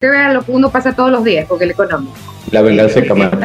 que 0.00 0.08
vea 0.08 0.32
lo 0.32 0.42
que 0.42 0.50
uno 0.52 0.70
pasa 0.70 0.94
todos 0.94 1.10
los 1.10 1.22
días 1.22 1.46
con 1.46 1.60
el 1.62 1.72
económico. 1.72 2.14
La 2.52 2.62
venganza 2.62 3.00
de 3.00 3.06
Camargo. 3.06 3.38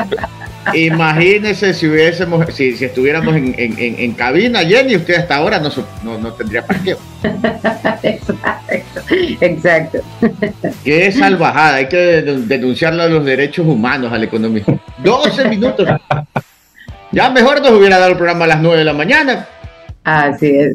Imagínese 0.73 1.73
si 1.73 1.85
hubiésemos, 1.85 2.45
si, 2.53 2.77
si 2.77 2.85
estuviéramos 2.85 3.35
en, 3.35 3.53
en, 3.57 3.77
en, 3.77 3.99
en 3.99 4.13
cabina, 4.13 4.61
Jenny, 4.61 4.95
usted 4.95 5.15
hasta 5.15 5.35
ahora 5.35 5.59
no, 5.59 5.69
no, 6.03 6.17
no 6.17 6.31
tendría 6.31 6.65
parqueo. 6.65 6.97
exacto, 8.03 8.37
exacto. 9.41 9.99
Qué 10.85 11.11
salvajada, 11.11 11.75
hay 11.75 11.89
que 11.89 12.25
denun- 12.25 12.45
denunciarle 12.47 13.03
a 13.03 13.07
los 13.09 13.25
derechos 13.25 13.67
humanos 13.67 14.13
al 14.13 14.23
economista. 14.23 14.73
12 15.03 15.49
minutos. 15.49 15.89
Ya 17.11 17.29
mejor 17.31 17.61
nos 17.61 17.71
hubiera 17.71 17.99
dado 17.99 18.11
el 18.11 18.17
programa 18.17 18.45
a 18.45 18.47
las 18.47 18.61
9 18.61 18.77
de 18.77 18.85
la 18.85 18.93
mañana. 18.93 19.45
Así 20.05 20.55
es. 20.55 20.73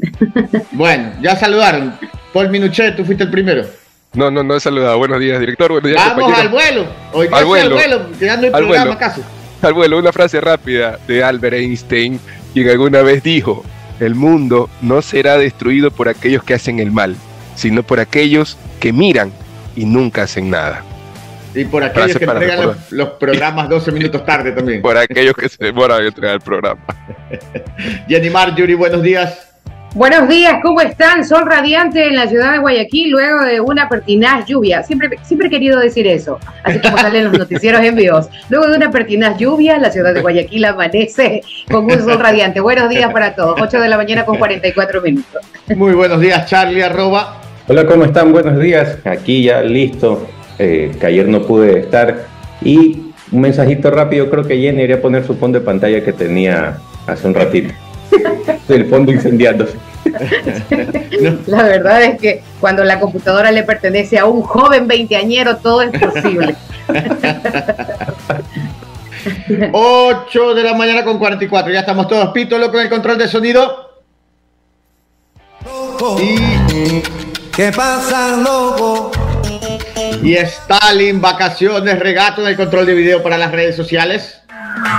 Bueno, 0.72 1.12
ya 1.22 1.36
saludaron. 1.36 1.94
Paul 2.34 2.50
Minuchet, 2.50 2.96
tú 2.96 3.04
fuiste 3.06 3.24
el 3.24 3.30
primero. 3.30 3.64
No, 4.12 4.30
no, 4.30 4.42
no 4.42 4.56
he 4.56 4.60
saludado. 4.60 4.98
Buenos 4.98 5.20
días, 5.20 5.38
director. 5.38 5.70
Buenos 5.70 5.90
días, 5.90 6.16
Vamos 6.16 6.36
al 6.36 6.48
vuelo. 6.48 6.86
Hoy 7.12 7.28
Al 7.30 7.44
vuelo. 7.44 7.66
al 7.66 7.72
vuelo, 7.72 8.10
ya 8.20 8.36
no 8.36 8.42
hay 8.42 8.46
Al 8.48 8.52
programa 8.52 8.84
vuelo. 8.86 8.98
casi. 8.98 9.22
Al 9.62 9.72
vuelo, 9.74 9.98
una 9.98 10.12
frase 10.12 10.40
rápida 10.40 10.98
de 11.06 11.22
Albert 11.22 11.54
Einstein, 11.54 12.18
quien 12.52 12.68
alguna 12.70 13.02
vez 13.02 13.22
dijo, 13.22 13.64
el 14.00 14.14
mundo 14.14 14.68
no 14.80 15.02
será 15.02 15.36
destruido 15.38 15.90
por 15.90 16.08
aquellos 16.08 16.42
que 16.42 16.54
hacen 16.54 16.80
el 16.80 16.90
mal, 16.90 17.14
sino 17.54 17.82
por 17.82 18.00
aquellos 18.00 18.56
que 18.80 18.92
miran 18.92 19.30
y 19.76 19.84
nunca 19.84 20.22
hacen 20.22 20.50
nada. 20.50 20.82
Y 21.54 21.64
por 21.64 21.84
aquellos 21.84 22.16
que 22.16 22.24
entregan 22.24 22.66
los, 22.66 22.90
los 22.92 23.08
programas 23.10 23.68
12 23.68 23.92
minutos 23.92 24.24
tarde 24.24 24.52
también. 24.52 24.82
Por 24.82 24.96
aquellos 24.96 25.34
que 25.34 25.48
se 25.48 25.62
demoran 25.64 26.00
en 26.00 26.06
entregar 26.06 26.34
el 26.34 26.40
programa. 26.40 26.80
Jenny 28.08 28.30
Marjorie, 28.30 28.74
buenos 28.76 29.02
días. 29.02 29.49
Buenos 29.94 30.28
días, 30.28 30.60
¿cómo 30.62 30.80
están? 30.80 31.24
Sol 31.24 31.44
radiante 31.46 32.06
en 32.06 32.14
la 32.14 32.28
ciudad 32.28 32.52
de 32.52 32.58
Guayaquil 32.58 33.10
luego 33.10 33.40
de 33.44 33.60
una 33.60 33.88
pertinaz 33.88 34.46
lluvia. 34.46 34.84
Siempre, 34.84 35.18
siempre 35.22 35.48
he 35.48 35.50
querido 35.50 35.80
decir 35.80 36.06
eso, 36.06 36.38
así 36.62 36.78
como 36.78 36.96
salen 36.96 37.24
los 37.24 37.36
noticieros 37.36 37.80
envíos. 37.80 38.28
Luego 38.50 38.68
de 38.68 38.76
una 38.76 38.92
pertinaz 38.92 39.36
lluvia, 39.36 39.78
la 39.78 39.90
ciudad 39.90 40.14
de 40.14 40.20
Guayaquil 40.20 40.64
amanece 40.64 41.42
con 41.68 41.86
un 41.86 41.98
sol 41.98 42.20
radiante. 42.20 42.60
Buenos 42.60 42.88
días 42.88 43.12
para 43.12 43.34
todos. 43.34 43.60
8 43.60 43.80
de 43.80 43.88
la 43.88 43.96
mañana 43.96 44.24
con 44.24 44.38
44 44.38 45.02
minutos. 45.02 45.42
Muy 45.74 45.94
buenos 45.94 46.20
días, 46.20 46.48
Charlie, 46.48 46.82
arroba. 46.82 47.40
Hola, 47.66 47.84
¿cómo 47.84 48.04
están? 48.04 48.30
Buenos 48.30 48.60
días. 48.60 48.96
Aquí 49.04 49.42
ya 49.42 49.60
listo, 49.60 50.28
eh, 50.60 50.92
que 51.00 51.06
ayer 51.06 51.26
no 51.26 51.42
pude 51.42 51.80
estar. 51.80 52.26
Y 52.62 53.10
un 53.32 53.40
mensajito 53.40 53.90
rápido, 53.90 54.30
creo 54.30 54.46
que 54.46 54.54
Jenny 54.54 54.76
debería 54.76 55.02
poner 55.02 55.26
su 55.26 55.34
fondo 55.34 55.58
de 55.58 55.64
pantalla 55.64 56.04
que 56.04 56.12
tenía 56.12 56.78
hace 57.08 57.26
un 57.26 57.34
ratito. 57.34 57.74
El 58.68 58.86
fondo 58.86 59.10
incendiándose. 59.10 59.76
La 61.46 61.62
verdad 61.62 62.02
es 62.02 62.20
que 62.20 62.42
cuando 62.60 62.84
la 62.84 62.98
computadora 62.98 63.50
le 63.50 63.62
pertenece 63.62 64.18
a 64.18 64.26
un 64.26 64.42
joven 64.42 64.88
veinteañero, 64.88 65.56
todo 65.56 65.82
es 65.82 65.98
posible. 65.98 66.56
8 69.72 70.54
de 70.54 70.62
la 70.62 70.74
mañana 70.74 71.04
con 71.04 71.18
44. 71.18 71.72
Ya 71.72 71.80
estamos 71.80 72.08
todos. 72.08 72.30
Pítolo 72.32 72.70
con 72.70 72.80
el 72.80 72.88
control 72.88 73.18
de 73.18 73.28
sonido. 73.28 73.90
Y, 76.18 77.02
¿Qué 77.52 77.72
pasa, 77.72 78.36
loco? 78.36 79.10
y 80.22 80.34
Stalin, 80.34 81.20
vacaciones, 81.20 81.98
regato 81.98 82.42
en 82.42 82.48
el 82.48 82.56
control 82.56 82.86
de 82.86 82.94
video 82.94 83.22
para 83.22 83.38
las 83.38 83.52
redes 83.52 83.76
sociales. 83.76 84.42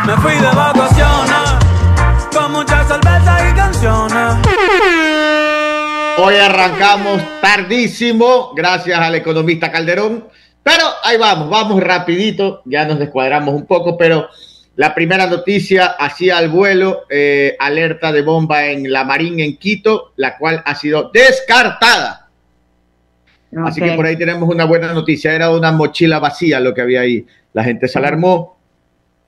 Me 0.05 0.15
fui 0.17 0.33
de 0.33 0.41
vacaciones 0.41 1.37
con 2.33 2.51
muchas 2.51 2.87
cervezas 2.87 3.10
y 3.81 3.85
canciones. 3.85 4.47
Hoy 6.17 6.35
arrancamos 6.35 7.21
tardísimo, 7.41 8.53
gracias 8.55 8.99
al 8.99 9.15
economista 9.15 9.71
Calderón. 9.71 10.27
Pero 10.63 10.83
ahí 11.03 11.17
vamos, 11.17 11.49
vamos 11.49 11.81
rapidito, 11.81 12.61
ya 12.65 12.85
nos 12.85 12.99
descuadramos 12.99 13.55
un 13.55 13.65
poco, 13.65 13.97
pero 13.97 14.27
la 14.75 14.93
primera 14.93 15.25
noticia 15.25 15.87
hacía 15.87 16.37
al 16.37 16.49
vuelo, 16.49 17.01
eh, 17.09 17.55
alerta 17.59 18.11
de 18.11 18.21
bomba 18.21 18.67
en 18.67 18.91
la 18.91 19.03
Marín 19.03 19.39
en 19.39 19.57
Quito, 19.57 20.13
la 20.17 20.37
cual 20.37 20.61
ha 20.65 20.75
sido 20.75 21.09
descartada. 21.11 22.29
Así 23.65 23.81
Ok. 23.81 23.87
que 23.89 23.95
por 23.95 24.05
ahí 24.05 24.15
tenemos 24.17 24.47
una 24.49 24.65
buena 24.65 24.93
noticia. 24.93 25.33
Era 25.33 25.49
una 25.49 25.71
mochila 25.71 26.19
vacía 26.19 26.59
lo 26.59 26.73
que 26.75 26.81
había 26.81 27.01
ahí. 27.01 27.25
La 27.53 27.63
gente 27.63 27.87
se 27.87 27.97
alarmó, 27.97 28.57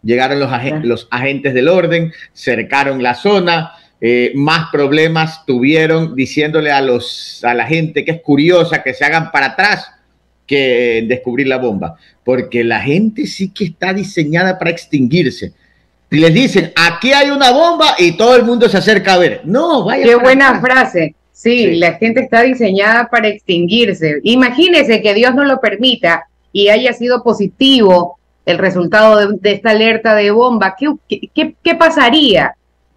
llegaron 0.03 0.39
los, 0.39 0.51
agen- 0.51 0.83
los 0.83 1.07
agentes 1.09 1.53
del 1.55 1.67
orden, 1.67 2.13
cercaron 2.31 3.01
la 3.01 3.15
zona, 3.15 3.73
eh, 4.05 4.33
más 4.35 4.67
problemas 4.69 5.45
tuvieron 5.45 6.13
diciéndole 6.13 6.71
a, 6.73 6.81
los, 6.81 7.39
a 7.45 7.53
la 7.53 7.65
gente 7.65 8.03
que 8.03 8.11
es 8.11 8.21
curiosa 8.21 8.83
que 8.83 8.93
se 8.93 9.05
hagan 9.05 9.31
para 9.31 9.45
atrás 9.47 9.89
que 10.45 11.05
descubrir 11.07 11.47
la 11.47 11.57
bomba. 11.57 11.95
Porque 12.25 12.65
la 12.65 12.81
gente 12.81 13.25
sí 13.27 13.49
que 13.49 13.63
está 13.63 13.93
diseñada 13.93 14.59
para 14.59 14.71
extinguirse. 14.71 15.53
Y 16.11 16.17
les 16.17 16.33
dicen, 16.33 16.73
aquí 16.75 17.13
hay 17.13 17.29
una 17.31 17.51
bomba 17.51 17.95
y 17.97 18.11
todo 18.17 18.35
el 18.35 18.43
mundo 18.43 18.67
se 18.67 18.77
acerca 18.77 19.13
a 19.13 19.17
ver. 19.19 19.41
No, 19.45 19.85
vaya. 19.85 20.03
Qué 20.03 20.15
buena 20.15 20.49
atrás. 20.57 20.61
frase. 20.91 21.15
Sí, 21.31 21.63
Sí. 21.65 21.75
la 21.77 21.93
gente 21.93 22.19
está 22.21 22.41
diseñada 22.43 23.09
para 23.09 23.29
extinguirse. 23.29 24.19
Imagínese 24.23 25.01
que 25.01 25.13
Dios 25.13 25.33
no 25.33 25.45
lo 25.45 25.59
permita 25.61 26.25
y 26.51 26.67
haya 26.69 26.91
sido 26.93 27.23
positivo 27.23 28.19
el 28.45 28.57
resultado 28.57 29.17
de, 29.17 29.37
de 29.39 29.51
esta 29.53 29.71
alerta 29.71 30.13
de 30.13 30.29
bomba. 30.31 30.75
¿Qué, 30.77 30.87
qué- 31.09 31.29
qué- 31.33 31.55
qué 31.63 31.75
pasaría? 31.75 32.53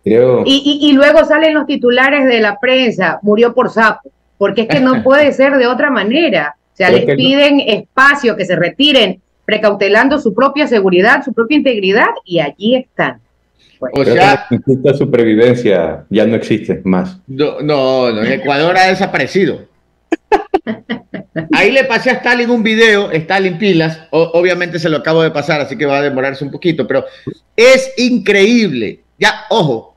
Creo. 0.06 0.44
Y, 0.46 0.62
y- 0.80 0.88
y 0.88 0.92
luego 0.92 1.24
salen 1.24 1.52
los 1.54 1.66
titulares 1.66 2.26
de 2.26 2.40
la 2.40 2.60
prensa, 2.60 3.18
murió 3.22 3.52
por 3.54 3.70
sapo, 3.70 4.10
porque 4.38 4.62
es 4.62 4.68
que 4.68 4.78
no 4.80 5.02
puede 5.04 5.32
ser 5.32 5.56
de 5.58 5.66
otra 5.66 5.90
manera. 5.90 6.54
O 6.72 6.76
sea, 6.76 6.88
Creo 6.88 7.00
les 7.00 7.08
no. 7.08 7.14
piden 7.16 7.60
espacio, 7.60 8.36
que 8.36 8.44
se 8.44 8.54
retiren, 8.54 9.20
precautelando 9.44 10.18
su 10.20 10.32
propia 10.32 10.66
seguridad, 10.68 11.24
su 11.24 11.32
propia 11.32 11.56
integridad, 11.56 12.06
y 12.24 12.38
allí 12.38 12.76
están. 12.76 13.20
O 13.80 14.04
sea, 14.04 14.46
la 14.82 14.94
supervivencia 14.94 16.04
ya 16.08 16.24
no 16.24 16.36
existe 16.36 16.80
más. 16.84 17.18
No, 17.26 17.60
no, 17.60 18.10
no, 18.12 18.22
en 18.22 18.32
Ecuador 18.32 18.76
ha 18.78 18.86
desaparecido. 18.86 19.66
Ahí 21.52 21.70
le 21.72 21.84
pasé 21.84 22.10
a 22.10 22.14
Stalin 22.14 22.50
un 22.50 22.62
video, 22.62 23.10
Stalin 23.10 23.58
Pilas, 23.58 24.00
o- 24.10 24.30
obviamente 24.34 24.78
se 24.78 24.88
lo 24.88 24.98
acabo 24.98 25.22
de 25.22 25.30
pasar, 25.30 25.60
así 25.60 25.76
que 25.76 25.84
va 25.86 25.98
a 25.98 26.02
demorarse 26.02 26.44
un 26.44 26.50
poquito, 26.50 26.86
pero 26.86 27.04
es 27.56 27.92
increíble. 27.98 29.00
Ya, 29.18 29.44
ojo, 29.50 29.95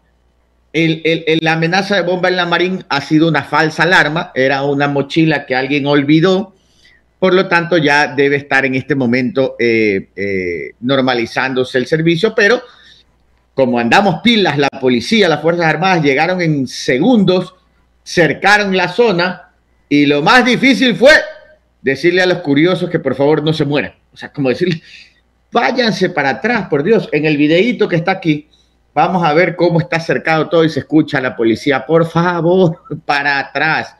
el- 0.73 1.39
la 1.41 1.53
amenaza 1.53 1.95
de 1.95 2.01
bomba 2.01 2.29
en 2.29 2.35
la 2.35 2.45
Marín 2.45 2.83
ha 2.89 3.01
sido 3.01 3.27
una 3.27 3.43
falsa 3.43 3.83
alarma, 3.83 4.31
era 4.35 4.63
una 4.63 4.87
mochila 4.87 5.45
que 5.45 5.55
alguien 5.55 5.85
olvidó, 5.87 6.53
por 7.17 7.33
lo 7.33 7.47
tanto 7.47 7.77
ya 7.77 8.07
debe 8.07 8.37
estar 8.37 8.65
en 8.65 8.75
este 8.75 8.95
momento 8.95 9.55
eh, 9.59 10.09
eh, 10.15 10.73
normalizándose 10.81 11.77
el 11.77 11.87
servicio, 11.87 12.33
pero 12.35 12.61
como 13.53 13.77
andamos 13.77 14.21
pilas, 14.23 14.57
la 14.57 14.69
policía, 14.69 15.27
las 15.27 15.41
Fuerzas 15.41 15.65
Armadas 15.65 16.01
llegaron 16.03 16.41
en 16.41 16.65
segundos, 16.67 17.55
cercaron 18.03 18.75
la 18.77 18.87
zona 18.87 19.49
y 19.89 20.05
lo 20.05 20.21
más 20.21 20.45
difícil 20.45 20.95
fue 20.95 21.11
decirle 21.81 22.21
a 22.21 22.25
los 22.25 22.39
curiosos 22.39 22.89
que 22.89 22.99
por 22.99 23.15
favor 23.15 23.43
no 23.43 23.51
se 23.51 23.65
mueran. 23.65 23.93
O 24.13 24.17
sea, 24.17 24.31
como 24.31 24.49
decirle, 24.49 24.81
váyanse 25.51 26.09
para 26.09 26.29
atrás, 26.29 26.67
por 26.69 26.83
Dios. 26.83 27.09
En 27.11 27.25
el 27.25 27.37
videíto 27.37 27.87
que 27.87 27.97
está 27.97 28.11
aquí, 28.11 28.47
vamos 28.93 29.23
a 29.23 29.33
ver 29.33 29.55
cómo 29.55 29.79
está 29.79 29.99
cercado 29.99 30.49
todo 30.49 30.63
y 30.63 30.69
se 30.69 30.79
escucha 30.81 31.19
a 31.19 31.21
la 31.21 31.35
policía, 31.35 31.85
por 31.85 32.05
favor, 32.07 32.81
para 33.05 33.39
atrás. 33.39 33.95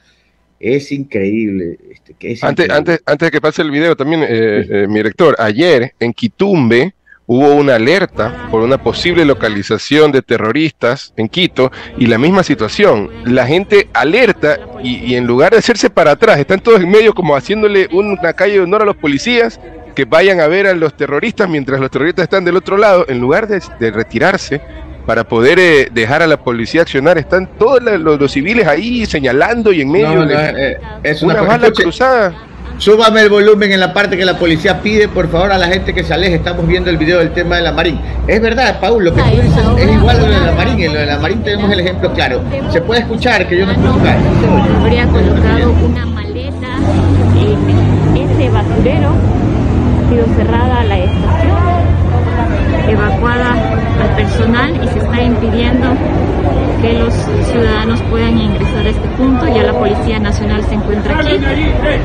Es 0.60 0.92
increíble. 0.92 1.78
Este, 1.92 2.14
que 2.16 2.32
es 2.34 2.44
Antes, 2.44 2.66
increíble. 2.66 2.78
antes, 2.78 3.04
antes 3.06 3.28
de 3.28 3.32
que 3.32 3.42
pase 3.42 3.62
el 3.62 3.72
video, 3.72 3.96
también, 3.96 4.24
eh, 4.24 4.28
eh, 4.70 4.88
mi 4.88 4.96
director, 4.96 5.36
ayer 5.40 5.94
en 6.00 6.14
Quitumbe 6.14 6.94
hubo 7.28 7.54
una 7.54 7.76
alerta 7.76 8.48
por 8.50 8.62
una 8.62 8.82
posible 8.82 9.24
localización 9.24 10.12
de 10.12 10.24
terroristas 10.24 11.14
en 11.16 11.30
Quito 11.30 11.72
y 11.98 12.08
la 12.08 12.18
misma 12.18 12.42
situación. 12.44 13.10
La 13.24 13.46
gente 13.46 13.88
alerta 13.94 14.60
y, 14.84 14.98
y 15.12 15.16
en 15.16 15.28
lugar 15.28 15.52
de 15.52 15.60
hacerse 15.60 15.92
para 15.92 16.12
atrás, 16.12 16.40
están 16.40 16.60
todos 16.60 16.82
en 16.82 16.90
medio 16.90 17.14
como 17.14 17.36
haciéndole 17.36 17.88
una 17.92 18.34
calle 18.34 18.54
de 18.54 18.62
honor 18.62 18.82
a 18.82 18.86
los 18.86 18.98
policías 18.98 19.60
que 20.00 20.06
vayan 20.06 20.40
a 20.40 20.48
ver 20.48 20.66
a 20.68 20.74
los 20.74 20.94
terroristas 20.94 21.50
mientras 21.50 21.78
los 21.82 21.92
terroristas 21.92 22.24
están 22.24 22.46
del 22.46 22.56
otro 22.56 22.78
lado, 22.78 23.04
en 23.10 23.20
lugar 23.20 23.48
de, 23.48 23.62
de 23.82 23.92
retirarse 23.92 24.62
para 25.06 25.26
poder 25.26 25.60
eh, 25.60 25.90
dejar 25.92 26.22
a 26.22 26.28
la 26.28 26.38
policía 26.38 26.84
accionar, 26.84 27.18
están 27.18 27.50
todos 27.58 27.84
la- 27.84 27.98
los, 27.98 28.18
los 28.18 28.32
civiles 28.32 28.66
ahí 28.66 29.06
señalando 29.06 29.74
y 29.74 29.82
en 29.82 29.92
medio 29.92 30.08
No, 30.08 30.16
no, 30.16 30.26
de 30.26 30.72
eh, 30.72 30.78
es 31.04 31.22
una, 31.22 31.34
una 31.34 31.42
bala 31.44 31.64
escuche, 31.68 31.84
cruzada. 31.84 32.34
Súbame 32.78 33.20
el 33.20 33.30
volumen 33.30 33.74
en 33.74 33.80
la 33.82 33.92
parte 33.94 34.16
que 34.16 34.24
la 34.24 34.38
policía 34.38 34.80
pide, 34.82 35.10
por 35.10 35.30
favor, 35.30 35.52
a 35.52 35.58
la 35.58 35.68
gente 35.68 35.94
que 35.94 36.02
se 36.06 36.14
aleje. 36.14 36.36
Estamos 36.36 36.66
viendo 36.66 36.90
el 36.90 36.96
video 36.98 37.20
del 37.20 37.34
tema 37.34 37.58
de 37.58 37.64
la 37.64 37.74
Marín. 37.74 38.00
Es 38.26 38.40
verdad, 38.40 38.80
Paul, 38.80 39.04
lo 39.04 39.14
que 39.14 39.22
tú 39.22 39.30
dices 39.32 39.52
es 39.80 39.92
igual 39.96 40.16
a 40.18 40.22
lo 40.22 40.28
de 40.40 40.46
la 40.46 40.52
Marín. 40.54 40.80
En 40.80 40.94
lo 40.94 41.00
de 41.02 41.06
la 41.08 41.18
Marín 41.20 41.44
tenemos 41.44 41.70
el 41.74 41.80
ejemplo 41.82 42.14
claro. 42.14 42.42
Se 42.72 42.80
puede 42.80 43.02
escuchar 43.02 43.46
que 43.50 43.58
yo 43.58 43.66
no 43.66 43.74
escucho 43.74 44.00
habría 44.80 45.06
colocado 45.08 45.72
una 45.84 46.06
maleta 46.06 46.68
en 47.36 48.18
ese 48.18 48.50
basurero, 48.50 49.12
sido 50.10 50.26
cerrada 50.36 50.84
la 50.84 50.98
estación. 50.98 51.58
evacuada 52.90 53.54
al 54.02 54.16
personal 54.16 54.84
y 54.84 54.88
se 54.88 55.00
está 55.00 55.22
impidiendo 55.22 55.88
que 56.82 56.94
los 56.94 57.14
ciudadanos 57.52 58.02
puedan 58.10 58.36
ingresar 58.38 58.88
a 58.88 58.90
este 58.90 59.08
punto. 59.10 59.48
Ya 59.48 59.64
la 59.64 59.74
Policía 59.74 60.20
Nacional 60.20 60.64
se 60.64 60.74
encuentra 60.74 61.20
aquí. 61.20 61.38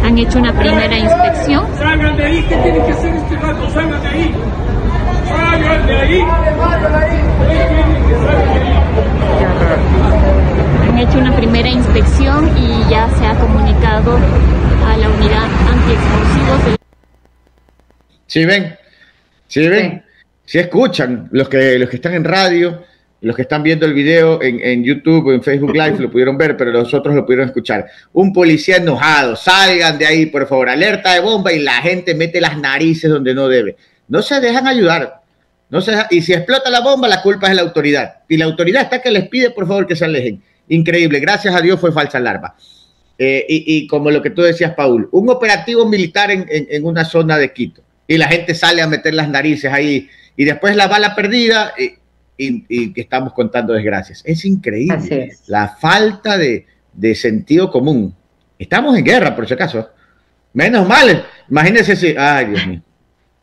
Han 0.05 0.19
hecho 0.19 0.39
una 0.39 0.53
primera 0.53 0.99
inspección. 0.99 1.67
Salgan 1.79 2.17
de 2.17 2.25
ahí, 2.25 2.43
¿qué 2.49 2.57
tienen 2.57 2.85
que 2.85 2.93
hacer 2.93 3.15
este 3.15 3.37
rato? 3.37 3.71
Salgan 3.71 4.03
de 4.03 4.09
ahí. 4.09 4.35
Salgan 5.29 5.87
de 5.87 5.97
ahí. 5.97 6.21
Han 10.91 10.99
hecho 10.99 11.19
una 11.19 11.33
primera 11.37 11.69
inspección 11.71 12.51
y 12.59 12.91
ya 12.91 13.09
se 13.17 13.27
ha 13.27 13.35
comunicado 13.37 14.19
a 14.87 14.97
la 14.99 15.09
unidad 15.09 15.49
antiexplosivos 15.73 16.65
del 16.67 16.77
¿Sí 18.27 18.45
ven? 18.45 18.77
¿Sí 19.49 19.67
ven? 19.69 20.03
Si 20.45 20.59
escuchan, 20.59 21.29
los 21.33 21.49
que, 21.49 21.79
los 21.79 21.89
que 21.89 21.97
están 21.97 22.15
en 22.15 22.25
radio, 22.25 22.85
los 23.21 23.35
que 23.35 23.43
están 23.43 23.63
viendo 23.63 23.87
el 23.87 23.95
video 23.95 24.43
en, 24.43 24.61
en 24.61 24.85
YouTube 24.85 25.27
o 25.29 25.33
en 25.33 25.43
Facebook 25.43 25.73
Live 25.75 25.97
lo 25.99 26.11
pudieron 26.11 26.37
ver, 26.37 26.57
pero 26.57 26.71
los 26.71 26.93
otros 26.93 27.15
lo 27.15 27.25
pudieron 27.25 27.47
escuchar. 27.47 27.87
Un 28.13 28.33
policía 28.33 28.77
enojado, 28.77 29.37
salgan 29.37 29.99
de 29.99 30.07
ahí, 30.07 30.27
por 30.27 30.47
favor, 30.47 30.69
alerta 30.69 31.15
de 31.15 31.21
bomba 31.21 31.53
y 31.53 31.61
la 31.61 31.81
gente 31.81 32.15
mete 32.15 32.41
las 32.41 32.59
narices 32.59 33.11
donde 33.11 33.35
no 33.35 33.49
debe. 33.49 33.77
No 34.09 34.21
se 34.21 34.41
dejan 34.41 34.67
ayudar. 34.67 35.21
No 35.71 35.81
se 35.81 35.93
y 36.11 36.21
si 36.21 36.35
explota 36.35 36.69
la 36.69 36.81
bomba, 36.81 37.09
la 37.09 37.23
culpa 37.23 37.47
es 37.47 37.53
de 37.53 37.57
la 37.57 37.63
autoridad. 37.63 38.17
Y 38.29 38.37
la 38.37 38.45
autoridad 38.45 38.83
está 38.83 39.01
que 39.01 39.11
les 39.11 39.29
pide, 39.29 39.51
por 39.51 39.67
favor, 39.67 39.87
que 39.87 39.97
se 39.97 40.05
alejen. 40.05 40.43
Increíble. 40.69 41.21
Gracias 41.21 41.55
a 41.55 41.61
Dios 41.63 41.81
fue 41.81 41.91
falsa 41.91 42.19
alarma. 42.19 42.55
Eh, 43.19 43.47
y, 43.49 43.65
y 43.77 43.87
como 43.87 44.11
lo 44.11 44.21
que 44.21 44.31
tú 44.31 44.43
decías, 44.43 44.75
Paul, 44.75 45.09
un 45.13 45.31
operativo 45.31 45.89
militar 45.89 46.31
en, 46.31 46.45
en- 46.51 46.67
en 46.69 46.85
una 46.85 47.05
zona 47.05 47.39
de 47.39 47.53
Quito 47.53 47.83
y 48.07 48.19
la 48.19 48.29
gente 48.29 48.55
sale 48.55 48.83
a 48.83 48.87
meter 48.87 49.15
las 49.15 49.29
narices 49.29 49.73
ahí 49.73 50.09
y 50.37 50.45
después 50.45 50.77
la 50.77 50.89
bala 50.89 51.15
perdida 51.15 51.73
y, 51.79 51.85
y- 52.37 52.65
y 52.69 52.93
que 52.93 53.01
estamos 53.01 53.33
contando 53.33 53.73
desgracias. 53.73 54.23
Es 54.25 54.45
increíble 54.45 55.27
es. 55.31 55.49
la 55.49 55.69
falta 55.69 56.37
de, 56.37 56.67
de 56.93 57.15
sentido 57.15 57.71
común. 57.71 58.15
Estamos 58.59 58.97
en 58.97 59.05
guerra, 59.05 59.35
por 59.35 59.47
si 59.47 59.55
acaso. 59.55 59.89
Menos 60.53 60.87
mal. 60.89 61.25
Imagínense 61.51 61.97
si... 61.97 62.15
Ay, 62.17 62.47
Dios 62.47 62.67
mío. 62.67 62.83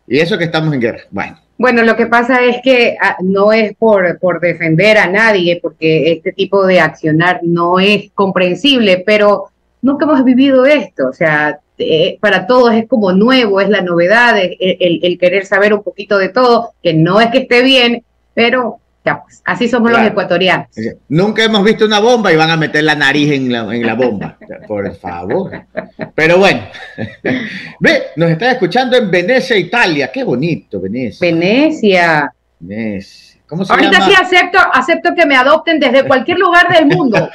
Y 0.08 0.20
eso 0.20 0.38
que 0.38 0.46
estamos 0.46 0.74
en 0.74 0.80
guerra. 0.82 1.02
Bueno. 1.10 1.40
Bueno, 1.58 1.84
lo 1.84 1.96
que 1.96 2.08
pasa 2.08 2.44
es 2.44 2.58
que 2.64 2.98
ah, 3.00 3.18
no 3.22 3.54
es 3.54 3.74
por, 3.78 4.18
por 4.20 4.40
defender 4.40 4.98
a 4.98 5.08
nadie, 5.08 5.60
porque 5.62 6.12
este 6.12 6.32
tipo 6.32 6.66
de 6.66 6.80
accionar 6.80 7.40
no 7.44 7.80
es 7.80 8.10
comprensible, 8.16 9.04
pero 9.06 9.46
nunca 9.82 10.06
hemos 10.06 10.24
vivido 10.24 10.66
esto. 10.66 11.08
O 11.10 11.14
sea, 11.14 11.60
eh, 11.82 12.18
para 12.22 12.48
todos 12.48 12.74
es 12.74 12.88
como 12.88 13.12
nuevo, 13.12 13.60
es 13.60 13.70
la 13.70 13.82
novedad, 13.82 14.38
es 14.38 14.56
el, 14.60 15.18
querer 15.18 15.46
saber 15.46 15.74
un 15.74 15.84
poquito 15.84 16.18
de 16.18 16.30
todo, 16.30 16.74
que 16.82 16.94
no 16.94 17.20
es 17.20 17.28
que 17.32 17.40
esté 17.40 17.62
bien, 17.64 18.04
pero 18.34 18.78
ya 19.04 19.24
pues, 19.24 19.42
así 19.46 19.68
somos 19.68 19.90
Claro. 19.90 20.04
los 20.04 20.12
ecuatorianos. 20.12 20.68
Nunca 21.10 21.44
hemos 21.44 21.64
visto 21.64 21.86
una 21.86 22.00
bomba 22.00 22.32
y 22.32 22.36
van 22.36 22.52
a 22.52 22.58
meter 22.58 22.84
la 22.84 22.96
nariz 22.96 23.32
en 23.32 23.52
la, 23.52 23.76
en 23.76 23.86
la 23.86 23.96
bomba. 23.96 24.38
Por 24.68 24.96
favor. 24.96 25.52
Pero 26.14 26.38
bueno. 26.38 26.62
Ve, 27.80 28.04
nos 28.16 28.30
están 28.30 28.52
escuchando 28.52 28.96
en 28.96 29.10
Venecia, 29.10 29.58
Italia. 29.58 30.12
Qué 30.12 30.24
bonito, 30.24 30.80
Venecia. 30.80 31.28
Venecia. 31.28 32.34
Venecia. 32.60 33.31
¿Cómo 33.52 33.66
se 33.66 33.74
Ahorita 33.74 33.92
llama? 34.00 34.06
sí 34.06 34.14
acepto, 34.16 34.60
acepto 34.72 35.10
que 35.14 35.26
me 35.26 35.36
adopten 35.36 35.78
desde 35.78 36.04
cualquier 36.08 36.40
lugar 36.40 36.74
del 36.74 36.86
mundo. 36.86 37.30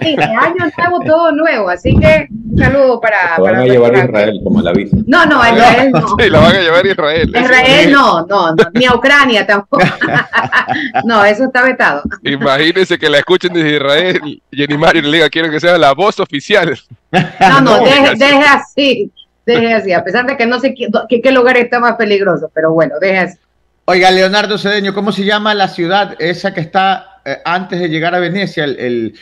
Sí, 0.00 0.14
de 0.14 0.22
año 0.22 0.70
nuevo, 0.76 1.00
todo 1.04 1.32
nuevo. 1.32 1.68
Así 1.68 1.98
que 1.98 2.28
un 2.30 2.56
saludo 2.56 3.00
para. 3.00 3.34
Te 3.34 3.42
van 3.42 3.54
para 3.54 3.62
a 3.64 3.66
llevar 3.66 3.96
a 3.96 4.04
Israel 4.04 4.40
como 4.44 4.62
la 4.62 4.72
visa. 4.72 4.96
No, 5.08 5.26
no, 5.26 5.42
a 5.42 5.50
Israel 5.50 5.90
no. 5.90 6.06
Sí, 6.20 6.30
la 6.30 6.38
van 6.38 6.54
a 6.54 6.60
llevar 6.60 6.86
a 6.86 6.88
Israel. 6.88 7.32
Israel 7.34 7.90
no, 7.90 8.26
no, 8.26 8.54
no, 8.54 8.64
ni 8.74 8.84
a 8.86 8.94
Ucrania 8.94 9.44
tampoco. 9.44 9.82
No, 11.04 11.24
eso 11.24 11.44
está 11.46 11.62
vetado. 11.64 12.02
Imagínense 12.22 12.96
que 12.96 13.08
la 13.08 13.18
escuchen 13.18 13.52
desde 13.52 13.74
Israel. 13.76 14.42
Jenny 14.52 14.78
Mario 14.78 15.02
le 15.02 15.16
diga, 15.16 15.28
quiero 15.30 15.50
que 15.50 15.58
sea 15.58 15.76
la 15.78 15.94
voz 15.94 16.20
oficial. 16.20 16.78
No, 17.10 17.60
no, 17.60 17.78
No, 17.78 17.84
deje, 17.84 18.06
así. 18.08 18.18
deje 18.18 18.44
así. 18.44 19.12
Deje 19.46 19.74
así, 19.74 19.92
a 19.92 20.04
pesar 20.04 20.26
de 20.26 20.36
que 20.36 20.46
no 20.46 20.60
sé 20.60 20.74
qué, 20.74 20.88
qué, 21.08 21.20
qué 21.22 21.32
lugar 21.32 21.56
está 21.56 21.80
más 21.80 21.94
peligroso, 21.96 22.50
pero 22.54 22.72
bueno, 22.72 22.96
deje 23.00 23.18
así. 23.18 23.38
Oiga, 23.90 24.10
Leonardo 24.10 24.58
Cedeño, 24.58 24.92
¿cómo 24.92 25.12
se 25.12 25.24
llama 25.24 25.54
la 25.54 25.66
ciudad 25.66 26.14
esa 26.18 26.52
que 26.52 26.60
está 26.60 27.22
eh, 27.24 27.38
antes 27.42 27.80
de 27.80 27.88
llegar 27.88 28.14
a 28.14 28.18
Venecia, 28.18 28.64
el, 28.64 28.78
el- 28.78 29.14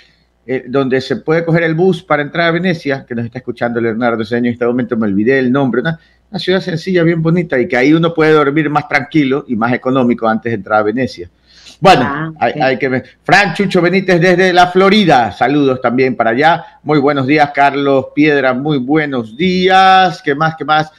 eh, 0.49 0.65
donde 0.67 1.01
se 1.01 1.17
puede 1.17 1.45
coger 1.45 1.63
el 1.63 1.75
bus 1.77 2.03
para 2.03 2.23
entrar 2.23 2.49
a 2.49 2.51
Venecia? 2.51 3.05
Que 3.07 3.15
nos 3.15 3.25
está 3.27 3.39
escuchando 3.39 3.81
Leonardo 3.81 4.25
Cedeño 4.25 4.49
en 4.49 4.55
este 4.55 4.67
momento, 4.67 4.97
me 4.97 5.07
olvidé 5.07 5.39
el 5.39 5.53
nombre. 5.53 5.83
Una, 5.83 6.01
una 6.33 6.41
ciudad 6.41 6.61
sencilla, 6.61 7.05
bien 7.05 7.23
bonita 7.23 7.57
y 7.61 7.69
que 7.69 7.77
ahí 7.77 7.93
uno 7.93 8.13
puede 8.13 8.33
dormir 8.33 8.69
más 8.69 8.89
tranquilo 8.89 9.45
y 9.47 9.55
más 9.55 9.73
económico 9.73 10.27
antes 10.27 10.51
de 10.51 10.57
entrar 10.57 10.81
a 10.81 10.83
Venecia. 10.83 11.31
Bueno, 11.81 12.03
Ah, 12.41 12.51
hay 12.61 12.77
que 12.77 12.89
ver. 12.89 13.05
Fran 13.23 13.55
Chucho 13.55 13.81
Benítez 13.81 14.21
desde 14.21 14.53
la 14.53 14.67
Florida, 14.67 15.31
saludos 15.31 15.81
también 15.81 16.17
para 16.17 16.31
allá. 16.31 16.65
Muy 16.83 16.99
buenos 16.99 17.25
días, 17.29 17.53
Carlos 17.55 18.07
Piedra, 18.17 18.53
muy 18.53 18.79
buenos 18.79 19.37
días. 19.37 20.21
¿Qué 20.23 20.35
más? 20.35 20.57
¿Qué 20.57 20.65
más? 20.65 20.91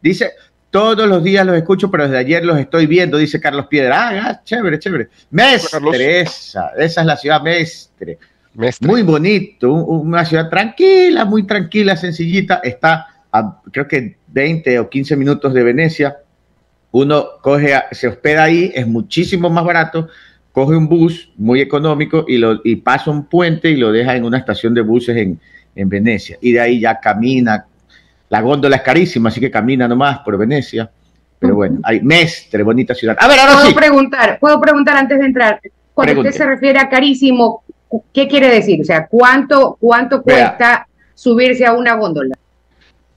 Dice, 0.00 0.30
todos 0.76 1.08
los 1.08 1.24
días 1.24 1.46
los 1.46 1.56
escucho, 1.56 1.90
pero 1.90 2.04
desde 2.04 2.18
ayer 2.18 2.44
los 2.44 2.58
estoy 2.58 2.86
viendo, 2.86 3.16
dice 3.16 3.40
Carlos 3.40 3.66
Piedra. 3.66 4.08
Ah, 4.10 4.22
ah, 4.26 4.40
chévere, 4.44 4.78
chévere. 4.78 5.08
Mestre, 5.30 6.20
esa, 6.20 6.72
esa 6.76 7.00
es 7.00 7.06
la 7.06 7.16
ciudad 7.16 7.40
Mestre. 7.40 8.18
Mestre. 8.52 8.86
Muy 8.86 9.00
bonito, 9.02 9.72
un- 9.72 10.08
una 10.08 10.24
ciudad 10.26 10.50
tranquila, 10.50 11.24
muy 11.24 11.46
tranquila, 11.46 11.96
sencillita. 11.96 12.56
Está 12.62 13.06
a, 13.32 13.58
creo 13.72 13.88
que 13.88 14.16
20 14.28 14.78
o 14.80 14.90
15 14.90 15.16
minutos 15.16 15.54
de 15.54 15.62
Venecia. 15.62 16.18
Uno 16.90 17.26
coge, 17.40 17.72
se 17.92 18.08
hospeda 18.08 18.44
ahí, 18.44 18.70
es 18.74 18.86
muchísimo 18.86 19.48
más 19.48 19.64
barato. 19.64 20.08
Coge 20.52 20.76
un 20.76 20.88
bus 20.88 21.30
muy 21.36 21.62
económico 21.62 22.26
y, 22.28 22.36
lo, 22.36 22.60
y 22.64 22.76
pasa 22.76 23.10
un 23.10 23.24
puente 23.26 23.70
y 23.70 23.76
lo 23.76 23.92
deja 23.92 24.14
en 24.14 24.24
una 24.24 24.36
estación 24.38 24.74
de 24.74 24.82
buses 24.82 25.16
en, 25.16 25.38
en 25.74 25.88
Venecia. 25.88 26.36
Y 26.42 26.52
de 26.52 26.60
ahí 26.60 26.80
ya 26.80 27.00
camina. 27.00 27.64
La 28.28 28.40
góndola 28.40 28.76
es 28.76 28.82
carísima, 28.82 29.28
así 29.28 29.40
que 29.40 29.50
camina 29.50 29.86
nomás 29.86 30.18
por 30.20 30.36
Venecia. 30.36 30.90
Pero 31.38 31.54
bueno, 31.54 31.80
hay 31.84 32.00
Mestre, 32.00 32.62
bonita 32.62 32.94
ciudad. 32.94 33.16
A 33.20 33.28
ver, 33.28 33.38
ahora 33.38 33.52
Puedo 33.54 33.66
sí. 33.68 33.74
preguntar, 33.74 34.38
puedo 34.40 34.60
preguntar 34.60 34.96
antes 34.96 35.18
de 35.18 35.26
entrar. 35.26 35.60
Cuando 35.92 36.10
Pregunte. 36.12 36.30
usted 36.30 36.42
se 36.42 36.46
refiere 36.48 36.78
a 36.78 36.88
carísimo, 36.88 37.62
¿qué 38.12 38.26
quiere 38.26 38.48
decir? 38.48 38.80
O 38.80 38.84
sea, 38.84 39.06
¿cuánto, 39.06 39.76
cuánto 39.80 40.22
Vea. 40.22 40.48
cuesta 40.56 40.88
subirse 41.14 41.64
a 41.66 41.72
una 41.74 41.94
góndola? 41.94 42.34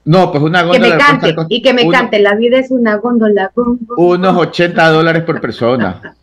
No, 0.04 0.30
pues 0.30 0.42
una 0.42 0.60
Que 0.62 0.66
góndola 0.68 0.88
me 0.96 1.02
cuesta 1.04 1.06
cante, 1.36 1.54
y 1.54 1.62
que 1.62 1.72
me 1.74 1.82
uno- 1.82 1.92
cante. 1.92 2.18
La 2.20 2.34
vida 2.34 2.58
es 2.58 2.70
una 2.70 2.96
góndola. 2.96 3.50
unos 3.96 4.36
80 4.36 4.88
dólares 4.90 5.22
por 5.24 5.40
persona. 5.40 6.00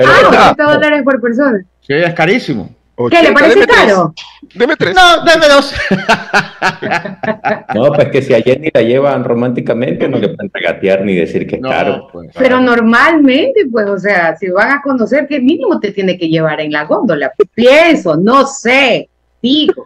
Ah, 0.00 0.50
80 0.56 0.64
dólares 0.64 1.02
por 1.04 1.20
persona. 1.20 1.62
Sí, 1.80 1.92
es 1.94 2.12
carísimo. 2.12 2.74
¿Qué 3.08 3.22
le 3.22 3.30
80, 3.30 3.34
parece 3.34 3.54
deme 3.54 3.66
tres. 3.66 3.78
caro? 3.78 4.14
Deme 4.54 4.76
tres. 4.76 4.94
No, 4.94 5.24
dame 5.24 5.48
dos. 5.48 5.74
No, 7.74 7.92
pues 7.92 8.08
que 8.08 8.22
si 8.22 8.34
a 8.34 8.42
Jenny 8.42 8.68
la 8.74 8.82
llevan 8.82 9.24
románticamente, 9.24 10.08
no 10.08 10.18
le 10.18 10.28
pueden 10.28 10.50
regatear 10.52 11.02
ni 11.04 11.14
decir 11.14 11.46
que 11.46 11.56
es 11.56 11.62
No, 11.62 11.70
caro. 11.70 12.08
pues. 12.12 12.30
Pero 12.36 12.60
normalmente, 12.60 13.66
pues, 13.70 13.86
o 13.86 13.98
sea, 13.98 14.36
si 14.36 14.48
van 14.48 14.70
a 14.72 14.82
conocer, 14.82 15.26
¿qué 15.28 15.40
mínimo 15.40 15.78
te 15.80 15.92
tiene 15.92 16.18
que 16.18 16.28
llevar 16.28 16.60
en 16.60 16.72
la 16.72 16.84
góndola? 16.84 17.32
Pienso, 17.54 18.16
no 18.16 18.46
sé, 18.46 19.08
digo. 19.40 19.84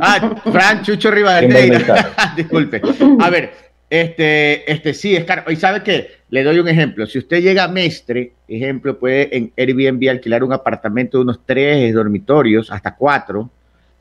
Ah, 0.00 0.34
Fran 0.50 0.82
Chucho 0.82 1.10
¿Quién 1.12 1.24
va 1.26 1.36
a 1.36 1.40
Rivadeneira. 1.40 2.14
Disculpe. 2.36 2.82
A 3.20 3.30
ver, 3.30 3.52
este, 3.88 4.70
este 4.70 4.94
sí 4.94 5.14
es 5.14 5.24
caro. 5.24 5.50
¿Y 5.50 5.56
sabe 5.56 5.82
qué? 5.82 6.10
Le 6.30 6.42
doy 6.42 6.58
un 6.58 6.66
ejemplo. 6.68 7.06
Si 7.06 7.18
usted 7.18 7.40
llega 7.40 7.64
a 7.64 7.68
Mestre, 7.68 8.32
ejemplo, 8.48 8.98
puede 8.98 9.36
en 9.36 9.52
Airbnb 9.56 10.08
alquilar 10.10 10.44
un 10.44 10.52
apartamento 10.52 11.18
de 11.18 11.24
unos 11.24 11.40
tres 11.44 11.92
dormitorios, 11.94 12.70
hasta 12.70 12.94
cuatro, 12.94 13.50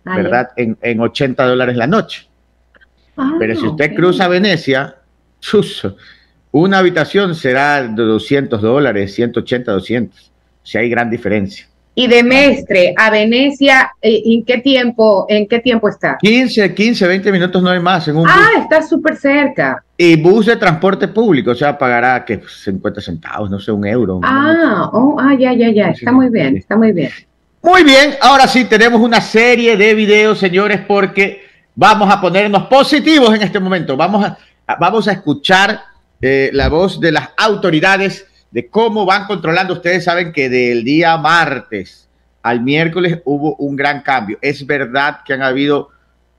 ¿verdad? 0.04 0.50
En, 0.56 0.78
en 0.82 1.00
80 1.00 1.46
dólares 1.46 1.76
la 1.76 1.88
noche. 1.88 2.28
Ah, 3.18 3.36
Pero 3.40 3.56
si 3.56 3.66
usted 3.66 3.96
cruza 3.96 4.28
Venecia, 4.28 4.96
chus, 5.40 5.88
una 6.52 6.80
habitación 6.80 7.36
será 7.36 7.84
de 7.84 8.04
200 8.04 8.62
dólares, 8.62 9.14
180, 9.16 9.72
200. 9.72 10.32
Si 10.64 10.78
hay 10.78 10.90
gran 10.90 11.10
diferencia. 11.10 11.68
Y 11.98 12.08
de 12.08 12.24
Mestre 12.24 12.94
a 12.98 13.10
Venecia, 13.10 13.90
eh, 14.02 14.22
¿en 14.26 14.44
qué 14.44 14.58
tiempo, 14.58 15.26
en 15.30 15.48
qué 15.48 15.60
tiempo 15.60 15.88
está? 15.88 16.18
15, 16.22 16.76
15, 16.76 17.08
20 17.08 17.32
minutos 17.32 17.64
no 17.64 17.70
hay 17.70 17.80
más 17.80 18.06
en 18.10 18.18
un 18.18 18.24
bus. 18.24 18.32
Ah, 18.36 18.50
está 18.62 18.82
súper 18.82 19.16
cerca. 19.16 19.82
Y 19.98 20.18
bus 20.18 20.46
de 20.48 20.58
transporte 20.58 21.08
público, 21.08 21.52
o 21.52 21.56
sea, 21.56 21.78
pagará 21.78 22.26
que 22.26 22.42
50 22.46 23.00
centavos, 23.00 23.50
no 23.50 23.60
sé, 23.62 23.72
un 23.72 23.86
euro. 23.88 24.20
Ah, 24.24 24.90
oh, 24.92 25.16
ah, 25.20 25.34
ya, 25.40 25.54
ya, 25.54 25.70
ya. 25.72 25.88
Está 25.92 26.12
muy 26.12 26.30
bien, 26.30 26.58
está 26.58 26.76
muy 26.76 26.92
bien. 26.92 27.12
Muy 27.62 27.84
bien, 27.84 28.16
ahora 28.22 28.46
sí 28.48 28.66
tenemos 28.66 29.00
una 29.00 29.22
serie 29.22 29.78
de 29.78 29.96
videos, 29.96 30.38
señores, 30.38 30.82
porque 30.86 31.44
vamos 31.74 32.14
a 32.14 32.20
ponernos 32.20 32.64
positivos 32.68 33.34
en 33.34 33.42
este 33.42 33.60
momento. 33.60 33.96
Vamos 33.96 34.24
a, 34.26 34.38
a- 34.68 34.76
vamos 34.76 35.08
a 35.08 35.14
escuchar 35.14 35.80
eh, 36.22 36.50
la 36.52 36.68
voz 36.68 37.00
de 37.00 37.14
las 37.14 37.30
autoridades 37.38 38.28
de 38.56 38.70
cómo 38.70 39.06
van 39.06 39.28
controlando. 39.28 39.74
Ustedes 39.74 40.06
saben 40.06 40.32
que 40.32 40.48
del 40.48 40.86
día 40.86 41.18
martes 41.18 42.08
al 42.42 42.62
miércoles 42.62 43.20
hubo 43.26 43.58
un 43.58 43.76
gran 43.76 44.02
cambio. 44.02 44.40
Es 44.42 44.66
verdad 44.66 45.20
que 45.26 45.34
han 45.34 45.42
habido 45.42 45.90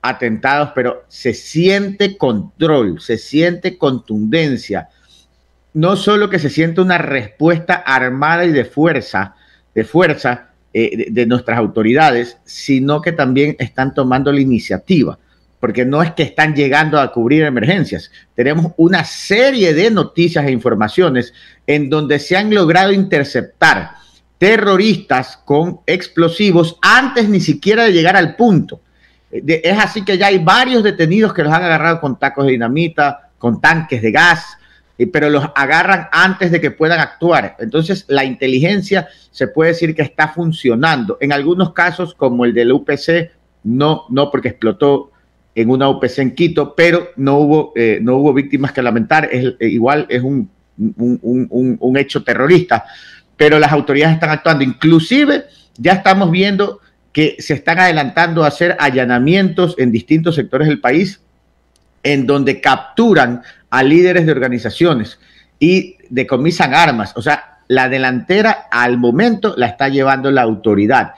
atentados, 0.01 0.71
pero 0.73 1.05
se 1.07 1.35
siente 1.35 2.17
control, 2.17 2.99
se 2.99 3.19
siente 3.19 3.77
contundencia. 3.77 4.89
no 5.73 5.95
solo 5.95 6.27
que 6.27 6.39
se 6.39 6.49
siente 6.49 6.81
una 6.81 6.97
respuesta 6.97 7.75
armada 7.75 8.45
y 8.45 8.51
de 8.51 8.65
fuerza, 8.65 9.35
de 9.75 9.83
fuerza 9.83 10.49
eh, 10.73 10.97
de, 10.97 11.07
de 11.11 11.25
nuestras 11.27 11.59
autoridades, 11.59 12.39
sino 12.45 12.99
que 12.99 13.11
también 13.11 13.55
están 13.59 13.93
tomando 13.93 14.31
la 14.31 14.41
iniciativa, 14.41 15.19
porque 15.59 15.85
no 15.85 16.03
es 16.03 16.11
que 16.11 16.23
están 16.23 16.55
llegando 16.55 16.99
a 16.99 17.11
cubrir 17.11 17.43
emergencias. 17.43 18.11
Tenemos 18.35 18.73
una 18.77 19.03
serie 19.03 19.73
de 19.73 19.89
noticias 19.89 20.45
e 20.45 20.51
informaciones 20.51 21.33
en 21.65 21.89
donde 21.89 22.19
se 22.19 22.37
han 22.37 22.53
logrado 22.53 22.91
interceptar 22.91 23.91
terroristas 24.37 25.37
con 25.43 25.79
explosivos 25.87 26.77
antes 26.81 27.27
ni 27.27 27.39
siquiera 27.39 27.85
de 27.85 27.93
llegar 27.93 28.15
al 28.15 28.35
punto. 28.35 28.81
Eh, 29.31 29.61
es 29.63 29.79
así 29.79 30.05
que 30.05 30.17
ya 30.17 30.27
hay 30.27 30.37
varios 30.39 30.83
detenidos 30.83 31.33
que 31.33 31.43
los 31.43 31.51
han 31.51 31.63
agarrado 31.63 31.99
con 31.99 32.19
tacos 32.19 32.45
de 32.45 32.51
dinamita, 32.51 33.31
con 33.37 33.59
tanques 33.59 34.01
de 34.01 34.11
gas, 34.11 34.57
pero 35.11 35.29
los 35.29 35.45
agarran 35.55 36.07
antes 36.11 36.51
de 36.51 36.59
que 36.59 36.71
puedan 36.71 36.99
actuar. 36.99 37.55
Entonces, 37.59 38.05
la 38.07 38.23
inteligencia 38.25 39.07
se 39.31 39.47
puede 39.47 39.71
decir 39.71 39.95
que 39.95 40.01
está 40.01 40.29
funcionando. 40.29 41.17
En 41.21 41.31
algunos 41.31 41.73
casos, 41.73 42.15
como 42.15 42.45
el 42.45 42.53
del 42.53 42.71
UPC, 42.71 43.31
no, 43.63 44.05
no 44.09 44.31
porque 44.31 44.49
explotó 44.49 45.11
en 45.57 45.71
una 45.71 45.89
UPC 45.89 46.19
en 46.19 46.35
Quito, 46.35 46.75
pero 46.75 47.09
no 47.15 47.39
hubo, 47.39 47.73
eh, 47.75 47.97
no 47.99 48.17
hubo 48.17 48.31
víctimas 48.31 48.71
que 48.71 48.83
lamentar. 48.83 49.27
Es, 49.31 49.55
eh, 49.59 49.67
igual 49.67 50.05
es 50.07 50.21
un, 50.21 50.47
un- 50.77 51.19
un- 51.23 51.77
un- 51.79 51.97
hecho 51.97 52.23
terrorista, 52.23 52.85
pero 53.35 53.57
las 53.57 53.71
autoridades 53.71 54.13
están 54.15 54.29
actuando. 54.29 54.63
Inclusive, 54.63 55.45
ya 55.77 55.93
estamos 55.93 56.29
viendo 56.29 56.79
que 57.11 57.37
se 57.39 57.55
están 57.55 57.79
adelantando 57.79 58.43
a 58.43 58.49
hacer 58.49 58.77
allanamientos 58.79 59.73
en 59.79 59.91
distintos 59.91 60.35
sectores 60.35 60.67
del 60.67 60.79
país 60.79 61.21
en 62.03 62.27
donde 62.27 62.61
capturan 62.61 63.41
a 63.71 63.81
líderes 63.81 64.27
de 64.27 64.31
organizaciones 64.33 65.19
y 65.59 65.95
decomisan 66.09 66.75
armas. 66.75 67.13
O 67.15 67.21
sea, 67.23 67.57
la 67.67 67.89
delantera 67.89 68.67
al 68.69 68.99
momento 68.99 69.55
la 69.57 69.65
está 69.65 69.89
llevando 69.89 70.29
la 70.29 70.43
autoridad. 70.43 71.13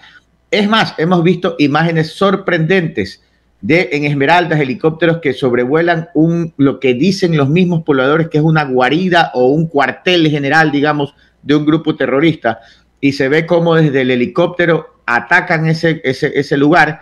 Es 0.49 0.69
más, 0.69 0.93
hemos 0.97 1.23
visto 1.23 1.55
imágenes 1.59 2.13
sorprendentes 2.13 3.21
de 3.61 3.89
en 3.91 4.05
Esmeraldas 4.05 4.59
helicópteros 4.59 5.17
que 5.17 5.33
sobrevuelan 5.33 6.09
un 6.13 6.53
lo 6.57 6.79
que 6.79 6.93
dicen 6.93 7.35
los 7.35 7.49
mismos 7.49 7.83
pobladores 7.83 8.29
que 8.29 8.37
es 8.37 8.43
una 8.43 8.63
guarida 8.63 9.31
o 9.33 9.47
un 9.47 9.67
cuartel 9.67 10.29
general, 10.29 10.71
digamos, 10.71 11.13
de 11.41 11.55
un 11.55 11.65
grupo 11.65 11.95
terrorista 11.95 12.59
y 13.01 13.13
se 13.13 13.29
ve 13.29 13.45
como 13.45 13.75
desde 13.75 14.01
el 14.01 14.11
helicóptero 14.11 14.99
atacan 15.05 15.65
ese, 15.67 16.01
ese, 16.03 16.31
ese 16.37 16.57
lugar, 16.57 17.01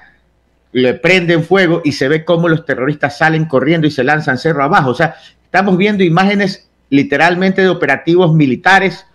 le 0.71 0.93
prenden 0.93 1.43
fuego 1.43 1.81
y 1.83 1.93
se 1.93 2.07
ve 2.07 2.23
cómo 2.23 2.47
los 2.47 2.65
terroristas 2.65 3.17
salen 3.17 3.45
corriendo 3.45 3.87
y 3.87 3.91
se 3.91 4.03
lanzan 4.03 4.37
cerro 4.37 4.63
abajo. 4.63 4.91
O 4.91 4.95
sea, 4.95 5.15
estamos 5.43 5.77
viendo 5.77 6.03
imágenes 6.03 6.69
literalmente 6.89 7.61
de 7.61 7.69
operativos 7.69 8.33
militares 8.33 9.05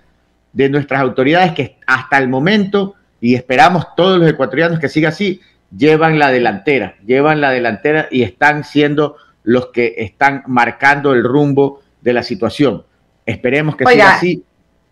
de 0.53 0.69
nuestras 0.69 1.01
autoridades 1.01 1.53
que 1.53 1.79
hasta 1.87 2.19
el 2.19 2.29
momento, 2.29 2.95
y 3.21 3.35
esperamos 3.35 3.95
todos 3.97 4.19
los 4.19 4.29
ecuatorianos 4.29 4.79
que 4.79 4.89
siga 4.89 5.11
así, 5.11 5.41
llevan 5.77 6.19
la 6.19 6.31
delantera, 6.31 6.97
llevan 7.07 7.41
la 7.41 7.51
delantera 7.51 8.09
y 8.11 8.23
están 8.23 8.65
siendo 8.65 9.17
los 9.43 9.67
que 9.69 9.95
están 9.99 10.43
marcando 10.47 11.13
el 11.13 11.25
rumbo 11.25 11.81
de 12.01 12.13
la 12.13 12.23
situación. 12.23 12.85
Esperemos 13.27 13.77
que 13.77 13.85
Oiga, 13.85 14.05
siga 14.05 14.15
así. 14.15 14.45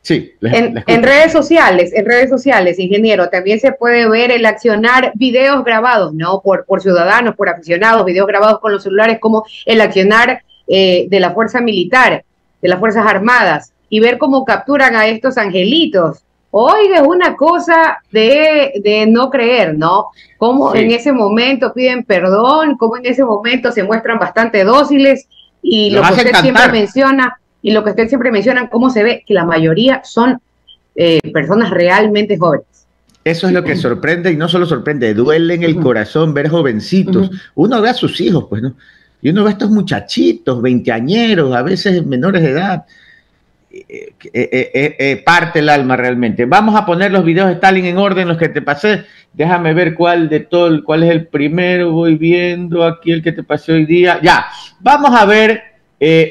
Sí, 0.02 0.32
les- 0.40 0.54
En, 0.54 0.75
les 0.75 0.84
en 0.87 1.02
redes 1.02 1.30
sociales, 1.30 1.92
en 1.94 2.06
redes 2.06 2.30
sociales, 2.30 2.78
ingeniero, 2.78 3.28
también 3.28 3.60
se 3.60 3.72
puede 3.72 4.08
ver 4.08 4.30
el 4.30 4.46
accionar 4.46 5.12
videos 5.14 5.62
grabados, 5.62 6.14
¿no? 6.14 6.40
Por, 6.40 6.64
por 6.64 6.80
ciudadanos, 6.80 7.37
por 7.37 7.50
aficionados, 7.50 8.04
videos 8.06 8.26
grabados 8.26 8.60
con 8.60 8.72
los 8.72 8.82
celulares, 8.82 9.18
como 9.20 9.44
el 9.66 9.80
accionar 9.82 10.42
eh, 10.66 11.06
de 11.10 11.20
la 11.20 11.32
fuerza 11.32 11.60
militar, 11.60 12.25
de 12.62 12.68
las 12.68 12.78
Fuerzas 12.78 13.04
Armadas, 13.06 13.72
y 13.90 14.00
ver 14.00 14.16
cómo 14.18 14.44
capturan 14.44 14.94
a 14.96 15.06
estos 15.06 15.37
angelitos. 15.37 16.25
Oiga, 16.52 16.97
es 16.97 17.07
una 17.07 17.37
cosa 17.37 17.99
de, 18.11 18.80
de 18.83 19.07
no 19.07 19.30
creer, 19.30 19.78
¿no? 19.78 20.09
Cómo 20.37 20.73
Sí. 20.73 20.78
en 20.78 20.90
ese 20.90 21.12
momento 21.12 21.73
piden 21.73 22.02
perdón, 22.02 22.76
cómo 22.76 22.97
en 22.97 23.07
ese 23.07 23.25
momento 23.25 23.71
se 23.71 23.85
muestran 23.85 24.19
bastante 24.19 24.64
dóciles, 24.64 25.28
y 25.62 25.90
lo 25.90 26.02
que 26.02 26.12
usted 26.12 26.35
siempre 26.40 26.73
menciona, 26.73 27.38
y 27.62 27.71
lo 27.71 27.85
que 27.85 27.90
usted 27.90 28.09
siempre 28.09 28.33
menciona, 28.33 28.69
cómo 28.69 28.90
se 28.90 29.02
ve 29.02 29.23
que 29.26 29.35
la 29.35 29.45
mayoría 29.45 30.02
son 30.02 30.40
eh, 30.97 31.21
personas 31.33 31.71
realmente 31.71 32.37
jóvenes. 32.37 32.66
Eso 33.23 33.47
es 33.47 33.52
lo 33.52 33.62
que 33.62 33.76
sorprende 33.76 34.33
y 34.33 34.37
no 34.37 34.49
solo 34.49 34.64
sorprende, 34.64 35.12
duele 35.14 35.54
en 35.54 35.62
el 35.62 35.78
corazón 35.78 36.33
ver 36.33 36.49
jovencitos. 36.49 37.30
Uno 37.54 37.80
ve 37.83 37.90
a 37.90 37.95
sus 37.95 38.19
hijos, 38.21 38.47
pues, 38.49 38.62
¿no? 38.62 38.73
Y 39.21 39.28
uno 39.28 39.45
ve 39.45 39.50
a 39.50 39.52
estos 39.52 39.71
muchachitos, 39.71 40.62
veinteañeros, 40.62 41.54
a 41.54 41.62
veces 41.62 42.04
menores 42.07 42.42
de 42.42 42.50
edad. 42.50 42.87
Eh, 43.73 44.15
eh, 44.35 44.97
eh, 44.99 45.23
parte 45.25 45.61
el 45.61 45.69
alma 45.69 45.97
realmente. 45.97 46.45
Vamos 46.45 46.75
a 46.75 46.85
poner 46.85 47.12
los 47.12 47.25
videos 47.25 47.47
de 47.47 47.55
Stalin 47.55 47.85
en 47.85 47.99
orden, 47.99 48.27
los 48.27 48.37
que 48.37 48.49
te 48.49 48.62
pasé. 48.62 49.05
Déjame 49.33 49.75
ver 49.75 49.95
cuál 49.95 50.29
de 50.29 50.41
todo, 50.41 50.83
cuál 50.83 51.05
es 51.05 51.11
el 51.11 51.29
primero. 51.29 51.93
Voy 51.93 52.17
viendo 52.17 52.85
aquí 52.85 53.12
el 53.12 53.23
que 53.23 53.31
te 53.31 53.45
pasé 53.45 53.73
hoy 53.73 53.87
día. 53.87 54.19
Ya, 54.23 54.47
vamos 54.81 55.12
a 55.15 55.25
ver 55.25 55.62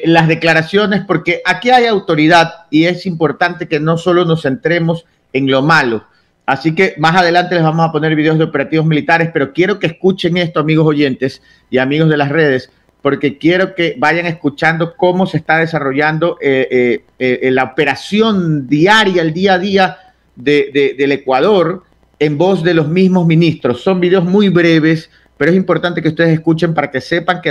las 0.04 0.26
declaraciones, 0.26 1.02
porque 1.06 1.42
aquí 1.44 1.70
hay 1.70 1.86
autoridad 1.86 2.66
y 2.70 2.86
es 2.86 3.06
importante 3.06 3.68
que 3.68 3.78
no 3.78 3.96
solo 3.96 4.24
nos 4.24 4.42
centremos 4.42 5.06
en 5.32 5.48
lo 5.48 5.62
malo. 5.62 6.04
Así 6.44 6.74
que 6.74 6.94
más 6.98 7.14
adelante 7.14 7.54
les 7.54 7.62
vamos 7.62 7.88
a 7.88 7.92
poner 7.92 8.16
videos 8.16 8.36
de 8.36 8.42
operativos 8.42 8.84
militares, 8.84 9.30
pero 9.32 9.52
quiero 9.52 9.78
que 9.78 9.86
escuchen 9.86 10.36
esto, 10.36 10.58
amigos 10.58 10.84
oyentes 10.84 11.40
y 11.70 11.78
amigos 11.78 12.08
de 12.08 12.16
las 12.16 12.30
redes, 12.30 12.72
porque 13.02 13.38
quiero 13.38 13.74
que 13.74 13.94
vayan 13.98 14.26
escuchando 14.26 14.94
cómo 14.96 15.26
se 15.26 15.38
está 15.38 15.58
desarrollando 15.58 16.36
eh, 16.40 17.02
eh, 17.18 17.38
eh, 17.42 17.50
la 17.50 17.64
operación 17.64 18.68
diaria, 18.68 19.22
el 19.22 19.32
día 19.32 19.54
a 19.54 19.58
día 19.58 19.96
de- 20.36 20.70
de- 20.72 20.94
del 20.98 21.12
Ecuador 21.12 21.84
en 22.18 22.36
voz 22.36 22.62
de 22.62 22.74
los 22.74 22.88
mismos 22.88 23.26
ministros. 23.26 23.80
Son 23.82 24.00
videos 24.00 24.24
muy 24.24 24.50
breves, 24.50 25.10
pero 25.38 25.50
es 25.50 25.56
importante 25.56 26.02
que 26.02 26.08
ustedes 26.08 26.34
escuchen 26.34 26.74
para 26.74 26.90
que 26.90 27.00
sepan 27.00 27.40
que, 27.40 27.50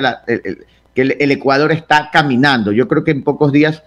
el, 0.95 1.31
Ecuador 1.31 1.71
está 1.71 2.09
caminando. 2.11 2.71
Yo 2.71 2.87
creo 2.87 3.03
que 3.03 3.11
en 3.11 3.23
pocos 3.23 3.51
días, 3.51 3.81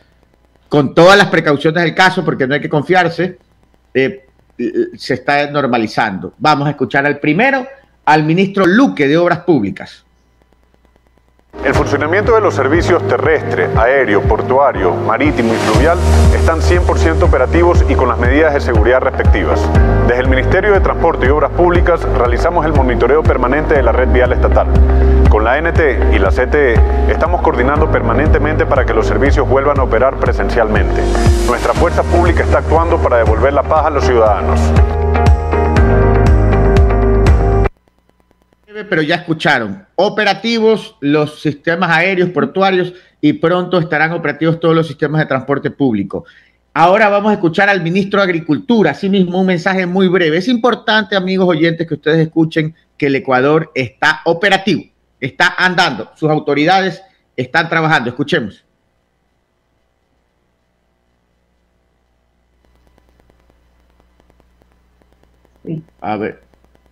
con 0.69 0.95
todas 0.95 1.16
las 1.16 1.28
precauciones 1.28 1.85
del 1.85 1.95
caso, 1.95 2.25
porque 2.25 2.49
no 2.49 2.54
hay 2.54 2.61
que 2.61 2.69
confiarse, 2.69 3.38
se 3.95 5.14
está 5.14 5.49
normalizando. 5.50 6.35
Vamos 6.38 6.66
a 6.66 6.71
escuchar 6.71 7.07
al 7.07 7.21
primero, 7.21 7.66
al 8.04 8.25
ministro 8.25 8.66
Luque 8.66 9.07
de 9.07 9.16
Obras 9.16 9.40
Públicas. 9.40 10.04
El 11.65 11.75
funcionamiento 11.75 12.35
de 12.35 12.41
los 12.41 12.55
servicios 12.55 13.07
terrestre, 13.07 13.69
aéreo, 13.77 14.21
portuario, 14.23 14.95
marítimo 14.95 15.55
y 15.55 15.57
fluvial 15.59 15.97
están 16.35 16.61
100% 16.61 17.23
operativos 17.23 17.85
y 17.89 17.95
con 17.95 18.09
las 18.09 18.19
medidas 18.19 18.53
de 18.53 18.61
seguridad 18.61 19.01
respectivas. 19.01 19.61
Desde 20.09 20.23
el 20.23 20.29
Ministerio 20.29 20.73
de 20.73 20.81
Transporte 20.81 21.27
y 21.27 21.29
Obras 21.29 21.53
Públicas 21.53 22.03
realizamos 22.19 22.67
el 22.67 22.73
monitoreo 22.73 23.23
permanente 23.23 23.75
de 23.75 23.83
la 23.85 23.93
red 23.93 24.09
vial 24.09 24.33
estatal. 24.33 24.67
Con 25.29 25.45
la 25.45 25.61
NT 25.61 26.13
y 26.13 26.19
la 26.19 26.31
CTE 26.31 26.75
estamos 27.09 27.41
coordinando 27.43 27.89
permanentemente 27.93 28.67
para 28.67 28.85
que 28.85 28.93
los 28.93 29.07
servicios 29.07 29.49
vuelvan 29.49 29.79
a 29.79 29.85
operar 29.85 30.17
presencialmente. 30.17 31.01
Nuestra 31.47 31.75
fuerza 31.75 32.03
pública 32.03 32.43
está 32.43 32.59
actuando 32.59 32.99
para 32.99 33.19
devolver 33.19 33.53
la 33.53 33.63
paz 33.63 33.87
a 33.87 33.91
los 33.91 34.05
ciudadanos. 34.05 34.59
Pero 38.73 39.02
ya 39.02 39.17
escucharon, 39.17 39.87
operativos 39.97 40.97
los 41.00 41.41
sistemas 41.41 41.91
aéreos, 41.91 42.31
portuarios 42.31 42.95
y 43.21 43.35
pronto 43.35 43.79
estarán 43.79 44.12
operativos 44.12 44.61
todos 44.61 44.75
los 44.75 44.87
sistemas 44.87 45.21
de 45.21 45.26
transporte 45.26 45.71
público. 45.71 46.25
Ahora 46.73 47.11
vamos 47.11 47.31
a 47.31 47.35
escuchar 47.35 47.69
al 47.69 47.83
ministro 47.83 48.21
de 48.21 48.25
Agricultura, 48.25 48.93
asimismo 48.93 49.41
un 49.41 49.47
mensaje 49.47 49.85
muy 49.85 50.09
breve. 50.09 50.38
Es 50.38 50.49
importante, 50.49 51.17
amigos 51.17 51.49
oyentes, 51.49 51.87
que 51.87 51.95
ustedes 51.95 52.26
escuchen 52.26 52.75
que 52.97 53.07
el 53.07 53.17
Ecuador 53.17 53.71
está 53.75 54.23
operativo, 54.25 54.85
está 55.21 55.55
andando, 55.59 56.11
sus 56.17 56.31
autoridades 56.31 57.02
están 57.37 57.69
trabajando. 57.69 58.09
Escuchemos. 58.09 58.64
Sí. 65.64 65.83
A 66.00 66.17
ver, 66.17 66.43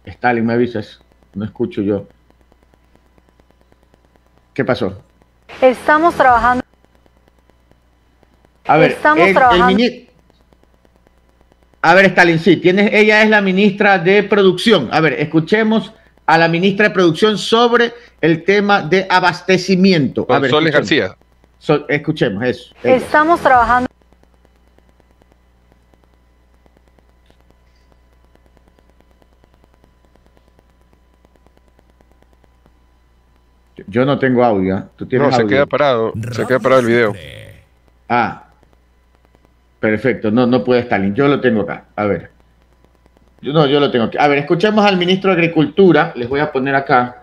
Stalin, 0.05 0.45
me 0.45 0.53
avisas. 0.53 1.01
No 1.35 1.45
escucho 1.45 1.81
yo. 1.83 2.07
¿Qué 4.55 4.65
pasó? 4.65 5.01
Estamos 5.61 6.15
trabajando. 6.15 6.65
A 8.67 8.77
ver, 8.77 8.93
Estamos 8.93 9.23
el- 9.23 9.29
el 9.29 9.35
trabajando. 9.35 9.67
mini- 9.77 10.07
A 11.83 11.95
ver, 11.95 12.07
Stalin, 12.07 12.39
sí, 12.39 12.57
tienes, 12.59 12.91
ella 12.93 13.23
es 13.23 13.31
la 13.31 13.41
ministra 13.41 13.99
de 13.99 14.23
Producción. 14.23 14.89
A 14.93 15.01
ver, 15.01 15.15
escuchemos 15.15 15.93
a 16.27 16.37
la 16.37 16.47
ministra 16.47 16.89
de 16.89 16.95
Producción 16.95 17.39
sobre 17.39 17.95
el 18.21 18.45
tema 18.45 18.83
de 18.83 19.07
abastecimiento. 19.09 20.27
A 20.29 20.39
ver. 20.39 20.51
García. 20.71 21.17
So- 21.59 21.89
escuchemos 21.89 22.45
eso. 22.45 22.75
ella. 22.85 22.97
Estamos 22.97 23.41
trabajando. 23.41 23.89
Yo 33.87 34.05
no 34.05 34.19
tengo 34.19 34.45
audio. 34.45 34.85
Tú 34.97 35.07
tienes 35.07 35.29
No, 35.29 35.37
se 35.37 35.43
audio. 35.43 35.57
queda 35.57 35.67
parado. 35.67 36.13
Se 36.33 36.47
queda 36.47 36.59
parado 36.59 36.81
el 36.81 36.87
video. 36.87 37.13
Ah, 38.09 38.45
Perfecto, 39.81 40.31
no, 40.31 40.47
no 40.47 40.63
puede 40.63 40.83
Stalin. 40.83 41.15
Yo 41.15 41.27
lo 41.27 41.41
tengo 41.41 41.63
acá. 41.63 41.85
A 41.97 42.05
ver. 42.05 42.31
Yo, 43.41 43.55
no, 43.55 43.67
yo 43.67 43.81
lo 43.81 43.91
tengo 43.91 44.05
aquí. 44.05 44.19
A 44.19 44.29
ver, 44.29 44.39
escuchemos 44.39 44.85
al 44.85 44.99
ministro 44.99 45.31
de 45.31 45.37
Agricultura. 45.37 46.13
Les 46.15 46.29
voy 46.29 46.41
a 46.41 46.53
poner 46.53 46.75
acá. 46.75 47.17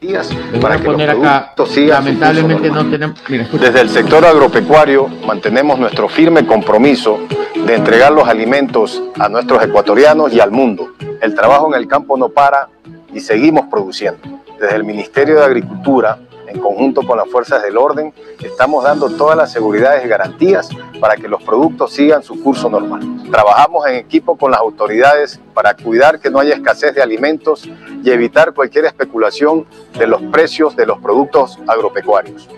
días 0.00 0.34
Les 0.34 0.50
voy 0.50 0.60
para 0.60 0.74
a 0.74 0.78
poner 0.78 1.10
acá. 1.10 1.54
Lamentablemente 1.76 2.68
no 2.70 2.90
tenemos. 2.90 3.22
Mira. 3.28 3.46
Desde 3.52 3.80
el 3.80 3.88
sector 3.88 4.24
agropecuario 4.24 5.06
mantenemos 5.24 5.78
nuestro 5.78 6.08
firme 6.08 6.44
compromiso 6.44 7.20
de 7.64 7.74
entregar 7.76 8.10
los 8.10 8.26
alimentos 8.26 9.00
a 9.20 9.28
nuestros 9.28 9.62
ecuatorianos 9.62 10.32
y 10.34 10.40
al 10.40 10.50
mundo. 10.50 10.88
El 11.20 11.36
trabajo 11.36 11.72
en 11.72 11.80
el 11.80 11.86
campo 11.86 12.16
no 12.16 12.30
para 12.30 12.68
y 13.14 13.20
seguimos 13.20 13.66
produciendo. 13.70 14.41
Desde 14.62 14.76
el 14.76 14.84
Ministerio 14.84 15.40
de 15.40 15.44
Agricultura, 15.44 16.20
en 16.46 16.60
conjunto 16.60 17.02
con 17.02 17.18
las 17.18 17.28
fuerzas 17.28 17.64
del 17.64 17.76
orden, 17.76 18.14
estamos 18.40 18.84
dando 18.84 19.10
todas 19.10 19.36
las 19.36 19.50
seguridades 19.50 20.04
y 20.04 20.08
garantías 20.08 20.68
para 21.00 21.16
que 21.16 21.26
los 21.26 21.42
productos 21.42 21.92
sigan 21.92 22.22
su 22.22 22.40
curso 22.40 22.70
normal. 22.70 23.24
Trabajamos 23.28 23.88
en 23.88 23.96
equipo 23.96 24.38
con 24.38 24.52
las 24.52 24.60
autoridades 24.60 25.40
para 25.52 25.74
cuidar 25.74 26.20
que 26.20 26.30
no 26.30 26.38
haya 26.38 26.54
escasez 26.54 26.94
de 26.94 27.02
alimentos 27.02 27.68
y 28.04 28.08
evitar 28.08 28.54
cualquier 28.54 28.84
especulación 28.84 29.66
de 29.98 30.06
los 30.06 30.22
precios 30.30 30.76
de 30.76 30.86
los 30.86 31.00
productos 31.00 31.58
agropecuarios. 31.66 32.48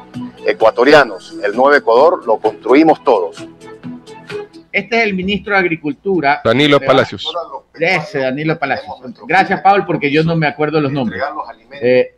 Ecuatorianos, 0.44 1.34
el 1.42 1.56
nuevo 1.56 1.72
Ecuador 1.72 2.26
lo 2.26 2.36
construimos 2.36 3.02
todos. 3.02 3.48
Este 4.74 4.96
es 4.96 5.04
el 5.04 5.14
ministro 5.14 5.52
de 5.54 5.60
Agricultura. 5.60 6.40
Danilo 6.44 6.80
Palacios. 6.80 7.24
Ese, 7.78 8.18
Danilo 8.18 8.58
Palacios. 8.58 8.96
Gracias, 9.28 9.60
Paul, 9.60 9.86
porque 9.86 10.10
yo 10.10 10.24
no 10.24 10.34
me 10.34 10.48
acuerdo 10.48 10.80
los 10.80 10.90
nombres. 10.90 11.22
Eh, 11.80 12.14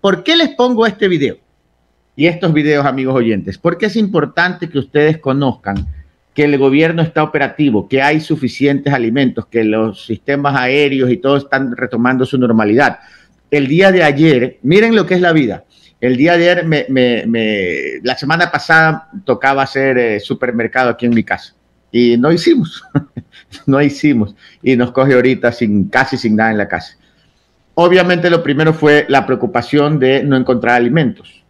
¿Por 0.00 0.24
qué 0.24 0.34
les 0.34 0.48
pongo 0.50 0.86
este 0.86 1.08
video? 1.08 1.36
Y 2.16 2.26
estos 2.26 2.54
videos, 2.54 2.86
amigos 2.86 3.14
oyentes, 3.14 3.58
porque 3.58 3.86
es 3.86 3.96
importante 3.96 4.70
que 4.70 4.78
ustedes 4.78 5.18
conozcan 5.18 5.86
que 6.32 6.44
el 6.44 6.56
gobierno 6.56 7.02
está 7.02 7.22
operativo, 7.22 7.86
que 7.86 8.00
hay 8.00 8.20
suficientes 8.20 8.92
alimentos, 8.94 9.46
que 9.46 9.62
los 9.62 10.06
sistemas 10.06 10.56
aéreos 10.56 11.10
y 11.10 11.18
todo 11.18 11.36
están 11.36 11.76
retomando 11.76 12.24
su 12.24 12.38
normalidad. 12.38 12.98
El 13.50 13.66
día 13.66 13.92
de 13.92 14.04
ayer, 14.04 14.58
miren 14.62 14.96
lo 14.96 15.04
que 15.04 15.14
es 15.14 15.20
la 15.20 15.32
vida. 15.32 15.64
El 16.00 16.16
día 16.16 16.36
de 16.38 16.50
ayer, 16.50 16.64
me, 16.66 16.86
me- 16.88 17.26
me- 17.26 18.00
la 18.02 18.16
semana 18.16 18.50
pasada 18.50 19.10
tocaba 19.26 19.62
hacer 19.64 19.98
eh, 19.98 20.18
supermercado 20.20 20.88
aquí 20.88 21.04
en 21.06 21.14
mi 21.14 21.24
casa 21.24 21.54
y 21.96 22.16
no 22.16 22.32
hicimos, 22.32 22.82
no 23.66 23.80
hicimos 23.80 24.34
y 24.64 24.74
nos 24.74 24.90
coge 24.90 25.14
ahorita 25.14 25.52
sin 25.52 25.88
casi 25.88 26.16
sin 26.16 26.34
nada 26.34 26.50
en 26.50 26.58
la 26.58 26.66
casa. 26.66 26.96
Obviamente 27.74 28.28
lo 28.30 28.42
primero 28.42 28.74
fue 28.74 29.06
la 29.08 29.24
preocupación 29.24 30.00
de 30.00 30.24
no 30.24 30.36
encontrar 30.36 30.74
alimentos. 30.74 31.44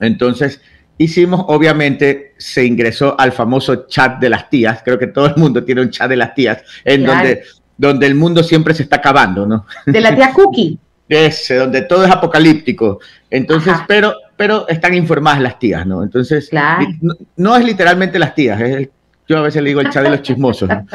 Entonces 0.00 0.60
hicimos, 0.98 1.44
obviamente 1.46 2.34
se 2.36 2.64
ingresó 2.64 3.14
al 3.18 3.30
famoso 3.30 3.86
chat 3.86 4.18
de 4.18 4.28
las 4.28 4.50
tías, 4.50 4.82
creo 4.84 4.98
que 4.98 5.06
todo 5.06 5.26
el 5.26 5.36
mundo 5.36 5.62
tiene 5.62 5.82
un 5.82 5.90
chat 5.90 6.08
de 6.08 6.16
las 6.16 6.34
tías, 6.34 6.62
en 6.84 7.04
Claro. 7.04 7.18
donde, 7.18 7.42
donde 7.78 8.06
el 8.08 8.16
mundo 8.16 8.42
siempre 8.42 8.74
se 8.74 8.82
está 8.82 8.96
acabando, 8.96 9.46
¿no? 9.46 9.66
De 9.86 10.00
la 10.00 10.16
tía 10.16 10.32
Cookie. 10.32 10.78
Ese, 11.08 11.56
donde 11.56 11.82
todo 11.82 12.04
es 12.04 12.10
apocalíptico. 12.10 12.98
Entonces, 13.30 13.72
Ajá. 13.74 13.84
pero, 13.86 14.14
pero 14.36 14.66
están 14.66 14.94
informadas 14.94 15.40
las 15.42 15.58
tías, 15.60 15.86
¿no? 15.86 16.02
Entonces, 16.02 16.48
Claro. 16.48 16.86
no, 17.02 17.14
no 17.36 17.56
es 17.56 17.64
literalmente 17.64 18.18
las 18.18 18.34
tías, 18.34 18.60
es 18.60 18.74
el- 18.76 18.90
yo 19.26 19.38
a 19.38 19.42
veces 19.42 19.62
le 19.62 19.70
digo 19.70 19.80
el 19.80 19.90
chat 19.90 20.02
de 20.04 20.10
los 20.10 20.22
chismosos, 20.22 20.68
¿no? 20.68 20.86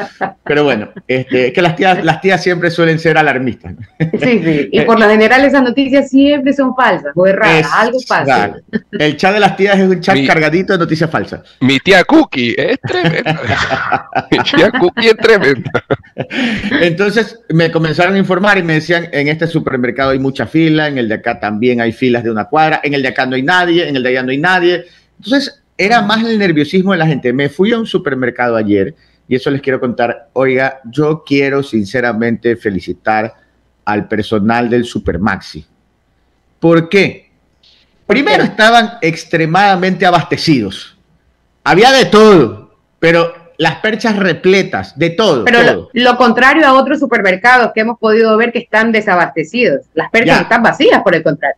Pero 0.44 0.64
bueno, 0.64 0.90
este, 1.08 1.48
es 1.48 1.52
que 1.52 1.62
las 1.62 1.74
tías, 1.76 2.04
las 2.04 2.20
tías 2.20 2.42
siempre 2.42 2.70
suelen 2.70 2.98
ser 2.98 3.18
alarmistas. 3.18 3.74
¿no? 3.74 3.78
Sí, 4.20 4.40
sí. 4.44 4.68
Y 4.70 4.80
por 4.82 4.98
lo 5.00 5.08
general 5.08 5.44
esas 5.44 5.62
noticias 5.62 6.08
siempre 6.10 6.52
son 6.52 6.74
falsas 6.76 7.12
o 7.14 7.26
erradas. 7.26 7.66
Algo 7.74 7.98
pasa. 8.08 8.54
El 8.92 9.16
chat 9.16 9.34
de 9.34 9.40
las 9.40 9.56
tías 9.56 9.78
es 9.78 9.88
un 9.88 10.00
chat 10.00 10.14
Mi- 10.14 10.26
cargadito 10.26 10.72
de 10.72 10.78
noticias 10.78 11.10
falsas. 11.10 11.40
Mi 11.60 11.78
tía 11.80 12.04
Cookie 12.04 12.54
es 12.56 12.80
tremenda. 12.80 13.40
Mi 14.30 14.38
tía 14.38 14.70
Cookie 14.78 15.08
es 15.08 15.16
tremenda. 15.16 15.70
Entonces 16.80 17.40
me 17.48 17.70
comenzaron 17.70 18.14
a 18.14 18.18
informar 18.18 18.58
y 18.58 18.62
me 18.62 18.74
decían, 18.74 19.08
en 19.12 19.28
este 19.28 19.46
supermercado 19.46 20.10
hay 20.10 20.18
mucha 20.18 20.46
fila, 20.46 20.88
en 20.88 20.98
el 20.98 21.08
de 21.08 21.14
acá 21.16 21.40
también 21.40 21.80
hay 21.80 21.92
filas 21.92 22.22
de 22.24 22.30
una 22.30 22.44
cuadra, 22.44 22.80
en 22.82 22.94
el 22.94 23.02
de 23.02 23.08
acá 23.08 23.26
no 23.26 23.34
hay 23.36 23.42
nadie, 23.42 23.88
en 23.88 23.96
el 23.96 24.02
de 24.02 24.08
allá 24.10 24.22
no 24.22 24.30
hay 24.30 24.38
nadie. 24.38 24.84
Entonces 25.22 25.59
era 25.80 26.02
más 26.02 26.22
el 26.22 26.38
nerviosismo 26.38 26.92
de 26.92 26.98
la 26.98 27.06
gente. 27.06 27.32
Me 27.32 27.48
fui 27.48 27.72
a 27.72 27.78
un 27.78 27.86
supermercado 27.86 28.54
ayer 28.54 28.94
y 29.26 29.34
eso 29.34 29.50
les 29.50 29.62
quiero 29.62 29.80
contar. 29.80 30.28
Oiga, 30.34 30.80
yo 30.84 31.24
quiero 31.24 31.62
sinceramente 31.62 32.54
felicitar 32.56 33.34
al 33.86 34.06
personal 34.06 34.68
del 34.68 34.84
Supermaxi. 34.84 35.64
¿Por 36.58 36.90
qué? 36.90 37.30
Primero 38.06 38.42
estaban 38.44 38.98
extremadamente 39.00 40.04
abastecidos. 40.04 40.98
Había 41.64 41.92
de 41.92 42.04
todo, 42.04 42.74
pero 42.98 43.32
las 43.56 43.76
perchas 43.76 44.16
repletas, 44.16 44.98
de 44.98 45.10
todo. 45.10 45.44
Pero 45.46 45.60
todo. 45.60 45.90
lo, 45.94 46.02
lo 46.12 46.16
contrario 46.18 46.66
a 46.66 46.74
otros 46.74 46.98
supermercados 46.98 47.72
que 47.74 47.80
hemos 47.80 47.98
podido 47.98 48.36
ver 48.36 48.52
que 48.52 48.58
están 48.58 48.92
desabastecidos. 48.92 49.86
Las 49.94 50.10
perchas 50.10 50.36
Ya. 50.36 50.42
están 50.42 50.62
vacías, 50.62 51.02
por 51.02 51.14
el 51.14 51.22
contrario. 51.22 51.56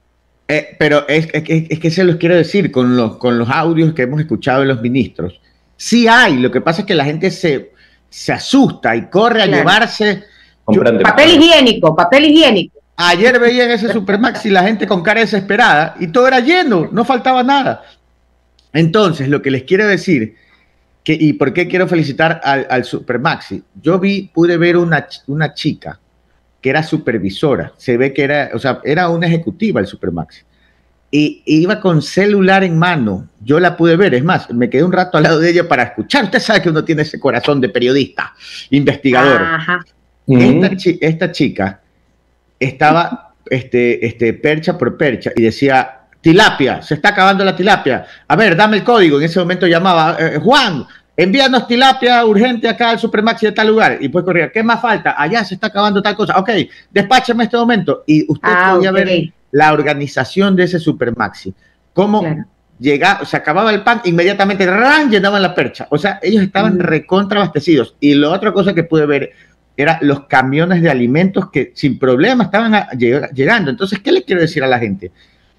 Eh, 0.53 0.77
pero 0.79 1.07
es, 1.09 1.29
es 1.33 1.43
que- 1.43 1.67
es 1.71 1.79
que 1.79 1.91
se 1.91 2.05
los 2.05 2.17
quiero 2.17 2.35
decir 2.37 2.71
con 2.71 2.97
los, 2.97 3.17
con 3.17 3.39
los 3.39 3.49
audios 3.49 3.95
que 3.95 4.03
hemos 4.03 4.21
escuchado 4.21 4.61
de 4.61 4.67
los 4.67 4.81
ministros. 4.83 5.41
Sí 5.77 6.07
hay, 6.09 6.37
lo 6.39 6.51
que 6.51 6.61
pasa 6.61 6.83
es 6.83 6.87
que 6.87 6.95
la 6.95 7.05
gente 7.05 7.31
se, 7.31 7.73
se 8.11 8.33
asusta 8.33 8.95
y 8.95 9.07
corre 9.09 9.43
a 9.43 9.47
Claro. 9.47 9.63
llevarse. 9.63 10.25
Papel 11.03 11.31
higiénico, 11.31 11.97
papel 11.97 12.27
higiénico. 12.27 12.79
Ayer 12.97 13.41
veía 13.41 13.65
en 13.65 13.71
ese 13.73 13.93
Supermaxi 13.93 14.51
la 14.51 14.63
gente 14.63 14.87
con 14.87 15.03
cara 15.03 15.21
desesperada 15.21 15.97
y 15.99 16.09
todo 16.09 16.29
era 16.29 16.41
lleno, 16.41 16.89
no 16.93 17.05
faltaba 17.05 17.43
nada. 17.43 17.83
Entonces, 18.73 19.29
lo 19.29 19.43
que 19.43 19.51
les 19.51 19.65
quiero 19.65 19.87
decir, 19.87 20.37
que, 21.03 21.17
y 21.19 21.33
por 21.33 21.53
qué 21.53 21.67
quiero 21.67 21.89
felicitar 21.89 22.41
al, 22.45 22.67
al 22.71 22.85
Supermaxi, 22.85 23.63
yo 23.83 23.99
vi, 23.99 24.31
pude 24.33 24.57
ver 24.57 24.77
una, 24.77 25.07
una 25.27 25.53
chica 25.53 25.99
que 26.63 26.71
era 26.71 26.83
supervisora, 26.83 27.73
se 27.77 27.97
ve 27.99 28.15
que 28.15 28.23
era, 28.23 28.51
o 28.55 28.59
sea, 28.59 28.81
era 28.85 29.09
una 29.11 29.27
ejecutiva 29.27 29.81
el 29.81 29.87
Supermaxi, 29.87 30.43
y 31.11 31.43
iba 31.45 31.79
con 31.81 32.01
celular 32.01 32.65
en 32.65 32.79
mano, 32.79 33.29
yo 33.45 33.61
la 33.61 33.77
pude 33.77 33.97
ver, 33.97 34.15
es 34.15 34.25
más, 34.25 34.49
me 34.51 34.71
quedé 34.71 34.83
un 34.85 34.93
rato 34.93 35.19
al 35.19 35.25
lado 35.25 35.41
de 35.41 35.51
ella 35.51 35.69
para 35.69 35.83
escuchar, 35.83 36.25
usted 36.25 36.39
sabe 36.39 36.63
que 36.63 36.71
uno 36.71 36.83
tiene 36.85 37.03
ese 37.03 37.21
corazón 37.21 37.61
de 37.61 37.69
periodista, 37.69 38.33
investigador. 38.71 39.43
Ajá. 39.43 39.85
Esta, 40.27 40.77
chi- 40.77 40.99
esta 41.03 41.33
chica 41.33 41.81
estaba 42.59 43.35
este, 43.51 44.07
este, 44.07 44.33
percha 44.35 44.79
por 44.79 44.97
percha 44.97 45.33
y 45.35 45.43
decía, 45.43 45.99
tilapia, 46.21 46.81
se 46.81 46.95
está 46.95 47.09
acabando 47.11 47.45
la 47.45 47.57
tilapia. 47.57 48.07
A 48.29 48.37
ver, 48.37 48.57
dame 48.57 48.77
el 48.79 48.85
código. 48.85 49.19
En 49.19 49.25
ese 49.25 49.41
momento 49.41 49.67
llamaba, 49.67 50.17
"Eh, 50.19 50.39
Juan, 50.41 50.87
envíanos 51.23 51.67
tilapia 51.67 52.25
urgente 52.25 52.69
acá 52.69 52.91
al 52.91 52.99
Supermaxi 52.99 53.47
de 53.47 53.53
tal 53.53 53.69
lugar. 53.69 53.99
Y 54.01 54.09
pues 54.09 54.25
corría, 54.25 54.51
¿qué 54.51 54.63
más 54.63 54.81
falta? 54.81 55.15
Allá 55.17 55.45
se 55.45 55.55
está 55.55 55.69
acabando 55.69 56.03
tal 56.03 56.17
cosa. 56.17 56.39
Ok, 56.39 56.51
despáchame 56.91 57.45
este 57.45 57.57
momento. 57.57 58.05
Y 58.07 58.25
usted 58.31 58.49
Ah, 58.51 58.73
podía 58.75 58.91
ver 58.93 59.33
la 59.51 59.73
organización 59.73 60.57
de 60.57 60.65
ese 60.65 60.79
Supermaxi. 60.79 61.53
Cómo 61.93 62.21
Claro. 62.21 62.45
llegaba, 62.79 63.25
se 63.25 63.37
acababa 63.37 63.73
el 63.73 63.83
pan, 63.83 64.01
inmediatamente 64.05 64.67
ran, 64.67 65.11
llenaban 65.11 65.43
la 65.43 65.55
percha. 65.55 65.87
O 65.91 65.99
sea, 65.99 66.19
ellos 66.23 66.43
estaban 66.43 66.77
Mm. 66.77 66.81
recontra 66.81 67.41
abastecidos. 67.41 67.97
Y 68.01 68.15
la 68.15 68.31
otra 68.31 68.53
cosa 68.53 68.73
que 68.75 68.85
pude 68.85 69.05
ver 69.07 69.31
era 69.77 69.99
los 70.03 70.27
camiones 70.27 70.83
de 70.83 70.91
alimentos 70.91 71.51
que 71.51 71.73
sin 71.75 71.99
problema 71.99 72.45
estaban 72.45 72.75
a- 72.75 72.89
llegando. 72.93 73.71
Entonces, 73.71 73.99
¿qué 74.01 74.13
le 74.13 74.23
quiero 74.23 74.41
decir 74.43 74.63
a 74.65 74.67
la 74.67 74.79
gente 74.79 75.11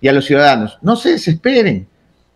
y 0.01 0.07
a 0.07 0.13
los 0.13 0.25
ciudadanos? 0.25 0.77
No 0.81 0.95
se 0.95 1.11
desesperen. 1.11 1.87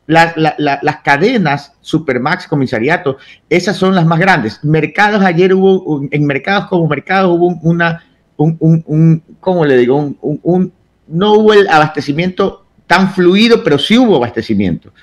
La- 0.08 0.34
la- 0.38 0.56
la- 0.58 0.80
las 0.82 0.98
cadenas 1.02 1.74
Supermax, 1.82 2.48
comisariato, 2.48 3.18
esas 3.50 3.76
son 3.76 3.94
las 3.94 4.06
más 4.06 4.20
grandes. 4.20 4.64
Mercados, 4.64 5.22
ayer 5.24 5.54
hubo, 5.54 6.02
en 6.10 6.26
mercados 6.26 6.68
como 6.68 6.88
mercados 6.88 7.32
hubo 7.38 7.48
un- 7.48 7.60
una, 7.62 8.04
un, 8.38 8.56
un, 8.60 8.84
un- 8.88 9.24
¿cómo 9.42 9.66
le 9.66 9.76
digo? 9.78 9.98
Un, 9.98 10.18
un- 10.22 10.40
un- 10.44 10.74
no 11.10 11.34
hubo 11.34 11.54
el 11.54 11.68
abastecimiento 11.68 12.66
tan 12.88 13.12
fluido, 13.14 13.64
pero 13.64 13.78
sí 13.78 13.98
hubo 13.98 14.16
abastecimiento. 14.16 14.94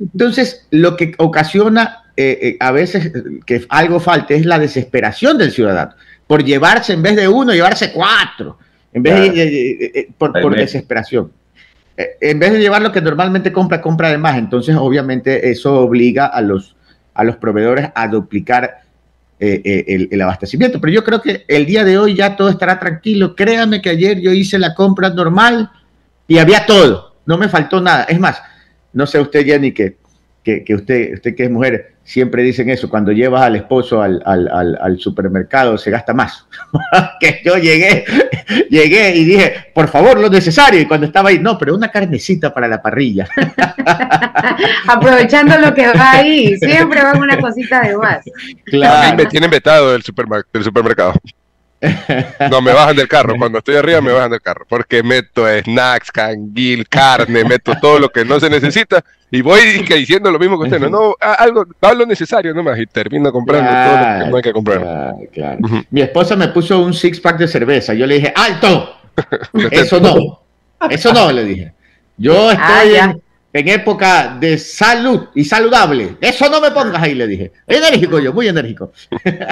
Entonces, 0.00 0.66
lo 0.70 0.96
que 0.96 1.12
ocasiona 1.18 1.98
eh, 2.16 2.38
eh, 2.42 2.56
a 2.60 2.70
veces 2.72 3.10
que 3.46 3.64
algo 3.68 3.98
falte 3.98 4.34
es 4.36 4.44
la 4.46 4.58
desesperación 4.58 5.38
del 5.38 5.50
ciudadano 5.50 5.94
por 6.26 6.44
llevarse 6.44 6.92
en 6.92 7.02
vez 7.02 7.16
de 7.16 7.26
uno, 7.26 7.52
llevarse 7.52 7.90
cuatro, 7.92 8.58
en 8.92 9.02
vez 9.02 9.14
Claro. 9.14 9.32
de, 9.32 9.90
eh, 9.94 10.08
por, 10.18 10.54
desesperación. 10.54 11.32
Eh, 11.96 12.16
en 12.20 12.38
vez 12.38 12.52
de 12.52 12.60
llevar 12.60 12.82
lo 12.82 12.92
que 12.92 13.00
normalmente 13.00 13.52
compra, 13.52 13.80
compra 13.80 14.10
de 14.10 14.18
más. 14.18 14.36
Entonces, 14.36 14.76
obviamente, 14.76 15.50
eso 15.50 15.80
obliga 15.80 16.26
a 16.26 16.40
los, 16.40 16.76
a 17.14 17.24
los 17.24 17.36
proveedores 17.36 17.90
a 17.94 18.08
duplicar 18.08 18.82
eh, 19.38 19.60
eh, 19.64 20.08
el, 20.10 20.20
abastecimiento. 20.20 20.80
Pero 20.80 20.92
yo 20.92 21.04
creo 21.04 21.20
que 21.20 21.44
el 21.48 21.66
día 21.66 21.84
de 21.84 21.98
hoy 21.98 22.14
ya 22.14 22.36
todo 22.36 22.48
estará 22.48 22.78
tranquilo. 22.78 23.34
Créanme 23.34 23.82
que 23.82 23.90
ayer 23.90 24.20
yo 24.20 24.32
hice 24.32 24.58
la 24.58 24.74
compra 24.74 25.10
normal 25.10 25.70
y 26.28 26.38
había 26.38 26.64
todo. 26.64 27.16
No 27.26 27.36
me 27.38 27.48
faltó 27.48 27.80
nada. 27.80 28.04
Es 28.04 28.20
más, 28.20 28.40
no 28.92 29.06
sé 29.06 29.20
usted, 29.20 29.44
Jenny, 29.44 29.72
que 29.72 29.96
que, 30.42 30.64
que 30.64 30.74
usted, 30.74 31.14
usted 31.14 31.34
que 31.36 31.44
es 31.44 31.50
mujer, 31.50 31.92
siempre 32.04 32.42
dicen 32.42 32.68
eso, 32.68 32.90
cuando 32.90 33.12
llevas 33.12 33.42
al 33.42 33.54
esposo 33.56 34.02
al, 34.02 34.20
al- 34.26 34.48
al- 34.48 34.78
al 34.80 34.98
supermercado 34.98 35.78
se 35.78 35.90
gasta 35.90 36.12
más. 36.12 36.46
que 37.20 37.40
yo 37.44 37.56
llegué, 37.56 38.04
llegué 38.68 39.14
y 39.14 39.24
dije, 39.24 39.54
por 39.74 39.88
favor, 39.88 40.18
lo 40.18 40.28
necesario. 40.28 40.80
Y 40.80 40.86
cuando 40.86 41.06
estaba 41.06 41.28
ahí, 41.30 41.38
no, 41.38 41.56
pero 41.58 41.74
una 41.76 41.90
carnecita 41.90 42.52
para 42.52 42.66
la 42.68 42.82
parrilla. 42.82 43.28
Aprovechando 44.88 45.56
lo 45.58 45.72
que 45.74 45.86
va 45.88 46.12
ahí, 46.12 46.56
siempre 46.58 47.02
van 47.02 47.18
una 47.20 47.38
cosita 47.38 47.80
de 47.82 47.96
más. 47.96 48.18
A 48.18 48.20
mí 48.46 48.54
claro. 48.64 49.16
me 49.16 49.26
tienen 49.26 49.50
vetado 49.50 49.92
del, 49.92 50.02
supermer- 50.02 50.44
del 50.52 50.64
supermercado. 50.64 51.14
No, 52.50 52.60
me 52.62 52.72
bajan 52.72 52.96
del 52.96 53.08
carro. 53.08 53.34
Cuando 53.38 53.58
estoy 53.58 53.76
arriba, 53.76 54.00
me 54.00 54.12
bajan 54.12 54.30
del 54.30 54.40
carro. 54.40 54.64
Porque 54.68 55.02
meto 55.02 55.44
snacks, 55.64 56.10
canguil, 56.12 56.88
carne, 56.88 57.44
meto 57.44 57.72
todo 57.80 57.98
lo 57.98 58.08
que 58.10 58.24
no 58.24 58.38
se 58.38 58.48
necesita. 58.48 59.04
Y 59.30 59.40
voy 59.42 59.60
diciendo 59.88 60.30
lo 60.30 60.38
mismo 60.38 60.58
que 60.58 60.64
usted. 60.68 60.80
No, 60.80 60.88
no, 60.90 61.16
algo, 61.20 61.66
va 61.82 61.92
lo 61.94 62.06
necesario 62.06 62.54
nomás. 62.54 62.78
Y 62.78 62.86
termino 62.86 63.32
comprando 63.32 63.70
todo 63.70 63.96
lo 63.96 64.24
que 64.24 64.30
no 64.30 64.36
hay 64.36 64.42
que 64.42 64.52
comprar. 64.52 64.80
Claro, 64.80 65.16
claro. 65.32 65.58
Mi 65.90 66.02
esposa 66.02 66.36
me 66.36 66.48
puso 66.48 66.80
un 66.80 66.92
six 66.94 67.18
pack 67.20 67.38
de 67.38 67.48
cerveza. 67.48 67.94
Yo 67.94 68.06
le 68.06 68.16
dije, 68.16 68.32
¡alto! 68.36 68.96
Eso 69.70 70.00
no. 70.00 70.40
Eso 70.90 71.12
no, 71.12 71.32
le 71.32 71.44
dije. 71.44 71.72
Yo 72.16 72.50
estoy 72.50 72.66
Ah, 72.68 72.84
ya. 72.84 73.04
en, 73.04 73.22
en 73.54 73.68
época 73.68 74.36
de 74.38 74.58
salud 74.58 75.28
y 75.34 75.44
saludable. 75.44 76.16
Eso 76.20 76.48
no 76.50 76.60
me 76.60 76.70
pongas 76.70 77.02
ahí, 77.02 77.14
le 77.14 77.26
dije. 77.26 77.52
Enérgico 77.66 78.18
yo, 78.18 78.32
muy 78.32 78.48
enérgico. 78.48 78.92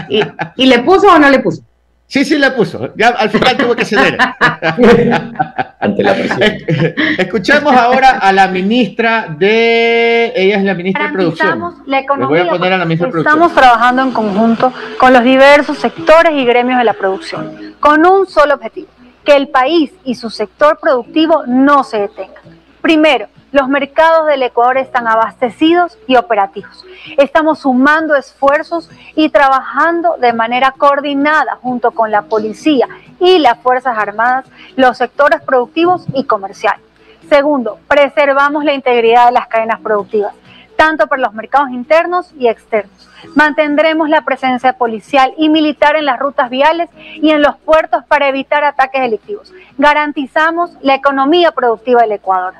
¿Y, 0.09 0.21
y 0.57 0.66
le 0.66 0.79
puso 0.81 1.09
o 1.09 1.19
no 1.19 1.29
le 1.31 1.38
puso? 1.40 1.62
Sí, 2.11 2.25
sí, 2.25 2.37
le 2.38 2.51
puso. 2.51 2.92
Ya 2.96 3.11
al 3.11 3.31
final 3.31 3.57
tuve 3.57 3.77
que 3.77 3.85
ceder. 3.85 4.18
ante 5.79 6.03
la 6.03 6.14
presión. 6.14 6.42
Es- 6.42 6.94
Escuchemos 7.18 7.73
ahora 7.73 8.18
a 8.18 8.33
la 8.33 8.49
ministra 8.49 9.27
de. 9.38 10.33
Ella 10.35 10.57
es 10.59 10.64
la 10.64 10.75
ministra 10.75 11.05
de 11.07 11.12
Producción. 11.12 11.61
La 11.87 11.99
Les 12.01 12.07
voy 12.09 12.18
economía. 12.18 12.42
a 12.42 12.49
poner 12.51 12.73
a 12.73 12.79
la 12.79 12.85
ministra 12.85 13.07
de 13.07 13.12
Producción. 13.12 13.35
Estamos 13.42 13.55
trabajando 13.55 14.03
en 14.03 14.11
conjunto 14.11 14.73
con 14.99 15.12
los 15.12 15.23
diversos 15.23 15.79
sectores 15.79 16.33
y 16.33 16.44
gremios 16.44 16.79
de 16.79 16.85
la 16.85 16.94
producción, 16.94 17.75
con 17.79 18.05
un 18.05 18.27
solo 18.27 18.55
objetivo, 18.55 18.88
que 19.25 19.37
el 19.37 19.46
país 19.49 19.92
y 20.05 20.16
su 20.16 20.31
sector 20.31 20.79
productivo 20.83 21.44
no 21.46 21.85
se 21.85 22.01
detengan. 22.01 22.42
Primero, 22.83 23.29
los 23.53 23.69
mercados 23.69 24.27
del 24.27 24.43
Ecuador 24.43 24.79
están 24.79 25.09
abastecidos 25.09 25.99
y 26.07 26.17
operativos. 26.17 26.85
Estamos 27.17 27.61
sumando 27.61 28.15
esfuerzos 28.15 28.89
y 29.17 29.29
trabajando 29.31 30.17
de 30.19 30.33
manera 30.33 30.73
coordinada 30.73 31.57
junto 31.61 31.91
con 31.91 32.11
la 32.11 32.23
policía 32.23 32.89
y 33.19 33.39
las 33.39 33.59
Fuerzas 33.59 33.99
Armadas, 33.99 34.47
los 34.77 34.99
sectores 34.99 35.41
productivos 35.43 36.07
y 36.15 36.25
comerciales. 36.25 36.81
Segundo, 37.29 37.79
preservamos 37.89 38.65
la 38.65 38.73
integridad 38.73 39.27
de 39.27 39.33
las 39.33 39.47
cadenas 39.47 39.81
productivas, 39.81 40.35
tanto 40.77 41.07
para 41.07 41.23
los 41.23 41.35
mercados 41.35 41.71
internos 41.71 42.33
y 42.39 42.49
externos. 42.49 43.09
Mantendremos 43.35 44.09
la 44.09 44.23
presencia 44.23 44.73
policial 44.73 45.35
y 45.37 45.49
militar 45.49 45.97
en 45.97 46.07
las 46.07 46.19
rutas 46.19 46.49
viales 46.49 46.89
y 46.97 47.31
en 47.31 47.43
los 47.43 47.57
puertos 47.59 48.05
para 48.07 48.29
evitar 48.29 48.65
ataques 48.65 49.03
delictivos. 49.03 49.53
Garantizamos 49.77 50.73
la 50.81 50.95
economía 50.95 51.53
productiva 51.53 52.03
del 52.03 52.13
Ecuador. 52.13 52.55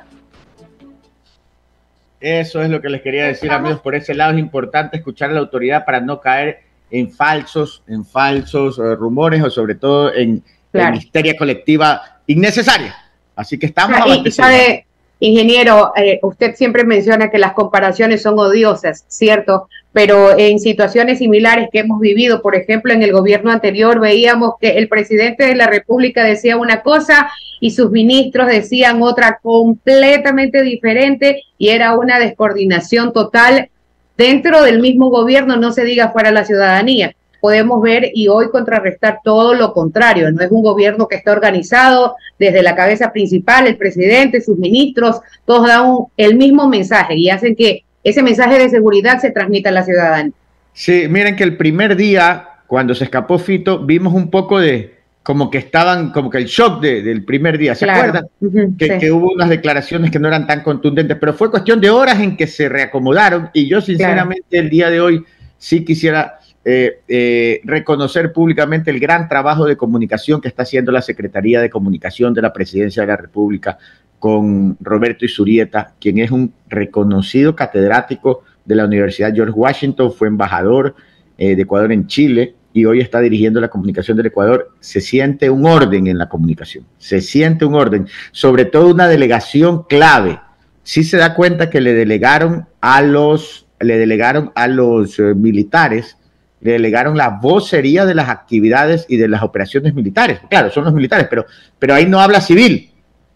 Eso 2.21 2.61
es 2.61 2.69
lo 2.69 2.79
que 2.81 2.89
les 2.89 3.01
quería 3.01 3.25
decir, 3.25 3.51
amigos. 3.51 3.81
Por 3.81 3.95
ese 3.95 4.13
lado 4.13 4.31
es 4.33 4.39
importante 4.39 4.97
escuchar 4.97 5.31
a 5.31 5.33
la 5.33 5.39
autoridad 5.39 5.83
para 5.85 5.99
no 5.99 6.21
caer 6.21 6.59
en 6.91 7.11
falsos, 7.11 7.83
en 7.87 8.05
falsos 8.05 8.77
eh, 8.79 8.95
rumores 8.95 9.41
o 9.43 9.49
sobre 9.49 9.75
todo 9.75 10.13
en, 10.13 10.43
Claro. 10.71 10.89
en 10.89 10.95
histeria 11.01 11.35
colectiva 11.35 12.19
innecesaria. 12.27 12.95
Así 13.35 13.57
que 13.57 13.65
estamos 13.65 13.97
Ah, 14.01 14.07
y- 14.23 14.31
sabe, 14.31 14.85
ingeniero, 15.19 15.91
eh, 15.97 16.19
usted 16.21 16.55
siempre 16.55 16.83
menciona 16.85 17.29
que 17.29 17.37
las 17.39 17.53
comparaciones 17.53 18.21
son 18.21 18.37
odiosas, 18.39 19.03
¿cierto? 19.07 19.67
Pero 19.93 20.37
en 20.37 20.59
situaciones 20.59 21.17
similares 21.17 21.67
que 21.71 21.79
hemos 21.79 21.99
vivido, 21.99 22.41
por 22.41 22.55
ejemplo, 22.55 22.93
en 22.93 23.03
el 23.03 23.11
gobierno 23.11 23.51
anterior, 23.51 23.99
veíamos 23.99 24.53
que 24.59 24.77
el 24.77 24.87
presidente 24.87 25.45
de 25.45 25.55
la 25.55 25.67
República 25.67 26.23
decía 26.23 26.55
una 26.55 26.81
cosa 26.81 27.29
y 27.59 27.71
sus 27.71 27.91
ministros 27.91 28.47
decían 28.47 29.01
otra 29.01 29.39
completamente 29.41 30.61
diferente 30.61 31.43
y 31.57 31.69
era 31.69 31.97
una 31.97 32.19
descoordinación 32.19 33.11
total 33.11 33.69
dentro 34.17 34.63
del 34.63 34.79
mismo 34.79 35.09
gobierno, 35.09 35.57
no 35.57 35.71
se 35.71 35.83
diga 35.83 36.11
fuera 36.11 36.31
la 36.31 36.45
ciudadanía. 36.45 37.15
Podemos 37.41 37.81
ver 37.81 38.11
y 38.13 38.27
hoy 38.27 38.49
contrarrestar 38.49 39.19
todo 39.23 39.55
lo 39.55 39.73
contrario. 39.73 40.31
No 40.31 40.43
es 40.43 40.51
un 40.51 40.61
gobierno 40.61 41.07
que 41.07 41.15
está 41.15 41.31
organizado 41.31 42.15
desde 42.37 42.61
la 42.61 42.75
cabeza 42.75 43.11
principal, 43.11 43.65
el 43.65 43.77
presidente, 43.77 44.41
sus 44.41 44.57
ministros, 44.57 45.21
todos 45.45 45.67
dan 45.67 45.95
el 46.17 46.35
mismo 46.35 46.67
mensaje 46.67 47.15
y 47.15 47.29
hacen 47.29 47.55
que 47.55 47.83
ese 48.03 48.23
mensaje 48.23 48.57
de 48.59 48.69
seguridad 48.69 49.19
se 49.19 49.31
transmita 49.31 49.69
a 49.69 49.73
la 49.73 49.83
ciudadanía. 49.83 50.33
Sí, 50.73 51.05
miren 51.09 51.35
que 51.35 51.43
el 51.43 51.57
primer 51.57 51.95
día, 51.95 52.47
cuando 52.67 52.95
se 52.95 53.03
escapó 53.03 53.37
Fito, 53.37 53.79
vimos 53.85 54.13
un 54.13 54.29
poco 54.29 54.59
de 54.59 54.95
como 55.23 55.51
que 55.51 55.59
estaban, 55.59 56.11
como 56.11 56.29
que 56.31 56.39
el 56.39 56.45
shock 56.45 56.81
de- 56.81 57.03
del 57.03 57.23
primer 57.23 57.57
día, 57.59 57.75
¿se 57.75 57.85
Claro. 57.85 57.99
acuerdan? 57.99 58.25
Ujú, 58.39 58.75
que, 58.77 58.87
sí. 58.87 58.97
que 58.99 59.11
hubo 59.11 59.31
unas 59.33 59.49
declaraciones 59.49 60.09
que 60.09 60.17
no 60.17 60.27
eran 60.27 60.47
tan 60.47 60.63
contundentes, 60.63 61.15
pero 61.19 61.33
fue 61.33 61.51
cuestión 61.51 61.79
de 61.79 61.91
horas 61.91 62.19
en 62.19 62.35
que 62.35 62.47
se 62.47 62.67
reacomodaron 62.67 63.49
y 63.53 63.67
yo 63.67 63.81
sinceramente 63.81 64.57
el 64.57 64.69
día 64.71 64.89
de 64.89 64.99
hoy 64.99 65.23
sí 65.59 65.85
quisiera 65.85 66.39
eh, 66.63 67.01
eh, 67.07 67.61
reconocer 67.63 68.31
públicamente 68.31 68.91
el 68.91 68.99
gran 68.99 69.27
trabajo 69.27 69.65
de 69.65 69.77
comunicación 69.77 70.41
que 70.41 70.47
está 70.47 70.61
haciendo 70.61 70.91
la 70.91 71.01
Secretaría 71.01 71.59
de 71.59 71.71
Comunicación 71.71 72.35
de 72.35 72.43
la 72.43 72.53
Presidencia 72.53 73.01
de 73.01 73.07
la 73.07 73.17
República 73.17 73.79
con 74.19 74.77
Roberto 74.79 75.25
Isurieta, 75.25 75.95
quien 75.99 76.19
es 76.19 76.29
un 76.29 76.53
reconocido 76.67 77.55
catedrático 77.55 78.43
de 78.63 78.75
la 78.75 78.85
Universidad 78.85 79.33
George 79.33 79.53
Washington, 79.53 80.13
fue 80.13 80.27
embajador 80.27 80.93
eh, 81.39 81.55
de 81.55 81.63
Ecuador 81.63 81.91
en 81.91 82.05
Chile 82.05 82.53
y 82.73 82.85
hoy 82.85 82.99
está 82.99 83.21
dirigiendo 83.21 83.59
la 83.59 83.69
comunicación 83.69 84.15
del 84.15 84.27
Ecuador. 84.27 84.69
Se 84.79 85.01
siente 85.01 85.49
un 85.49 85.65
orden 85.65 86.05
en 86.05 86.19
la 86.19 86.29
comunicación, 86.29 86.85
se 86.99 87.21
siente 87.21 87.65
un 87.65 87.73
orden, 87.73 88.07
sobre 88.31 88.65
todo 88.65 88.91
una 88.93 89.07
delegación 89.07 89.85
clave. 89.89 90.39
Sí 90.83 91.03
se 91.03 91.17
da 91.17 91.33
cuenta 91.33 91.71
que 91.71 91.81
le 91.81 91.95
delegaron 91.95 92.67
a 92.81 93.01
los, 93.01 93.65
le 93.79 93.97
delegaron 93.97 94.51
a 94.53 94.67
los 94.67 95.19
militares, 95.19 96.17
le 96.61 96.73
delegaron 96.73 97.17
la 97.17 97.29
vocería 97.29 98.05
de 98.05 98.15
las 98.15 98.29
actividades 98.29 99.05
y 99.09 99.17
de 99.17 99.27
las 99.27 99.41
operaciones 99.43 99.93
militares. 99.93 100.39
Claro, 100.49 100.69
son 100.71 100.83
los 100.85 100.93
militares, 100.93 101.27
pero, 101.29 101.45
pero 101.79 101.93
ahí 101.93 102.05
no 102.05 102.19
habla 102.21 102.39
civil. 102.41 102.91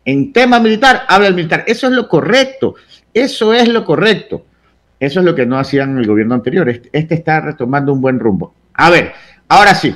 En 0.06 0.32
tema 0.32 0.60
militar, 0.60 1.04
habla 1.08 1.28
el 1.28 1.34
militar. 1.34 1.64
Eso 1.68 1.88
es 1.88 1.94
lo 1.94 2.08
correcto. 2.08 2.76
Eso 3.14 3.54
es 3.54 3.68
lo 3.68 3.84
correcto. 3.84 4.46
Eso 5.00 5.20
es 5.20 5.26
lo 5.26 5.34
que 5.36 5.46
no 5.46 5.58
hacían 5.58 5.98
el 5.98 6.06
gobierno 6.08 6.36
anterior. 6.36 6.70
Este, 6.70 6.90
este 6.94 7.16
está 7.16 7.42
retomando 7.42 7.92
un 7.92 8.02
buen 8.02 8.20
rumbo. 8.20 8.54
A 8.76 8.90
ver, 8.90 9.14
ahora 9.48 9.74
sí. 9.74 9.96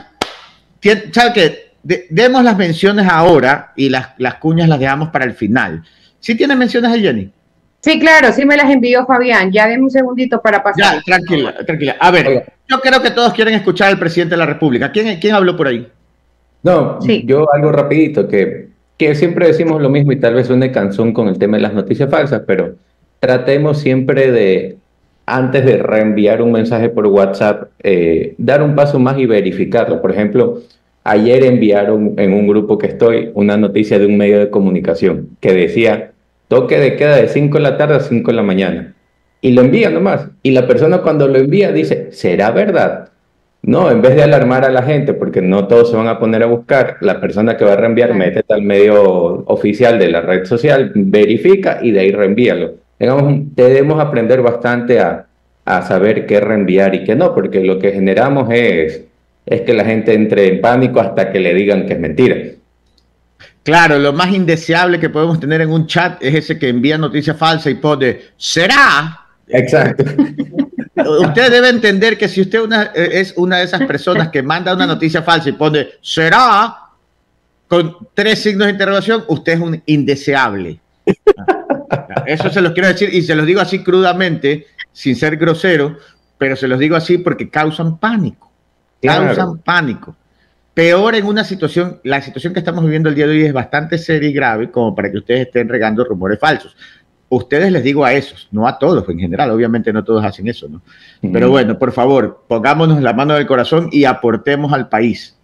¿Sabe 1.11 1.33
qué? 1.33 1.69
De- 1.83 2.07
demos 2.09 2.43
las 2.43 2.57
menciones 2.57 3.07
ahora 3.09 3.71
y 3.75 3.89
las, 3.89 4.09
las 4.17 4.35
cuñas 4.35 4.67
las 4.67 4.79
dejamos 4.79 5.09
para 5.09 5.25
el 5.25 5.33
final. 5.33 5.83
¿Sí 6.19 6.35
tiene 6.35 6.55
menciones 6.55 6.99
Jenny? 6.99 7.31
Sí, 7.81 7.99
claro, 7.99 8.31
sí 8.33 8.45
me 8.45 8.57
las 8.57 8.69
envió 8.69 9.05
Fabián. 9.05 9.51
Ya 9.51 9.67
denme 9.67 9.83
un 9.85 9.89
segundito 9.91 10.41
para 10.41 10.61
pasar. 10.61 10.95
Ya, 10.97 11.01
tranquila, 11.01 11.55
tranquila. 11.65 11.95
A 11.99 12.11
ver, 12.11 12.51
yo 12.67 12.79
creo 12.81 13.01
que 13.01 13.11
todos 13.11 13.33
quieren 13.33 13.53
escuchar 13.53 13.87
al 13.89 13.99
presidente 13.99 14.35
de 14.35 14.39
la 14.39 14.45
República. 14.45 14.91
¿Quién, 14.91 15.17
quién 15.19 15.33
habló 15.33 15.55
por 15.55 15.67
ahí? 15.67 15.87
No, 16.63 17.01
Sí. 17.01 17.23
yo 17.25 17.47
algo 17.53 17.71
rapidito, 17.71 18.27
que, 18.27 18.67
que 18.97 19.15
siempre 19.15 19.47
decimos 19.47 19.81
lo 19.81 19.89
mismo 19.89 20.11
y 20.11 20.17
tal 20.19 20.33
vez 20.33 20.47
suene 20.47 20.71
canción 20.71 21.13
con 21.13 21.29
el 21.29 21.39
tema 21.39 21.55
de 21.55 21.63
las 21.63 21.73
noticias 21.73 22.09
falsas, 22.09 22.41
pero 22.45 22.75
tratemos 23.21 23.79
siempre 23.79 24.29
de, 24.31 24.77
antes 25.25 25.65
de 25.65 25.77
reenviar 25.77 26.41
un 26.41 26.51
mensaje 26.51 26.89
por 26.89 27.07
WhatsApp, 27.07 27.69
eh, 27.81 28.35
dar 28.37 28.61
un 28.61 28.75
paso 28.75 28.99
más 28.99 29.17
y 29.17 29.25
verificarlo. 29.25 30.01
Por 30.01 30.11
ejemplo, 30.11 30.59
ayer 31.05 31.45
enviaron 31.45 32.15
en 32.17 32.33
un 32.33 32.45
grupo 32.45 32.77
que 32.77 32.87
estoy 32.87 33.31
una 33.35 33.55
noticia 33.55 33.97
de 33.97 34.05
un 34.05 34.17
medio 34.17 34.37
de 34.39 34.49
comunicación 34.49 35.29
que 35.39 35.53
decía 35.53 36.11
toque 36.49 36.77
de 36.77 36.97
queda 36.97 37.15
de 37.15 37.29
5 37.29 37.57
de 37.57 37.63
la 37.63 37.77
tarde 37.77 37.95
a 37.95 37.99
5 38.01 38.31
de 38.31 38.35
la 38.35 38.43
mañana. 38.43 38.93
Y 39.39 39.53
lo 39.53 39.61
envía 39.61 39.89
nomás. 39.89 40.27
Y 40.43 40.51
la 40.51 40.67
persona 40.67 40.97
cuando 40.97 41.29
lo 41.29 41.37
envía 41.37 41.71
dice, 41.71 42.09
¿será 42.11 42.51
verdad? 42.51 43.09
No, 43.61 43.91
en 43.91 44.01
vez 44.01 44.15
de 44.15 44.23
alarmar 44.23 44.65
a 44.65 44.69
la 44.69 44.83
gente, 44.83 45.13
porque 45.13 45.41
no 45.41 45.67
todos 45.67 45.91
se 45.91 45.95
van 45.95 46.07
a 46.07 46.19
poner 46.19 46.43
a 46.43 46.47
buscar, 46.47 46.97
la 47.01 47.21
persona 47.21 47.55
que 47.55 47.65
va 47.65 47.73
a 47.73 47.75
reenviar 47.77 48.13
mete 48.13 48.43
al 48.49 48.63
medio 48.63 49.43
oficial 49.47 49.99
de 49.99 50.09
la 50.09 50.21
red 50.21 50.45
social, 50.45 50.91
verifica 50.95 51.79
y 51.81 51.91
de 51.91 51.99
ahí 51.99 52.11
reenvíalo. 52.11 52.73
Digamos, 52.99 53.55
debemos 53.55 53.99
aprender 53.99 54.41
bastante 54.41 54.99
a, 54.99 55.27
a 55.65 55.81
saber 55.83 56.25
qué 56.25 56.39
reenviar 56.39 56.95
y 56.95 57.03
qué 57.03 57.15
no, 57.15 57.35
porque 57.35 57.63
lo 57.63 57.79
que 57.79 57.91
generamos 57.91 58.49
es, 58.51 59.05
es 59.45 59.61
que 59.61 59.73
la 59.73 59.85
gente 59.85 60.13
entre 60.13 60.47
en 60.47 60.61
pánico 60.61 60.99
hasta 60.99 61.31
que 61.31 61.39
le 61.39 61.53
digan 61.53 61.85
que 61.85 61.93
es 61.93 61.99
mentira. 61.99 62.35
Claro, 63.63 63.99
lo 63.99 64.13
más 64.13 64.31
indeseable 64.33 64.99
que 64.99 65.09
podemos 65.09 65.39
tener 65.39 65.61
en 65.61 65.69
un 65.71 65.85
chat 65.85 66.17
es 66.23 66.33
ese 66.35 66.57
que 66.57 66.69
envía 66.69 66.97
noticia 66.97 67.33
falsa 67.35 67.69
y 67.69 67.75
pone, 67.75 68.19
¿será? 68.37 69.25
Exacto. 69.47 70.03
Usted 71.21 71.51
debe 71.51 71.69
entender 71.69 72.17
que 72.17 72.27
si 72.27 72.41
usted 72.41 72.61
una- 72.61 72.91
eh, 72.95 73.09
es 73.13 73.33
una 73.37 73.57
de 73.57 73.63
esas 73.63 73.83
personas 73.85 74.29
que 74.29 74.43
manda 74.43 74.73
una 74.75 74.85
noticia 74.85 75.21
falsa 75.21 75.49
y 75.49 75.53
pone, 75.53 75.87
¿será? 76.01 76.75
Con 77.67 77.95
tres 78.13 78.41
signos 78.41 78.67
de 78.67 78.73
interrogación, 78.73 79.23
usted 79.27 79.53
es 79.53 79.59
un 79.59 79.81
indeseable. 79.85 80.79
Eso 82.25 82.49
se 82.49 82.61
los 82.61 82.73
quiero 82.73 82.87
decir 82.89 83.09
y 83.13 83.21
se 83.21 83.33
los 83.35 83.45
digo 83.45 83.61
así 83.61 83.83
crudamente. 83.83 84.67
sin 84.91 85.15
ser 85.15 85.37
grosero, 85.37 85.97
pero 86.37 86.55
se 86.55 86.67
los 86.67 86.77
digo 86.79 86.95
así 86.95 87.19
porque 87.19 87.49
causan 87.49 87.97
pánico. 87.99 88.51
Causan 89.01 89.33
Claro. 89.35 89.59
pánico. 89.63 90.15
Peor 90.79 91.13
en 91.15 91.25
una 91.25 91.43
situación, 91.43 91.99
la 92.05 92.21
situación 92.21 92.53
que 92.53 92.59
estamos 92.59 92.85
viviendo 92.85 93.09
el 93.09 93.15
día 93.15 93.27
de 93.27 93.33
hoy 93.33 93.43
es 93.43 93.51
bastante 93.51 93.97
seria 93.97 94.29
y 94.29 94.31
grave 94.31 94.71
como 94.71 94.95
para 94.95 95.11
que 95.11 95.17
ustedes 95.17 95.41
estén 95.47 95.67
regando 95.67 96.05
rumores 96.05 96.39
falsos. 96.39 96.73
Ustedes 97.27 97.69
les 97.69 97.83
digo 97.83 98.05
a 98.05 98.13
esos, 98.13 98.47
no 98.51 98.65
a 98.65 98.79
todos 98.79 99.09
en 99.09 99.19
general, 99.19 99.51
obviamente 99.51 99.91
no 99.91 100.05
todos 100.05 100.23
hacen 100.23 100.47
eso, 100.47 100.69
¿no? 100.69 100.81
Pero 101.33 101.49
bueno, 101.49 101.77
por 101.77 101.91
favor, 101.91 102.45
pongámonos 102.47 103.01
la 103.01 103.11
mano 103.11 103.33
del 103.33 103.45
corazón 103.45 103.89
y 103.91 104.05
aportemos 104.05 104.71
al 104.71 104.87
país. 104.87 105.35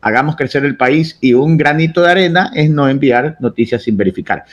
Hagamos 0.00 0.36
crecer 0.36 0.64
el 0.64 0.76
país 0.76 1.18
y 1.20 1.34
un 1.34 1.56
granito 1.56 2.00
de 2.00 2.12
arena 2.12 2.52
es 2.54 2.70
no 2.70 2.88
enviar 2.88 3.36
noticias 3.40 3.82
sin 3.82 3.96
verificar. 3.96 4.44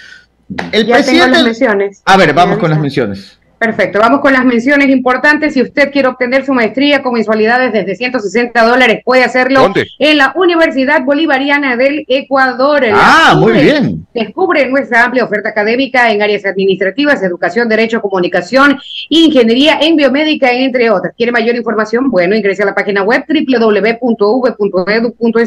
El 0.71 0.87
Ya 0.87 0.95
tengo 0.95 1.03
presidente. 1.03 1.29
las 1.33 1.43
menciones. 1.43 2.01
A 2.03 2.17
ver, 2.17 2.33
vamos 2.33 2.57
con 2.57 2.71
las 2.71 2.79
menciones. 2.79 3.39
Perfecto, 3.61 3.99
vamos 3.99 4.21
con 4.21 4.33
las 4.33 4.43
menciones 4.43 4.89
importantes. 4.89 5.53
Si 5.53 5.61
usted 5.61 5.91
quiere 5.91 6.07
obtener 6.07 6.43
su 6.43 6.51
maestría 6.51 7.03
con 7.03 7.13
mensualidades 7.13 7.71
desde 7.71 7.95
160 7.95 8.59
dólares, 8.65 9.03
puede 9.05 9.23
hacerlo 9.23 9.59
¿Dónde? 9.61 9.85
en 9.99 10.17
la 10.17 10.33
Universidad 10.35 11.03
Bolivariana 11.03 11.77
del 11.77 12.03
Ecuador. 12.07 12.83
Ah, 12.91 13.35
muy 13.37 13.51
bien. 13.51 14.07
Descubre 14.15 14.67
nuestra 14.67 15.03
amplia 15.03 15.25
oferta 15.25 15.49
académica 15.49 16.11
en 16.11 16.23
áreas 16.23 16.43
administrativas, 16.43 17.21
educación, 17.21 17.69
derecho, 17.69 18.01
comunicación, 18.01 18.79
ingeniería 19.09 19.77
en 19.79 19.95
biomédica, 19.95 20.51
entre 20.51 20.89
otras. 20.89 21.13
¿Quiere 21.15 21.31
mayor 21.31 21.55
información? 21.55 22.09
Bueno, 22.09 22.35
ingrese 22.35 22.63
a 22.63 22.65
la 22.65 22.73
página 22.73 23.03
web 23.03 23.25
www.v.edu.es 23.27 24.55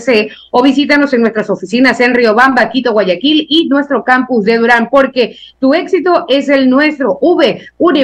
E 0.09 0.31
o 0.53 0.63
visítanos 0.63 1.13
en 1.15 1.21
nuestras 1.21 1.51
oficinas 1.51 1.99
en 1.99 2.15
Riobamba, 2.15 2.71
Quito, 2.71 2.93
Guayaquil 2.93 3.45
y 3.51 3.67
nuestro 3.67 4.05
campus 4.05 4.45
de 4.45 4.59
Durán, 4.59 4.89
porque 4.89 5.37
tu 5.59 5.75
éxito 5.75 6.27
es 6.29 6.49
el 6.49 6.71
nuestro. 6.71 7.19
V, 7.21 7.61
Universidad 7.77 8.04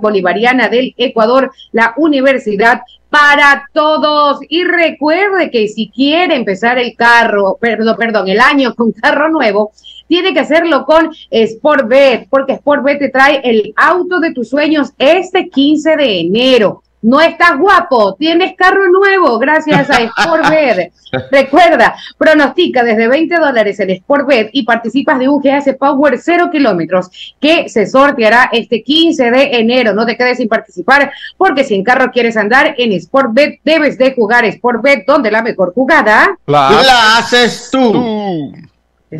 Bolivariana 0.00 0.68
del 0.68 0.94
Ecuador, 0.96 1.50
la 1.72 1.94
universidad 1.96 2.80
para 3.10 3.68
todos. 3.72 4.40
Y 4.48 4.64
recuerde 4.64 5.50
que 5.50 5.68
si 5.68 5.90
quiere 5.90 6.36
empezar 6.36 6.78
el 6.78 6.94
carro, 6.96 7.56
perdón, 7.60 7.96
perdón, 7.96 8.28
el 8.28 8.40
año 8.40 8.74
con 8.74 8.92
carro 8.92 9.28
nuevo, 9.30 9.72
tiene 10.08 10.32
que 10.32 10.40
hacerlo 10.40 10.84
con 10.84 11.10
Sportbet, 11.32 12.28
porque 12.28 12.56
Sportbet 12.56 12.98
te 12.98 13.08
trae 13.08 13.40
el 13.42 13.72
auto 13.76 14.20
de 14.20 14.32
tus 14.32 14.48
sueños 14.48 14.92
este 14.98 15.48
15 15.48 15.96
de 15.96 16.20
enero. 16.20 16.82
No 17.02 17.20
estás 17.20 17.58
guapo, 17.58 18.14
tienes 18.14 18.54
carro 18.56 18.88
nuevo 18.90 19.38
gracias 19.38 19.88
a 19.90 19.98
Sportbet. 20.08 20.92
Recuerda, 21.30 21.94
pronostica 22.18 22.82
desde 22.82 23.06
20 23.06 23.36
dólares 23.36 23.78
en 23.80 23.96
Sportbet 23.96 24.50
y 24.52 24.64
participas 24.64 25.18
de 25.18 25.28
un 25.28 25.40
GS 25.40 25.74
Power 25.78 26.18
0 26.18 26.48
kilómetros 26.50 27.34
que 27.40 27.68
se 27.68 27.86
sorteará 27.86 28.48
este 28.52 28.82
15 28.82 29.30
de 29.30 29.42
enero. 29.58 29.94
No 29.94 30.06
te 30.06 30.16
quedes 30.16 30.38
sin 30.38 30.48
participar 30.48 31.12
porque 31.36 31.64
si 31.64 31.74
en 31.74 31.84
carro 31.84 32.10
quieres 32.10 32.36
andar 32.36 32.74
en 32.76 33.00
Sportbet, 33.00 33.60
debes 33.64 33.98
de 33.98 34.14
jugar 34.14 34.50
Sportbet 34.50 35.06
donde 35.06 35.30
la 35.30 35.42
mejor 35.42 35.72
jugada. 35.74 36.36
La 36.46 37.18
haces 37.18 37.68
tú. 37.70 37.92
Tú. 37.92 38.52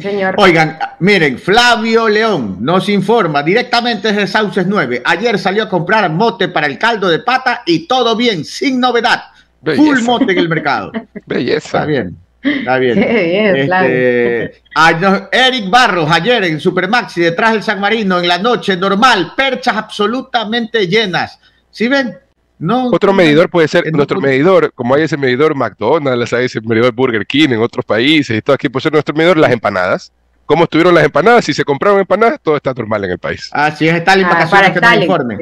Sí, 0.00 0.08
señor. 0.08 0.34
Oigan, 0.38 0.78
miren, 1.00 1.38
Flavio 1.38 2.08
León 2.08 2.58
nos 2.60 2.88
informa 2.88 3.42
directamente 3.42 4.08
desde 4.08 4.26
Sauces 4.26 4.66
9. 4.66 5.02
Ayer 5.04 5.38
salió 5.38 5.64
a 5.64 5.68
comprar 5.68 6.10
mote 6.10 6.48
para 6.48 6.66
el 6.66 6.78
caldo 6.78 7.08
de 7.08 7.20
pata 7.20 7.62
y 7.66 7.86
todo 7.86 8.16
bien, 8.16 8.44
sin 8.44 8.80
novedad. 8.80 9.24
Belleza. 9.60 9.82
Full 9.82 10.02
mote 10.02 10.32
en 10.32 10.38
el 10.38 10.48
mercado. 10.50 10.92
Belleza. 11.26 11.78
Está 11.78 11.84
bien. 11.86 12.16
Está 12.42 12.78
bien. 12.78 12.94
Qué 12.94 13.22
bien, 13.24 13.56
Este, 13.56 14.62
no, 15.00 15.28
Eric 15.32 15.68
Barros, 15.68 16.08
ayer 16.10 16.44
en 16.44 16.60
Supermaxi, 16.60 17.20
detrás 17.20 17.52
del 17.52 17.62
San 17.62 17.80
Marino, 17.80 18.20
en 18.20 18.28
la 18.28 18.38
noche, 18.38 18.76
normal, 18.76 19.32
perchas 19.36 19.76
absolutamente 19.76 20.86
llenas. 20.86 21.40
¿Sí 21.70 21.88
ven? 21.88 22.16
No. 22.58 22.88
Otro 22.88 23.12
medidor 23.12 23.50
puede 23.50 23.68
ser, 23.68 23.86
en 23.86 23.92
nuestro 23.92 24.16
punto- 24.16 24.28
medidor, 24.28 24.72
como 24.74 24.94
hay 24.94 25.02
ese 25.02 25.16
medidor 25.16 25.54
McDonald's, 25.54 26.32
hay 26.32 26.46
ese 26.46 26.60
medidor 26.62 26.92
Burger 26.94 27.26
King 27.26 27.50
en 27.50 27.60
otros 27.60 27.84
países 27.84 28.36
y 28.38 28.40
todo 28.42 28.54
aquí 28.54 28.68
puede 28.68 28.84
ser 28.84 28.92
nuestro 28.92 29.14
medidor, 29.14 29.36
las 29.36 29.52
empanadas. 29.52 30.10
¿Cómo 30.46 30.64
estuvieron 30.64 30.94
las 30.94 31.04
empanadas? 31.04 31.44
Si 31.44 31.52
se 31.52 31.64
compraron 31.64 31.98
empanadas, 32.00 32.40
todo 32.42 32.56
está 32.56 32.72
normal 32.72 33.04
en 33.04 33.10
el 33.10 33.18
país. 33.18 33.48
Así 33.52 33.88
es, 33.88 33.94
Stalin, 33.96 34.24
Ah, 34.26 34.28
vacaciones 34.28 34.50
para 34.50 34.72
que 34.72 34.78
Stalin. 34.78 35.02
informe. 35.02 35.36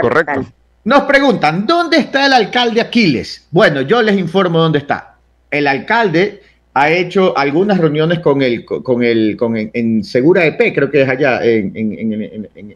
Correcto. 0.00 0.30
Stalin. 0.32 0.52
Nos 0.84 1.02
preguntan, 1.02 1.66
¿dónde 1.66 1.96
está 1.98 2.26
el 2.26 2.32
alcalde 2.32 2.80
Aquiles? 2.80 3.48
Bueno, 3.50 3.80
yo 3.80 4.00
les 4.02 4.16
informo 4.16 4.60
dónde 4.60 4.78
está. 4.78 5.16
El 5.50 5.66
alcalde 5.66 6.42
ha 6.74 6.90
hecho 6.90 7.36
algunas 7.36 7.78
reuniones 7.78 8.20
con 8.20 8.40
el, 8.40 8.64
con 8.64 9.02
el, 9.02 9.36
con 9.36 9.56
en, 9.56 9.70
en 9.74 10.04
Segura 10.04 10.44
EP, 10.46 10.72
creo 10.72 10.90
que 10.90 11.02
es 11.02 11.08
allá, 11.08 11.44
en, 11.44 11.72
en- 11.74 11.98
en- 11.98 12.12
en- 12.12 12.22
en- 12.22 12.48
en 12.54 12.74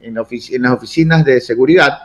en 0.53 0.63
las 0.63 0.73
oficinas 0.73 1.25
de 1.25 1.41
seguridad, 1.41 1.99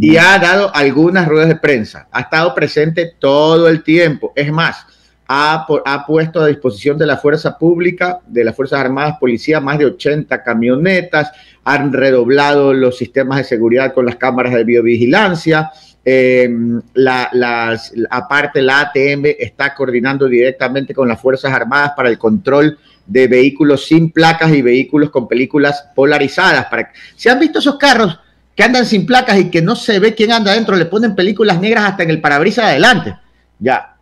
y 0.00 0.16
ha 0.16 0.38
dado 0.38 0.74
algunas 0.74 1.26
ruedas 1.26 1.48
de 1.48 1.56
prensa. 1.56 2.08
Ha 2.12 2.20
estado 2.22 2.54
presente 2.54 3.14
todo 3.18 3.68
el 3.68 3.82
tiempo. 3.82 4.32
Es 4.36 4.52
más, 4.52 4.86
ha, 5.26 5.66
ha 5.84 6.06
puesto 6.06 6.40
a 6.40 6.46
disposición 6.46 6.96
de 6.98 7.06
la 7.06 7.16
fuerza 7.16 7.58
pública, 7.58 8.20
de 8.26 8.44
las 8.44 8.54
Fuerzas 8.54 8.80
Armadas, 8.80 9.16
Policía, 9.18 9.60
más 9.60 9.78
de 9.78 9.86
80 9.86 10.42
camionetas, 10.42 11.32
han 11.64 11.92
redoblado 11.92 12.72
los 12.72 12.96
sistemas 12.96 13.38
de 13.38 13.44
seguridad 13.44 13.92
con 13.92 14.06
las 14.06 14.16
cámaras 14.16 14.54
de 14.54 14.64
biovigilancia. 14.64 15.70
Eh, 16.04 16.48
la, 16.94 17.78
aparte, 18.08 18.62
la 18.62 18.80
ATM 18.80 19.26
está 19.38 19.74
coordinando 19.74 20.28
directamente 20.28 20.94
con 20.94 21.08
las 21.08 21.20
Fuerzas 21.20 21.52
Armadas 21.52 21.92
para 21.96 22.08
el 22.08 22.18
control 22.18 22.78
de 23.04 23.26
vehículos 23.26 23.86
sin 23.86 24.12
placas 24.12 24.52
y 24.52 24.62
vehículos 24.62 25.10
con 25.10 25.26
películas 25.26 25.88
polarizadas. 25.94 26.66
Para, 26.66 26.92
¿Se 27.16 27.28
han 27.28 27.40
visto 27.40 27.58
esos 27.58 27.76
carros 27.76 28.18
que 28.58 28.64
andan 28.64 28.84
sin 28.86 29.06
placas 29.06 29.38
y 29.38 29.50
que 29.50 29.62
no 29.62 29.76
se 29.76 30.00
ve 30.00 30.16
quién 30.16 30.32
anda 30.32 30.50
adentro? 30.50 30.74
Le 30.74 30.86
ponen 30.86 31.14
películas 31.14 31.60
negras 31.60 31.84
hasta 31.84 32.02
en 32.02 32.10
el 32.10 32.20
parabrisas 32.20 32.64
de 32.64 32.70
adelante. 32.72 33.16
Ya. 33.60 33.94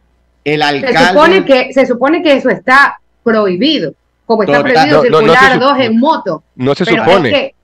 El 0.45 0.61
Se 0.61 0.65
alcalde. 0.65 1.09
supone, 1.11 1.45
que, 1.45 1.73
se 1.75 1.85
supone 1.87 2.23
que 2.23 2.33
eso 2.37 2.49
está 2.49 2.99
prohibido, 3.23 3.93
como 4.25 4.45
está 4.45 4.57
Total. 4.63 4.73
prohibido 4.73 5.03
No, 5.05 5.11
no, 5.11 5.27
no 5.27 5.35
se 5.35 5.39
circular 5.41 5.61
dos 5.61 5.79
en 5.81 6.01
moto. 6.01 6.43
No 6.55 6.75
se 6.75 6.85
Pero 6.87 7.05
supone, 7.05 7.29
es 7.29 7.35
que- 7.35 7.55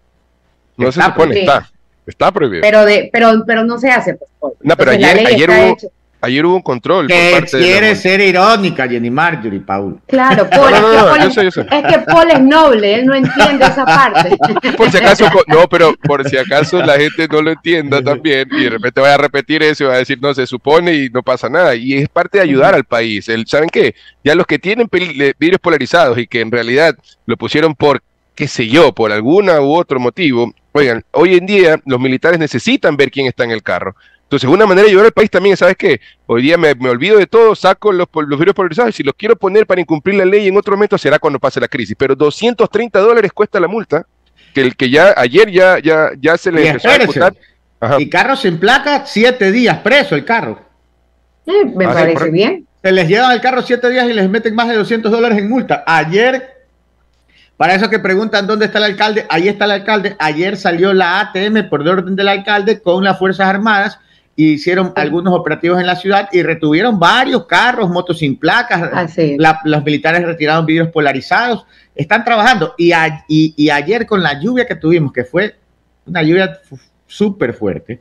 no 0.76 0.92
se 0.92 1.00
supone, 1.02 1.40
está, 1.40 1.70
está 2.06 2.30
prohibido. 2.30 2.60
pero, 2.60 2.84
de, 2.84 3.08
pero, 3.10 3.42
pero 3.46 3.64
no 3.64 3.78
se 3.78 3.90
hace. 3.90 4.18
pues. 4.38 4.52
No, 4.60 4.76
pero 4.76 4.92
Entonces, 4.92 5.14
ayer- 5.16 5.26
ayer 5.28 5.48
hubo- 5.50 5.72
hecha. 5.72 5.86
Ayer 6.24 6.46
hubo 6.46 6.54
un 6.54 6.62
control 6.62 7.08
por 7.08 7.16
que 7.16 7.30
parte 7.32 7.58
quiere 7.58 7.96
ser 7.96 8.20
irónica, 8.20 8.86
Jenny 8.88 9.10
Marjorie, 9.10 9.58
Paul. 9.60 9.98
Claro, 10.06 10.48
Paul, 10.50 10.70
No, 10.70 10.80
no, 10.80 10.88
es, 10.88 10.92
que 10.92 10.96
no, 11.02 11.06
Paul 11.08 11.20
yo 11.20 11.26
es- 11.28 11.34
sé, 11.34 11.44
yo 11.44 11.50
sé. 11.50 11.60
es 11.62 11.92
que 11.92 11.98
Paul 12.06 12.30
es 12.30 12.40
noble, 12.40 12.94
él 12.94 13.06
no 13.06 13.14
entiende 13.14 13.64
esa 13.66 13.84
parte. 13.84 14.36
Por 14.76 14.90
si 14.90 14.98
acaso, 14.98 15.26
no, 15.48 15.68
pero 15.68 15.94
por 16.04 16.28
si 16.28 16.36
acaso 16.36 16.80
la 16.82 16.96
gente 16.96 17.26
no 17.28 17.42
lo 17.42 17.50
entienda 17.50 18.00
también 18.02 18.48
y 18.52 18.62
de 18.64 18.70
repente 18.70 19.00
vaya 19.00 19.14
a 19.14 19.18
repetir 19.18 19.62
eso 19.64 19.82
y 19.84 19.86
va 19.88 19.94
a 19.94 19.98
decir, 19.98 20.18
no, 20.22 20.32
se 20.32 20.46
supone 20.46 20.94
y 20.94 21.08
no 21.10 21.22
pasa 21.22 21.48
nada. 21.48 21.74
Y 21.74 21.94
es 21.94 22.08
parte 22.08 22.38
de 22.38 22.44
ayudar 22.44 22.74
al 22.74 22.84
país. 22.84 23.28
El, 23.28 23.46
¿Saben 23.46 23.68
qué? 23.68 23.94
Ya 24.22 24.34
los 24.36 24.46
que 24.46 24.58
tienen 24.60 24.88
vidrios 24.90 25.60
polarizados 25.60 26.16
y 26.18 26.26
que 26.28 26.40
en 26.40 26.52
realidad 26.52 26.96
lo 27.26 27.36
pusieron 27.36 27.74
por, 27.74 28.00
qué 28.36 28.46
sé 28.46 28.68
yo, 28.68 28.92
por 28.92 29.10
alguna 29.10 29.60
u 29.60 29.74
otro 29.74 29.98
motivo, 29.98 30.52
oigan, 30.72 31.04
hoy 31.10 31.34
en 31.34 31.46
día 31.46 31.80
los 31.84 31.98
militares 32.00 32.38
necesitan 32.38 32.96
ver 32.96 33.10
quién 33.10 33.26
está 33.26 33.44
en 33.44 33.50
el 33.50 33.62
carro. 33.62 33.94
Entonces, 34.32 34.48
una 34.48 34.64
manera 34.64 34.84
de 34.86 34.88
ayudar 34.92 35.04
al 35.04 35.12
país 35.12 35.28
también, 35.28 35.52
es, 35.52 35.58
¿sabes 35.58 35.76
qué? 35.76 36.00
Hoy 36.24 36.40
día 36.40 36.56
me, 36.56 36.74
me 36.74 36.88
olvido 36.88 37.18
de 37.18 37.26
todo, 37.26 37.54
saco 37.54 37.92
los, 37.92 38.08
los 38.14 38.38
vidrios 38.38 38.54
polarizados 38.54 38.88
y 38.94 38.96
si 38.96 39.02
los 39.02 39.14
quiero 39.14 39.36
poner 39.36 39.66
para 39.66 39.78
incumplir 39.82 40.14
la 40.16 40.24
ley 40.24 40.48
en 40.48 40.56
otro 40.56 40.74
momento 40.74 40.96
será 40.96 41.18
cuando 41.18 41.38
pase 41.38 41.60
la 41.60 41.68
crisis. 41.68 41.94
Pero 41.98 42.16
230 42.16 42.98
dólares 42.98 43.30
cuesta 43.34 43.60
la 43.60 43.68
multa, 43.68 44.06
que 44.54 44.62
el 44.62 44.74
que 44.74 44.88
ya 44.88 45.12
ayer 45.18 45.50
ya, 45.50 45.78
ya, 45.80 46.12
ya 46.18 46.38
se 46.38 46.50
le 46.50 46.64
Y 46.64 46.66
empezó 46.68 46.88
a 46.88 46.92
espérese. 46.92 47.18
ejecutar. 47.20 47.42
Ajá. 47.78 48.00
Y 48.00 48.08
carro 48.08 48.34
sin 48.34 48.58
placa, 48.58 49.04
siete 49.04 49.52
días 49.52 49.80
preso 49.80 50.14
el 50.14 50.24
carro. 50.24 50.62
Me 51.74 51.84
Ah, 51.84 51.92
parece 51.92 52.30
bien. 52.30 52.66
Se 52.82 52.90
les 52.90 53.06
llevan 53.08 53.32
el 53.32 53.40
carro 53.42 53.60
siete 53.60 53.90
días 53.90 54.08
y 54.08 54.14
les 54.14 54.30
meten 54.30 54.54
más 54.54 54.66
de 54.66 54.76
200 54.76 55.12
dólares 55.12 55.36
en 55.36 55.50
multa. 55.50 55.84
Ayer, 55.86 56.64
para 57.58 57.74
esos 57.74 57.88
que 57.90 57.98
preguntan 57.98 58.46
dónde 58.46 58.64
está 58.64 58.78
el 58.78 58.84
alcalde, 58.84 59.26
ahí 59.28 59.48
está 59.48 59.66
el 59.66 59.72
alcalde. 59.72 60.16
Ayer 60.18 60.56
salió 60.56 60.94
la 60.94 61.20
ATM 61.20 61.68
por 61.68 61.86
orden 61.86 62.16
del 62.16 62.28
alcalde 62.28 62.80
con 62.80 63.04
las 63.04 63.18
Fuerzas 63.18 63.46
Armadas 63.46 63.98
y 64.34 64.52
hicieron 64.52 64.92
algunos 64.96 65.34
operativos 65.34 65.78
en 65.80 65.86
la 65.86 65.96
ciudad 65.96 66.28
y 66.32 66.42
retuvieron 66.42 66.98
varios 66.98 67.46
carros, 67.46 67.90
motos 67.90 68.18
sin 68.18 68.36
placas. 68.38 68.90
La- 69.38 69.60
los 69.64 69.84
militares 69.84 70.24
retiraron 70.24 70.64
vidrios 70.64 70.88
polarizados. 70.88 71.66
Están 71.94 72.24
trabajando. 72.24 72.74
Y, 72.78 72.92
a- 72.92 73.24
y- 73.28 73.52
y 73.56 73.68
ayer 73.70 74.06
con 74.06 74.22
la 74.22 74.40
lluvia 74.40 74.66
que 74.66 74.74
tuvimos, 74.76 75.12
que 75.12 75.24
fue 75.24 75.56
una 76.06 76.22
lluvia 76.22 76.60
súper 77.06 77.52
fuerte, 77.52 78.00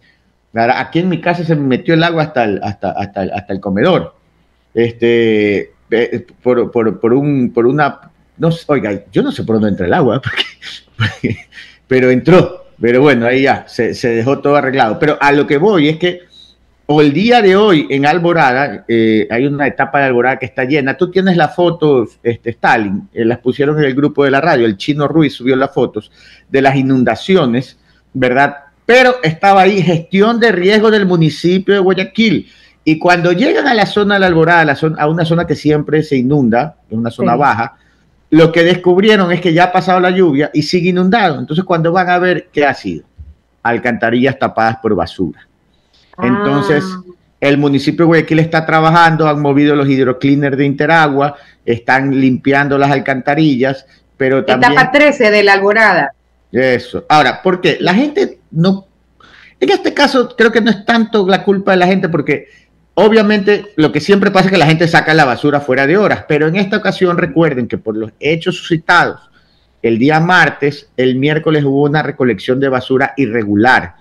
aquí 0.53 0.99
en 0.99 1.09
mi 1.09 1.19
casa 1.21 1.43
se 1.43 1.55
me 1.55 1.61
metió 1.67 1.93
el 1.93 2.03
agua 2.03 2.23
hasta 2.23 2.45
el, 2.45 2.61
hasta, 2.63 2.91
hasta 2.91 3.23
el, 3.23 3.31
hasta 3.33 3.53
el 3.53 3.59
comedor. 3.59 4.15
Este, 4.73 5.73
eh, 5.91 6.25
por, 6.41 6.71
por, 6.71 6.99
por, 6.99 7.13
un, 7.13 7.51
por 7.53 7.65
una, 7.67 7.99
no 8.37 8.49
oiga, 8.67 9.03
yo 9.11 9.21
no 9.21 9.31
sé 9.31 9.43
por 9.43 9.55
dónde 9.57 9.69
entra 9.69 9.85
el 9.85 9.93
agua, 9.93 10.21
porque- 10.23 10.43
porque- 10.97 11.37
pero 11.87 12.09
entró. 12.09 12.60
Pero 12.81 13.01
bueno, 13.01 13.27
ahí 13.27 13.43
ya, 13.43 13.65
se, 13.67 13.93
se 13.93 14.09
dejó 14.09 14.39
todo 14.39 14.55
arreglado. 14.55 14.97
Pero 14.99 15.17
a 15.21 15.31
lo 15.31 15.45
que 15.47 15.57
voy 15.57 15.87
es 15.89 15.97
que 15.97 16.21
o 16.87 16.99
el 17.01 17.13
día 17.13 17.41
de 17.41 17.55
hoy 17.55 17.87
en 17.89 18.05
Alborada, 18.05 18.83
eh, 18.87 19.25
hay 19.31 19.45
una 19.45 19.65
etapa 19.67 19.99
de 19.99 20.05
Alborada 20.05 20.37
que 20.39 20.45
está 20.47 20.65
llena. 20.65 20.97
Tú 20.97 21.09
tienes 21.09 21.37
las 21.37 21.55
fotos, 21.55 22.19
este, 22.21 22.49
Stalin, 22.49 23.07
eh, 23.13 23.23
las 23.23 23.37
pusieron 23.39 23.77
en 23.79 23.85
el 23.85 23.93
grupo 23.95 24.25
de 24.25 24.31
la 24.31 24.41
radio. 24.41 24.65
El 24.65 24.75
chino 24.75 25.07
Ruiz 25.07 25.33
subió 25.35 25.55
las 25.55 25.71
fotos 25.73 26.11
de 26.49 26.61
las 26.61 26.75
inundaciones, 26.75 27.77
¿verdad? 28.13 28.55
pero 28.83 29.15
estaba 29.23 29.61
ahí 29.61 29.81
gestión 29.81 30.37
de 30.41 30.51
riesgo 30.51 30.91
del 30.91 31.05
municipio 31.05 31.73
de 31.73 31.79
Guayaquil. 31.79 32.49
Y 32.83 32.97
cuando 32.99 33.31
llegan 33.31 33.67
a 33.67 33.73
la 33.73 33.85
zona 33.85 34.15
de 34.15 34.19
la 34.21 34.27
Alborada, 34.27 34.61
a, 34.61 34.65
la 34.65 34.75
zona- 34.75 35.01
a 35.01 35.07
una 35.07 35.23
zona 35.23 35.47
que 35.47 35.55
siempre 35.55 36.03
se 36.03 36.17
inunda, 36.17 36.75
es 36.89 36.97
una 36.97 37.09
zona 37.11 37.33
Sí. 37.33 37.39
baja, 37.39 37.77
lo 38.31 38.51
que 38.51 38.63
descubrieron 38.63 39.31
es 39.31 39.41
que 39.41 39.53
ya 39.53 39.65
ha 39.65 39.71
pasado 39.71 39.99
la 39.99 40.09
lluvia 40.09 40.49
y 40.53 40.63
sigue 40.63 40.89
inundado. 40.89 41.37
Entonces, 41.37 41.65
cuando 41.65 41.91
van 41.91 42.09
a 42.09 42.17
ver 42.17 42.47
qué 42.51 42.65
ha 42.65 42.73
sido, 42.73 43.05
alcantarillas 43.61 44.39
tapadas 44.39 44.77
por 44.77 44.95
basura. 44.95 45.47
Entonces, 46.17 46.83
Ah. 46.83 47.03
el 47.41 47.57
municipio 47.57 48.05
de 48.05 48.07
Guayaquil 48.07 48.39
está 48.39 48.65
trabajando, 48.65 49.27
han 49.27 49.41
movido 49.41 49.75
los 49.75 49.87
hidrocleaners 49.87 50.57
de 50.57 50.65
Interagua, 50.65 51.35
están 51.65 52.19
limpiando 52.19 52.77
las 52.77 52.91
alcantarillas, 52.91 53.85
pero 54.15 54.45
también... 54.45 54.71
Etapa 54.71 54.91
13 54.91 55.29
de 55.29 55.43
la 55.43 55.53
Alborada. 55.53 56.13
Eso. 56.51 57.05
Ahora, 57.09 57.41
¿por 57.41 57.59
qué? 57.59 57.77
La 57.81 57.93
gente 57.93 58.39
no. 58.51 58.87
En 59.59 59.69
este 59.69 59.93
caso, 59.93 60.35
creo 60.37 60.51
que 60.51 60.61
no 60.61 60.71
es 60.71 60.85
tanto 60.85 61.27
la 61.27 61.43
culpa 61.43 61.71
de 61.71 61.77
la 61.77 61.87
gente, 61.87 62.07
porque 62.07 62.47
obviamente 62.93 63.73
lo 63.75 63.91
que 63.91 63.99
siempre 63.99 64.31
pasa 64.31 64.45
es 64.45 64.51
que 64.51 64.57
la 64.57 64.65
gente 64.65 64.87
saca 64.87 65.13
la 65.13 65.25
basura 65.25 65.59
fuera 65.59 65.87
de 65.87 65.97
horas, 65.97 66.25
pero 66.27 66.47
en 66.47 66.55
esta 66.55 66.77
ocasión 66.77 67.17
recuerden 67.17 67.67
que 67.67 67.77
por 67.77 67.97
los 67.97 68.11
hechos 68.19 68.57
suscitados 68.57 69.29
el 69.81 69.97
día 69.97 70.19
martes, 70.19 70.89
el 70.95 71.15
miércoles 71.15 71.63
hubo 71.63 71.83
una 71.83 72.03
recolección 72.03 72.59
de 72.59 72.69
basura 72.69 73.13
irregular 73.17 73.95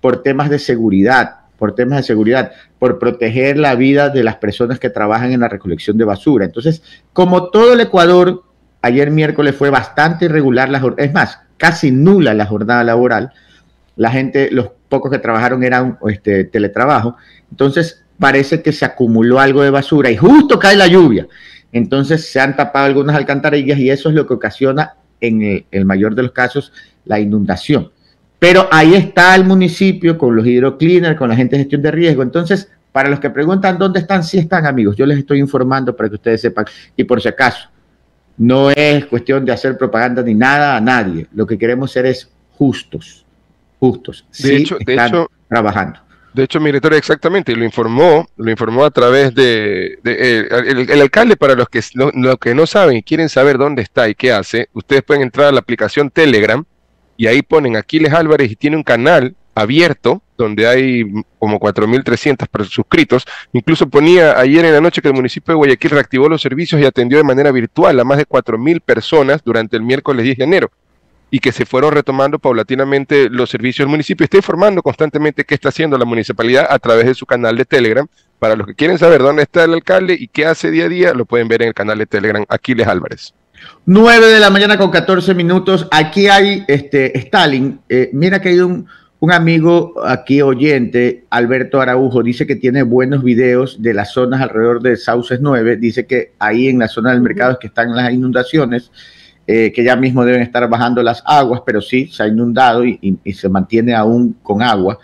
por 0.00 0.22
temas 0.22 0.48
de 0.48 0.60
seguridad, 0.60 1.36
por 1.58 1.74
temas 1.74 1.98
de 1.98 2.02
seguridad, 2.04 2.52
por 2.78 2.98
proteger 3.00 3.56
la 3.56 3.74
vida 3.74 4.10
de 4.10 4.22
las 4.22 4.36
personas 4.36 4.78
que 4.78 4.90
trabajan 4.90 5.32
en 5.32 5.40
la 5.40 5.48
recolección 5.48 5.98
de 5.98 6.04
basura. 6.04 6.44
Entonces, 6.44 6.82
como 7.12 7.50
todo 7.50 7.72
el 7.72 7.80
Ecuador, 7.80 8.44
ayer 8.82 9.10
miércoles 9.10 9.56
fue 9.56 9.70
bastante 9.70 10.26
irregular, 10.26 10.68
la 10.68 10.80
jor- 10.80 10.94
es 10.98 11.12
más, 11.12 11.40
casi 11.56 11.90
nula 11.90 12.34
la 12.34 12.46
jornada 12.46 12.84
laboral. 12.84 13.32
La 13.96 14.10
gente, 14.10 14.50
los 14.52 14.70
pocos 14.88 15.10
que 15.10 15.18
trabajaron 15.18 15.64
eran 15.64 15.98
este, 16.08 16.44
teletrabajo. 16.44 17.16
Entonces, 17.50 18.03
parece 18.18 18.62
que 18.62 18.72
se 18.72 18.84
acumuló 18.84 19.40
algo 19.40 19.62
de 19.62 19.70
basura 19.70 20.10
y 20.10 20.16
justo 20.16 20.58
cae 20.58 20.76
la 20.76 20.86
lluvia. 20.86 21.26
Entonces, 21.72 22.30
se 22.30 22.40
han 22.40 22.56
tapado 22.56 22.86
algunas 22.86 23.16
alcantarillas 23.16 23.78
y 23.78 23.90
eso 23.90 24.08
es 24.08 24.14
lo 24.14 24.26
que 24.26 24.34
ocasiona, 24.34 24.94
en 25.20 25.42
el, 25.42 25.66
el 25.70 25.84
mayor 25.84 26.14
de 26.14 26.22
los 26.22 26.32
casos, 26.32 26.72
la 27.04 27.18
inundación. 27.18 27.90
Pero 28.38 28.68
ahí 28.70 28.94
está 28.94 29.34
el 29.34 29.44
municipio 29.44 30.18
con 30.18 30.36
los 30.36 30.46
hidrocleaners, 30.46 31.16
con 31.16 31.28
la 31.30 31.36
gente 31.36 31.56
de 31.56 31.62
gestión 31.62 31.82
de 31.82 31.90
riesgo. 31.90 32.22
Entonces, 32.22 32.70
para 32.92 33.08
los 33.08 33.18
que 33.18 33.30
preguntan 33.30 33.78
dónde 33.78 34.00
están, 34.00 34.22
sí 34.22 34.38
están, 34.38 34.66
amigos. 34.66 34.96
Yo 34.96 35.06
les 35.06 35.18
estoy 35.18 35.38
informando 35.40 35.96
para 35.96 36.08
que 36.08 36.16
ustedes 36.16 36.40
sepan. 36.42 36.66
Y 36.96 37.04
por 37.04 37.20
si 37.22 37.28
acaso, 37.28 37.68
no 38.36 38.70
es 38.70 39.06
cuestión 39.06 39.44
de 39.44 39.52
hacer 39.52 39.78
propaganda 39.78 40.22
ni 40.22 40.34
nada 40.34 40.76
a 40.76 40.80
nadie. 40.80 41.26
Lo 41.34 41.46
que 41.46 41.56
queremos 41.58 41.90
ser 41.90 42.06
es 42.06 42.28
justos. 42.58 43.24
Justos. 43.80 44.24
De 44.30 44.48
Sí 44.48 44.54
hecho- 44.56 44.78
de 44.84 44.94
hecho- 44.94 45.30
trabajando. 45.48 46.00
De 46.34 46.42
hecho, 46.42 46.58
mi 46.58 46.66
director 46.66 46.92
exactamente 46.94 47.52
y 47.52 47.54
lo 47.54 47.64
informó, 47.64 48.28
lo 48.36 48.50
informó 48.50 48.84
a 48.84 48.90
través 48.90 49.32
de, 49.36 50.00
eh, 50.04 50.48
el, 50.90 51.00
alcalde 51.00 51.36
para 51.36 51.54
los 51.54 51.68
que 51.68 51.80
no, 51.94 52.10
los 52.12 52.38
que 52.38 52.56
no 52.56 52.66
saben 52.66 52.96
y 52.96 53.02
quieren 53.04 53.28
saber 53.28 53.56
dónde 53.56 53.82
está 53.82 54.08
y 54.08 54.16
qué 54.16 54.32
hace, 54.32 54.68
ustedes 54.72 55.02
pueden 55.04 55.22
entrar 55.22 55.46
a 55.46 55.52
la 55.52 55.60
aplicación 55.60 56.10
Telegram 56.10 56.64
y 57.16 57.28
ahí 57.28 57.42
ponen 57.42 57.76
Aquiles 57.76 58.12
Álvarez 58.12 58.50
y 58.50 58.56
tiene 58.56 58.76
un 58.76 58.82
canal 58.82 59.36
abierto 59.54 60.22
donde 60.36 60.66
hay 60.66 61.04
como 61.38 61.60
4.300 61.60 62.48
per- 62.48 62.66
suscritos. 62.66 63.24
Incluso 63.52 63.88
ponía 63.88 64.36
ayer 64.36 64.64
en 64.64 64.72
la 64.72 64.80
noche 64.80 65.00
que 65.00 65.06
el 65.06 65.14
municipio 65.14 65.52
de 65.52 65.56
Guayaquil 65.56 65.92
reactivó 65.92 66.28
los 66.28 66.42
servicios 66.42 66.80
y 66.80 66.84
atendió 66.84 67.16
de 67.16 67.22
manera 67.22 67.52
virtual 67.52 68.00
a 68.00 68.02
más 68.02 68.18
de 68.18 68.26
4.000 68.26 68.80
personas 68.80 69.40
durante 69.44 69.76
el 69.76 69.84
miércoles 69.84 70.24
10 70.24 70.38
de 70.38 70.44
enero 70.44 70.70
y 71.34 71.40
que 71.40 71.50
se 71.50 71.66
fueron 71.66 71.90
retomando 71.90 72.38
paulatinamente 72.38 73.28
los 73.28 73.50
servicios 73.50 73.86
del 73.86 73.90
municipio. 73.90 74.22
Está 74.22 74.36
informando 74.36 74.82
constantemente 74.82 75.42
qué 75.42 75.56
está 75.56 75.70
haciendo 75.70 75.98
la 75.98 76.04
municipalidad 76.04 76.68
a 76.70 76.78
través 76.78 77.06
de 77.06 77.14
su 77.14 77.26
canal 77.26 77.56
de 77.56 77.64
Telegram. 77.64 78.06
Para 78.38 78.54
los 78.54 78.68
que 78.68 78.76
quieren 78.76 78.98
saber 78.98 79.20
dónde 79.20 79.42
está 79.42 79.64
el 79.64 79.74
alcalde 79.74 80.16
y 80.16 80.28
qué 80.28 80.46
hace 80.46 80.70
día 80.70 80.84
a 80.84 80.88
día, 80.88 81.12
lo 81.12 81.24
pueden 81.24 81.48
ver 81.48 81.62
en 81.62 81.68
el 81.68 81.74
canal 81.74 81.98
de 81.98 82.06
Telegram 82.06 82.44
Aquiles 82.48 82.86
Álvarez. 82.86 83.34
9 83.84 84.28
de 84.28 84.38
la 84.38 84.48
mañana 84.48 84.78
con 84.78 84.92
14 84.92 85.34
minutos. 85.34 85.88
Aquí 85.90 86.28
hay 86.28 86.62
este 86.68 87.18
Stalin. 87.18 87.80
Eh, 87.88 88.10
mira 88.12 88.40
que 88.40 88.50
hay 88.50 88.60
un, 88.60 88.86
un 89.18 89.32
amigo 89.32 90.06
aquí 90.06 90.40
oyente, 90.40 91.24
Alberto 91.30 91.80
Araujo, 91.80 92.22
dice 92.22 92.46
que 92.46 92.54
tiene 92.54 92.84
buenos 92.84 93.24
videos 93.24 93.82
de 93.82 93.92
las 93.92 94.12
zonas 94.12 94.40
alrededor 94.40 94.82
de 94.82 94.96
Sauces 94.96 95.40
9. 95.40 95.78
Dice 95.78 96.06
que 96.06 96.34
ahí 96.38 96.68
en 96.68 96.78
la 96.78 96.86
zona 96.86 97.10
del 97.10 97.22
mercado 97.22 97.54
es 97.54 97.58
que 97.58 97.66
están 97.66 97.92
las 97.96 98.12
inundaciones, 98.12 98.92
eh, 99.46 99.72
que 99.74 99.84
ya 99.84 99.94
mismo 99.96 100.24
deben 100.24 100.42
estar 100.42 100.68
bajando 100.68 101.02
las 101.02 101.22
aguas, 101.26 101.62
pero 101.66 101.80
sí, 101.80 102.06
se 102.08 102.22
ha 102.22 102.26
inundado 102.28 102.84
y, 102.84 102.98
y- 103.02 103.18
y 103.24 103.32
se 103.32 103.48
mantiene 103.48 103.94
aún 103.94 104.36
con 104.42 104.62
agua. 104.62 104.98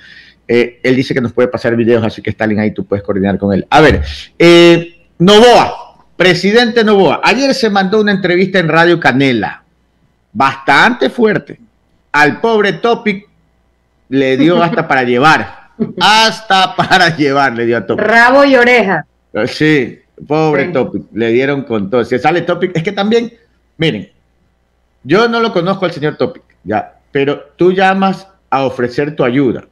Eh, 0.49 0.81
él 0.83 0.97
dice 0.97 1.15
que 1.15 1.21
nos 1.21 1.33
puede 1.33 1.49
pasar 1.49 1.77
videos, 1.77 2.05
así 2.05 2.21
que 2.23 2.31
Stalin 2.31 2.59
ahí 2.59 2.73
tú 2.73 2.85
puedes 2.85 3.05
coordinar 3.05 3.39
con 3.39 3.53
él. 3.55 3.67
A 3.71 3.81
ver, 3.81 4.03
eh, 4.39 4.97
Novoa, 5.19 5.73
presidente 6.17 6.83
Novoa, 6.83 7.21
ayer 7.23 7.55
se 7.55 7.71
mandó 7.71 8.01
una 8.01 8.13
entrevista 8.13 8.59
en 8.59 8.69
Radio 8.69 8.99
Canela, 8.99 9.63
bastante 10.33 11.11
fuerte. 11.11 11.59
Al 12.13 12.41
pobre 12.41 12.73
Topic 12.75 13.29
le 14.09 14.37
dio 14.37 14.61
hasta 14.63 14.89
para 14.89 15.05
llevar, 15.05 15.69
hasta 16.01 16.75
para 16.75 17.17
llevar 17.17 17.53
le 17.55 17.67
dio 17.67 17.77
a 17.77 17.87
Topic. 17.87 18.05
Rabo 18.05 18.45
y 18.45 18.57
oreja. 18.57 19.07
Sí, 19.47 19.99
pobre 20.27 20.67
Sí. 20.67 20.73
Topic, 20.73 21.03
le 21.13 21.31
dieron 21.31 21.63
con 21.63 21.89
todo. 21.91 22.05
Si 22.05 22.19
sale 22.19 22.43
Topic, 22.43 22.73
es 22.77 22.83
que 22.83 22.91
también, 22.93 23.33
miren, 23.77 24.11
yo 25.03 25.29
no 25.29 25.41
lo 25.41 25.53
conozco 25.53 25.85
al 25.85 25.93
señor 25.93 26.17
Topic, 26.17 26.43
ya, 26.65 26.95
pero 27.13 27.41
tú 27.57 27.73
llamas 27.73 28.27
a 28.51 28.65
ofrecer 28.65 29.15
tu 29.17 29.25
ayuda. 29.25 29.65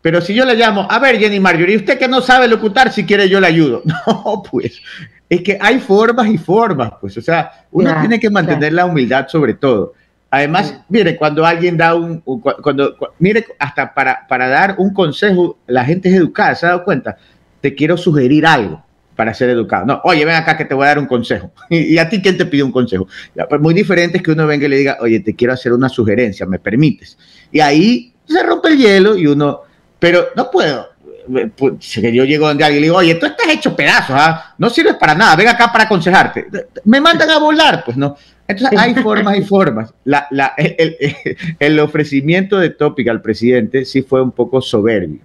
Pero 0.00 0.20
si 0.20 0.34
yo 0.34 0.44
le 0.44 0.56
llamo, 0.56 0.86
a 0.90 0.98
ver, 0.98 1.18
Jenny 1.18 1.38
Marjorie, 1.38 1.76
usted 1.76 1.98
que 1.98 2.08
no 2.08 2.20
sabe 2.20 2.48
locutar, 2.48 2.92
si 2.92 3.04
quiere 3.06 3.28
yo 3.28 3.40
le 3.40 3.46
ayudo. 3.46 3.82
No, 4.06 4.42
pues, 4.50 4.80
es 5.28 5.42
que 5.42 5.56
hay 5.60 5.78
formas 5.80 6.26
y 6.28 6.38
formas, 6.38 6.92
pues, 7.00 7.16
o 7.16 7.22
sea, 7.22 7.66
uno 7.70 7.90
tiene 8.00 8.18
que 8.20 8.28
mantener 8.28 8.72
la 8.72 8.84
humildad 8.84 9.28
sobre 9.28 9.54
todo. 9.54 9.94
Además, 10.30 10.74
mire, 10.88 11.16
cuando 11.16 11.44
alguien 11.44 11.76
da 11.76 11.94
un, 11.94 12.22
un- 12.24 12.40
cu- 12.40 12.56
cuando, 12.62 12.96
cu- 12.96 13.08
mire, 13.18 13.44
hasta 13.58 13.92
para, 13.94 14.26
para 14.26 14.48
dar 14.48 14.76
un 14.78 14.92
consejo, 14.92 15.58
la 15.66 15.84
gente 15.84 16.08
es 16.08 16.14
educada, 16.16 16.54
¿se 16.54 16.64
ha 16.66 16.70
dado 16.70 16.84
cuenta? 16.84 17.16
Te 17.60 17.74
quiero 17.74 17.96
sugerir 17.96 18.46
algo 18.46 18.82
para 19.22 19.34
ser 19.34 19.50
educado. 19.50 19.86
No, 19.86 20.00
oye, 20.02 20.24
ven 20.24 20.34
acá 20.34 20.56
que 20.56 20.64
te 20.64 20.74
voy 20.74 20.82
a 20.82 20.88
dar 20.88 20.98
un 20.98 21.06
consejo. 21.06 21.52
¿Y, 21.70 21.96
a 21.96 22.08
ti 22.08 22.20
quién 22.20 22.36
te 22.36 22.44
pide 22.44 22.64
un 22.64 22.72
consejo? 22.72 23.06
Pues 23.48 23.60
muy 23.60 23.72
diferente 23.72 24.16
es 24.16 24.22
que 24.24 24.32
uno 24.32 24.48
venga 24.48 24.66
y 24.66 24.68
le 24.68 24.78
diga, 24.78 24.98
oye, 25.00 25.20
te 25.20 25.36
quiero 25.36 25.52
hacer 25.52 25.72
una 25.72 25.88
sugerencia, 25.88 26.44
¿me 26.44 26.58
permites? 26.58 27.16
Y 27.52 27.60
ahí 27.60 28.12
se 28.24 28.42
rompe 28.42 28.70
el 28.70 28.78
hielo 28.78 29.16
y 29.16 29.28
uno, 29.28 29.60
pero 30.00 30.30
no 30.34 30.50
puedo. 30.50 30.88
Eh, 31.36 31.48
pues, 31.56 32.00
que 32.00 32.12
yo 32.12 32.24
llego 32.24 32.48
donde 32.48 32.64
alguien 32.64 32.78
y 32.78 32.80
le 32.80 32.86
digo, 32.86 32.96
oye, 32.96 33.14
tú 33.14 33.26
estás 33.26 33.46
hecho 33.48 33.76
pedazos, 33.76 34.16
¿ah? 34.18 34.56
no 34.58 34.68
sirves 34.68 34.96
para 34.96 35.14
nada, 35.14 35.36
ven 35.36 35.46
acá 35.46 35.70
para 35.70 35.84
aconsejarte. 35.84 36.48
Me 36.84 37.00
mandan 37.00 37.30
a 37.30 37.38
volar, 37.38 37.84
pues 37.84 37.96
no. 37.96 38.16
Entonces 38.48 38.76
hay 38.76 38.92
formas 38.96 39.38
y 39.38 39.42
formas. 39.42 39.94
El 41.60 41.78
ofrecimiento 41.78 42.58
de 42.58 42.70
Topic 42.70 43.06
al 43.06 43.22
presidente 43.22 43.84
sí 43.84 44.02
fue 44.02 44.20
un 44.20 44.32
poco 44.32 44.60
soberbio. 44.60 45.20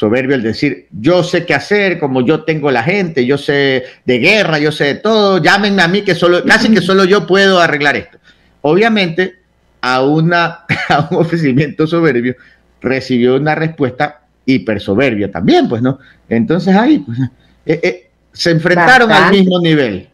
Soberbio 0.00 0.34
el 0.34 0.42
decir, 0.42 0.86
yo 0.98 1.22
sé 1.22 1.44
qué 1.44 1.52
hacer, 1.52 1.98
como 1.98 2.22
yo 2.22 2.44
tengo 2.44 2.70
la 2.70 2.82
gente, 2.82 3.26
yo 3.26 3.36
sé 3.36 3.84
de 4.06 4.18
guerra, 4.18 4.58
yo 4.58 4.72
sé 4.72 4.84
de 4.84 4.94
todo, 4.94 5.42
llámenme 5.42 5.82
a 5.82 5.88
mí 5.88 6.00
que 6.00 6.14
solo, 6.14 6.42
casi 6.42 6.72
que 6.72 6.80
solo 6.80 7.04
yo 7.04 7.26
puedo 7.26 7.60
arreglar 7.60 7.96
esto. 7.96 8.16
Obviamente, 8.62 9.40
a, 9.82 10.02
una, 10.02 10.60
a 10.88 11.08
un 11.10 11.18
ofrecimiento 11.18 11.86
soberbio 11.86 12.34
recibió 12.80 13.36
una 13.36 13.54
respuesta 13.54 14.22
hiper 14.46 14.80
soberbia 14.80 15.30
también, 15.30 15.68
pues, 15.68 15.82
¿no? 15.82 15.98
Entonces 16.30 16.74
ahí 16.74 17.00
pues, 17.00 17.18
eh, 17.66 17.80
eh, 17.82 18.10
se 18.32 18.52
enfrentaron 18.52 19.12
al 19.12 19.30
mismo 19.30 19.60
nivel. 19.60 20.08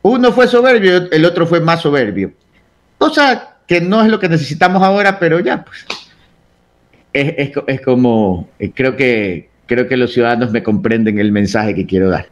Uno 0.00 0.32
fue 0.32 0.48
soberbio, 0.48 1.10
el 1.12 1.24
otro 1.26 1.46
fue 1.46 1.60
más 1.60 1.82
soberbio. 1.82 2.32
Cosa 2.96 3.56
que 3.66 3.82
no 3.82 4.02
es 4.02 4.08
lo 4.08 4.18
que 4.18 4.30
necesitamos 4.30 4.82
ahora, 4.82 5.18
pero 5.18 5.38
ya, 5.38 5.62
pues. 5.62 5.84
Es, 7.12 7.34
es 7.36 7.50
es 7.66 7.80
como, 7.80 8.48
eh, 8.58 8.70
creo 8.74 8.96
que, 8.96 9.48
creo 9.66 9.86
que 9.88 9.96
los 9.96 10.12
ciudadanos 10.12 10.50
me 10.50 10.62
comprenden 10.62 11.18
el 11.18 11.32
mensaje 11.32 11.74
que 11.74 11.86
quiero 11.86 12.08
dar. 12.10 12.26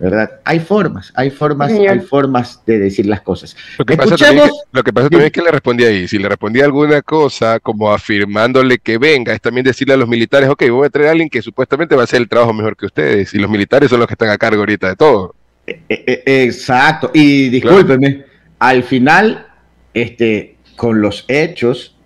¿Verdad? 0.00 0.30
Hay 0.44 0.60
formas, 0.60 1.12
hay 1.16 1.28
formas, 1.28 1.72
Señor. 1.72 1.88
hay 1.94 1.98
formas 1.98 2.62
de 2.64 2.78
decir 2.78 3.04
las 3.06 3.20
cosas. 3.20 3.56
Lo 3.78 3.84
que 3.84 3.96
pasa 3.96 4.16
también, 4.16 4.44
es 4.44 4.50
Escuchemos- 4.50 4.62
que, 4.62 4.68
lo 4.78 4.84
que 4.84 4.92
pasa 4.92 5.08
también 5.08 5.26
es 5.26 5.32
que 5.32 5.42
le 5.42 5.50
respondía 5.50 5.88
ahí. 5.88 6.06
Si 6.06 6.18
le 6.18 6.28
respondía 6.28 6.64
alguna 6.66 7.02
cosa 7.02 7.58
como 7.58 7.92
afirmándole 7.92 8.78
que 8.78 8.96
venga, 8.96 9.34
es 9.34 9.40
también 9.40 9.64
decirle 9.64 9.94
a 9.94 9.96
los 9.96 10.08
militares, 10.08 10.48
ok, 10.48 10.68
voy 10.70 10.86
a 10.86 10.90
traer 10.90 11.08
a 11.08 11.10
alguien 11.10 11.28
que 11.28 11.42
supuestamente 11.42 11.96
va 11.96 12.02
a 12.02 12.04
hacer 12.04 12.20
el 12.20 12.28
trabajo 12.28 12.52
mejor 12.52 12.76
que 12.76 12.86
ustedes. 12.86 13.34
Y 13.34 13.38
los 13.38 13.50
militares 13.50 13.90
son 13.90 13.98
los 13.98 14.06
que 14.06 14.14
están 14.14 14.28
a 14.30 14.38
cargo 14.38 14.60
ahorita 14.60 14.88
de 14.88 14.94
todo. 14.94 15.34
Eh, 15.66 15.80
eh, 15.88 16.22
Exacto. 16.44 17.10
Y 17.12 17.48
discúlpeme, 17.48 18.24
al 18.60 18.84
final, 18.84 19.48
este, 19.94 20.58
con 20.76 21.00
los 21.00 21.24
hechos, 21.26 21.96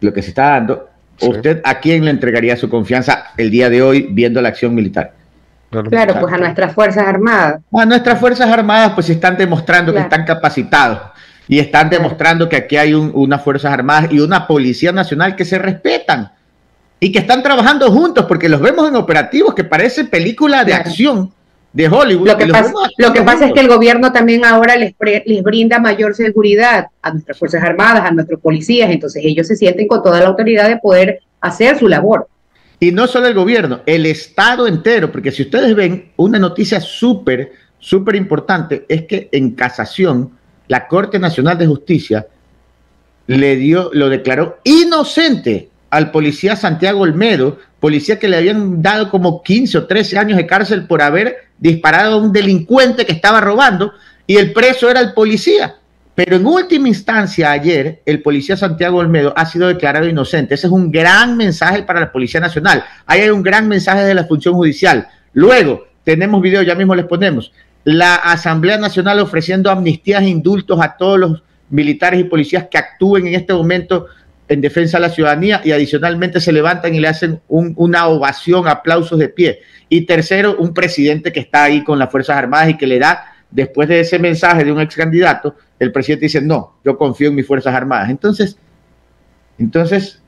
lo 0.00 0.12
que 0.12 0.22
se 0.22 0.30
está 0.30 0.48
dando, 0.50 0.88
Sí. 1.22 1.28
¿usted 1.30 1.60
a 1.64 1.78
quién 1.80 2.04
le 2.04 2.10
entregaría 2.10 2.56
su 2.56 2.68
confianza 2.68 3.26
el 3.36 3.50
día 3.50 3.70
de 3.70 3.82
hoy 3.82 4.08
viendo 4.10 4.40
la 4.42 4.48
acción 4.48 4.74
militar? 4.74 5.12
Claro, 5.88 6.14
pues 6.20 6.32
a 6.34 6.36
nuestras 6.38 6.74
Fuerzas 6.74 7.06
Armadas. 7.06 7.60
A 7.72 7.86
nuestras 7.86 8.18
Fuerzas 8.20 8.50
Armadas, 8.50 8.92
pues 8.94 9.08
están 9.08 9.36
demostrando 9.38 9.92
Claro. 9.92 10.08
que 10.08 10.14
están 10.14 10.26
capacitados 10.26 10.98
y 11.48 11.58
están 11.58 11.88
demostrando 11.88 12.48
que 12.48 12.56
aquí 12.56 12.76
hay 12.76 12.92
un- 12.92 13.10
unas 13.14 13.42
Fuerzas 13.42 13.72
Armadas 13.72 14.12
y 14.12 14.20
una 14.20 14.46
Policía 14.46 14.92
Nacional 14.92 15.34
que 15.34 15.44
se 15.46 15.58
respetan 15.58 16.30
y 17.00 17.10
que 17.10 17.20
están 17.20 17.42
trabajando 17.42 17.90
juntos 17.90 18.26
porque 18.26 18.48
los 18.50 18.60
vemos 18.60 18.86
en 18.88 18.96
operativos 18.96 19.54
que 19.54 19.64
parece 19.64 20.04
película 20.04 20.58
de 20.64 20.72
Claro. 20.72 20.84
acción 20.88 21.32
de 21.72 21.88
Hollywood. 21.88 22.28
Lo 22.28 22.36
que, 22.36 22.46
pasa, 22.46 22.64
vemos 22.64 22.82
lo 22.82 23.12
que 23.12 23.18
actuando 23.20 23.32
pasa 23.32 23.46
es 23.46 23.52
que 23.54 23.60
el 23.60 23.68
gobierno 23.68 24.12
también 24.12 24.44
ahora 24.44 24.76
les, 24.76 24.92
pre- 24.94 25.22
les 25.26 25.42
brinda 25.42 25.78
mayor 25.78 26.14
seguridad 26.14 26.86
a 27.00 27.12
nuestras 27.12 27.38
Fuerzas 27.38 27.62
Armadas, 27.62 28.04
a 28.04 28.10
nuestros 28.10 28.40
policías, 28.40 28.90
entonces 28.90 29.22
ellos 29.24 29.46
se 29.46 29.56
sienten 29.56 29.88
con 29.88 30.02
toda 30.02 30.20
la 30.20 30.26
autoridad 30.26 30.68
de 30.68 30.76
poder 30.76 31.20
hacer 31.40 31.78
su 31.78 31.88
labor. 31.88 32.28
Y 32.78 32.90
no 32.90 33.06
solo 33.06 33.26
el 33.28 33.34
gobierno, 33.34 33.80
el 33.86 34.06
Estado 34.06 34.66
entero, 34.66 35.10
porque 35.10 35.30
si 35.30 35.42
ustedes 35.42 35.74
ven 35.74 36.10
una 36.16 36.38
noticia 36.38 36.80
súper, 36.80 37.52
súper 37.78 38.16
importante, 38.16 38.84
es 38.88 39.04
que 39.04 39.28
en 39.32 39.52
casación, 39.52 40.32
la 40.68 40.88
Corte 40.88 41.18
Nacional 41.18 41.56
de 41.58 41.66
Justicia 41.66 42.26
le 43.28 43.56
dio, 43.56 43.90
lo 43.92 44.08
declaró 44.08 44.58
inocente 44.64 45.68
al 45.92 46.10
policía 46.10 46.56
Santiago 46.56 47.00
Olmedo, 47.00 47.58
policía 47.78 48.18
que 48.18 48.26
le 48.26 48.38
habían 48.38 48.80
dado 48.80 49.10
como 49.10 49.42
15 49.42 49.76
o 49.76 49.86
13 49.86 50.18
años 50.18 50.38
de 50.38 50.46
cárcel 50.46 50.86
por 50.86 51.02
haber 51.02 51.48
disparado 51.58 52.14
a 52.14 52.16
un 52.16 52.32
delincuente 52.32 53.04
que 53.04 53.12
estaba 53.12 53.42
robando 53.42 53.92
y 54.26 54.38
el 54.38 54.54
preso 54.54 54.88
era 54.88 55.00
el 55.00 55.12
policía. 55.12 55.76
Pero 56.14 56.36
en 56.36 56.46
última 56.46 56.88
instancia, 56.88 57.50
ayer, 57.50 58.00
el 58.06 58.22
policía 58.22 58.56
Santiago 58.56 59.00
Olmedo 59.00 59.34
ha 59.36 59.44
sido 59.44 59.68
declarado 59.68 60.08
inocente. 60.08 60.54
Ese 60.54 60.66
es 60.66 60.72
un 60.72 60.90
gran 60.90 61.36
mensaje 61.36 61.82
para 61.82 62.00
la 62.00 62.10
Policía 62.10 62.40
Nacional. 62.40 62.82
Ahí 63.04 63.20
hay 63.20 63.30
un 63.30 63.42
gran 63.42 63.68
mensaje 63.68 64.02
de 64.02 64.14
la 64.14 64.24
función 64.24 64.54
judicial. 64.54 65.08
Luego, 65.34 65.88
tenemos 66.04 66.40
video, 66.40 66.62
ya 66.62 66.74
mismo 66.74 66.94
les 66.94 67.04
ponemos. 67.04 67.52
La 67.84 68.14
Asamblea 68.14 68.78
Nacional 68.78 69.20
ofreciendo 69.20 69.70
amnistías 69.70 70.22
e 70.22 70.28
indultos 70.28 70.80
a 70.80 70.96
todos 70.96 71.18
los 71.18 71.42
militares 71.68 72.20
y 72.20 72.24
policías 72.24 72.68
que 72.70 72.78
actúen 72.78 73.26
en 73.26 73.34
este 73.34 73.52
momento 73.52 74.06
en 74.52 74.60
defensa 74.60 74.98
de 74.98 75.02
la 75.02 75.10
ciudadanía 75.10 75.60
y 75.64 75.72
adicionalmente 75.72 76.40
se 76.40 76.52
levantan 76.52 76.94
y 76.94 77.00
le 77.00 77.08
hacen 77.08 77.40
un- 77.48 77.72
una 77.76 78.06
ovación, 78.06 78.68
aplausos 78.68 79.18
de 79.18 79.28
pie. 79.28 79.60
Y 79.88 80.02
tercero, 80.06 80.56
un 80.58 80.72
presidente 80.74 81.32
que 81.32 81.40
está 81.40 81.64
ahí 81.64 81.82
con 81.84 81.98
las 81.98 82.10
Fuerzas 82.10 82.36
Armadas 82.36 82.70
y 82.70 82.76
que 82.76 82.86
le 82.86 82.98
da, 82.98 83.24
después 83.50 83.88
de 83.88 84.00
ese 84.00 84.18
mensaje 84.18 84.64
de 84.64 84.72
un 84.72 84.80
ex 84.80 84.96
candidato, 84.96 85.56
el 85.78 85.92
presidente 85.92 86.26
dice, 86.26 86.40
no, 86.40 86.78
yo 86.84 86.96
confío 86.96 87.28
en 87.28 87.34
mis 87.34 87.46
Fuerzas 87.46 87.74
Armadas. 87.74 88.08
Entonces, 88.10 88.56
entonces, 89.58 90.22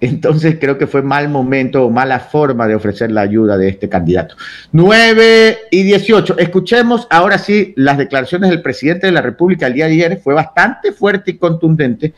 entonces 0.00 0.56
creo 0.60 0.78
que 0.78 0.86
fue 0.86 1.02
mal 1.02 1.28
momento 1.28 1.84
o 1.84 1.90
mala 1.90 2.18
forma 2.20 2.66
de 2.66 2.74
ofrecer 2.74 3.12
la 3.12 3.20
ayuda 3.20 3.56
de 3.56 3.68
este 3.68 3.88
candidato. 3.88 4.34
9 4.72 5.58
y 5.70 5.82
18. 5.84 6.38
Escuchemos 6.38 7.06
ahora 7.10 7.38
sí 7.38 7.72
las 7.76 7.98
declaraciones 7.98 8.50
del 8.50 8.62
presidente 8.62 9.06
de 9.06 9.12
la 9.12 9.22
República 9.22 9.66
el 9.68 9.74
día 9.74 9.86
de 9.86 9.92
ayer. 9.92 10.20
Fue 10.22 10.34
bastante 10.34 10.92
fuerte 10.92 11.30
y 11.30 11.38
contundente. 11.38 12.12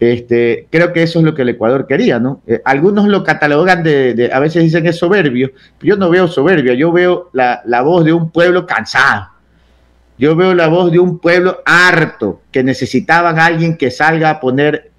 Este, 0.00 0.66
creo 0.70 0.92
que 0.92 1.02
eso 1.02 1.20
es 1.20 1.24
lo 1.24 1.34
que 1.34 1.42
el 1.42 1.50
Ecuador 1.50 1.86
quería, 1.86 2.18
¿no? 2.18 2.42
Eh, 2.46 2.60
algunos 2.64 3.06
lo 3.08 3.22
catalogan 3.22 3.82
de, 3.82 4.14
de- 4.14 4.32
a 4.32 4.38
veces 4.40 4.62
dicen 4.64 4.86
es 4.86 4.96
soberbio. 4.96 5.52
Yo 5.80 5.96
no 5.96 6.10
veo 6.10 6.26
soberbia, 6.28 6.74
yo 6.74 6.92
veo 6.92 7.30
la, 7.32 7.62
la 7.64 7.82
voz 7.82 8.04
de 8.04 8.12
un 8.12 8.30
pueblo 8.30 8.66
cansado. 8.66 9.28
Yo 10.18 10.36
veo 10.36 10.54
la 10.54 10.68
voz 10.68 10.92
de 10.92 10.98
un 10.98 11.18
pueblo 11.18 11.58
harto 11.64 12.42
que 12.52 12.62
necesitaban 12.62 13.38
a 13.38 13.46
alguien 13.46 13.76
que 13.76 13.90
salga 13.90 14.30
a 14.30 14.40
poner 14.40 14.90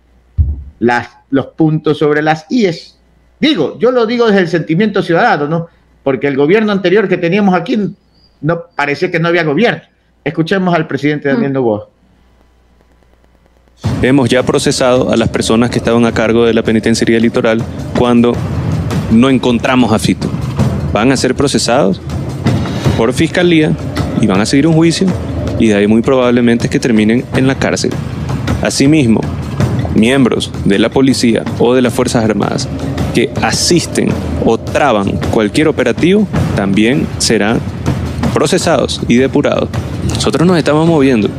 las, 0.79 1.09
los 1.29 1.47
puntos 1.47 1.97
sobre 1.97 2.21
las 2.21 2.45
IES. 2.49 2.99
Digo, 3.39 3.77
yo 3.79 3.91
lo 3.91 4.05
digo 4.05 4.25
desde 4.27 4.39
el 4.41 4.47
sentimiento 4.47 5.01
ciudadano, 5.03 5.47
¿no? 5.47 5.67
Porque 6.03 6.27
el 6.27 6.35
gobierno 6.37 6.71
anterior 6.71 7.07
que 7.07 7.17
teníamos 7.17 7.53
aquí 7.55 7.95
no 8.41 8.63
parecía 8.75 9.09
que 9.11 9.19
no 9.19 9.27
había 9.27 9.43
gobierno. 9.43 9.81
Escuchemos 10.23 10.73
al 10.73 10.87
presidente 10.87 11.29
Daniel 11.29 11.53
Novoa. 11.53 11.89
Hemos 14.01 14.29
ya 14.29 14.43
procesado 14.43 15.11
a 15.11 15.17
las 15.17 15.29
personas 15.29 15.69
que 15.69 15.79
estaban 15.79 16.05
a 16.05 16.11
cargo 16.11 16.45
de 16.45 16.53
la 16.53 16.63
penitenciaría 16.63 17.19
litoral 17.19 17.61
cuando 17.97 18.33
no 19.11 19.29
encontramos 19.29 19.91
a 19.91 19.99
Fito. 19.99 20.29
Van 20.93 21.11
a 21.11 21.17
ser 21.17 21.35
procesados 21.35 22.01
por 22.97 23.13
fiscalía 23.13 23.71
y 24.21 24.27
van 24.27 24.41
a 24.41 24.45
seguir 24.45 24.67
un 24.67 24.73
juicio 24.73 25.07
y 25.59 25.67
de 25.67 25.75
ahí 25.75 25.87
muy 25.87 26.01
probablemente 26.01 26.69
que 26.69 26.79
terminen 26.79 27.25
en 27.35 27.47
la 27.47 27.55
cárcel. 27.55 27.91
Asimismo, 28.61 29.21
miembros 29.95 30.51
de 30.65 30.79
la 30.79 30.89
policía 30.89 31.43
o 31.59 31.73
de 31.73 31.81
las 31.81 31.93
Fuerzas 31.93 32.23
Armadas 32.23 32.67
que 33.13 33.29
asisten 33.41 34.09
o 34.45 34.57
traban 34.57 35.17
cualquier 35.31 35.67
operativo 35.67 36.27
también 36.55 37.07
serán 37.17 37.59
procesados 38.33 39.01
y 39.07 39.15
depurados. 39.15 39.69
Nosotros 40.09 40.45
nos 40.45 40.57
estamos 40.57 40.87
moviendo 40.87 41.29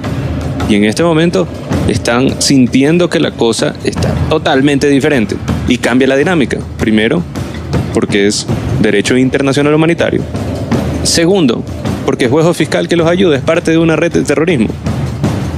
y 0.69 0.75
en 0.75 0.85
este 0.85 1.03
momento 1.03 1.47
están 1.89 2.41
sintiendo 2.41 3.09
que 3.09 3.21
la 3.21 3.31
cosa 3.31 3.75
está 3.85 4.13
totalmente 4.29 4.89
diferente 4.89 5.37
y 5.69 5.79
cambia 5.79 6.09
la 6.09 6.17
dinámica. 6.17 6.59
Primero, 6.79 7.23
porque 7.95 8.27
es 8.27 8.47
derecho 8.81 9.17
internacional 9.17 9.75
humanitario. 9.75 10.23
Segundo, 11.03 11.63
porque 12.05 12.27
es 12.27 12.31
juego 12.31 12.53
fiscal 12.55 12.89
que 12.89 12.97
los 12.97 13.09
ayuda, 13.09 13.37
es 13.37 13.43
parte 13.43 13.71
de 13.71 13.79
una 13.79 13.97
red 13.97 14.13
de 14.13 14.23
terrorismo. 14.23 14.69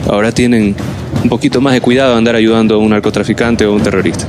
Ahora 0.09 0.33
tienen 0.33 0.75
un 1.23 1.29
poquito 1.29 1.61
más 1.61 1.75
de 1.75 1.81
cuidado 1.81 2.13
de 2.13 2.19
andar 2.19 2.35
ayudando 2.35 2.75
a 2.75 2.79
un 2.79 2.91
narcotraficante 2.91 3.67
o 3.67 3.73
a 3.73 3.75
un 3.75 3.83
terrorista. 3.83 4.27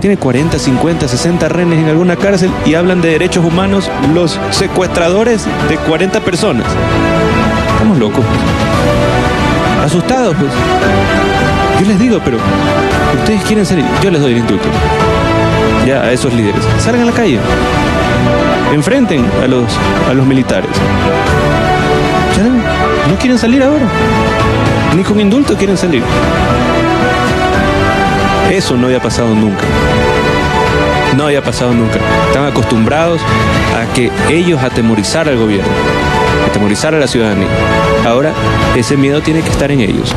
Tiene 0.00 0.16
40, 0.16 0.58
50, 0.58 1.08
60 1.08 1.48
rehenes 1.48 1.78
en 1.80 1.88
alguna 1.88 2.16
cárcel 2.16 2.50
y 2.64 2.74
hablan 2.74 3.00
de 3.00 3.10
derechos 3.10 3.44
humanos 3.44 3.90
los 4.14 4.38
secuestradores 4.50 5.44
de 5.68 5.76
40 5.76 6.20
personas. 6.20 6.66
Estamos 7.72 7.98
locos. 7.98 8.24
pues. 8.24 9.86
Asustados, 9.86 10.36
pues. 10.36 11.17
Yo 11.80 11.86
les 11.86 11.98
digo, 11.98 12.20
pero 12.24 12.38
ustedes 13.20 13.42
quieren 13.44 13.64
salir, 13.64 13.84
yo 14.02 14.10
les 14.10 14.20
doy 14.20 14.32
el 14.32 14.38
indulto. 14.38 14.68
Ya, 15.86 16.02
a 16.02 16.12
esos 16.12 16.32
líderes. 16.34 16.62
Salgan 16.78 17.02
a 17.02 17.06
la 17.06 17.12
calle. 17.12 17.38
Enfrenten 18.72 19.24
a 19.42 19.46
los, 19.46 19.64
a 20.10 20.14
los 20.14 20.26
militares. 20.26 20.70
No 23.08 23.16
quieren 23.16 23.38
salir 23.38 23.62
ahora. 23.62 23.86
Ni 24.94 25.02
con 25.02 25.18
indulto 25.18 25.56
quieren 25.56 25.76
salir. 25.76 26.02
Eso 28.50 28.76
no 28.76 28.86
había 28.86 29.00
pasado 29.00 29.34
nunca. 29.34 29.64
No 31.16 31.24
había 31.24 31.42
pasado 31.42 31.72
nunca. 31.72 31.98
Están 32.26 32.46
acostumbrados 32.46 33.20
a 33.74 33.92
que 33.94 34.10
ellos 34.28 34.62
atemorizar 34.62 35.28
al 35.28 35.38
gobierno, 35.38 35.72
atemorizar 36.46 36.94
a 36.94 36.98
la 36.98 37.06
ciudadanía. 37.06 37.48
Ahora 38.06 38.32
ese 38.76 38.96
miedo 38.96 39.22
tiene 39.22 39.40
que 39.40 39.48
estar 39.48 39.70
en 39.70 39.80
ellos. 39.80 40.14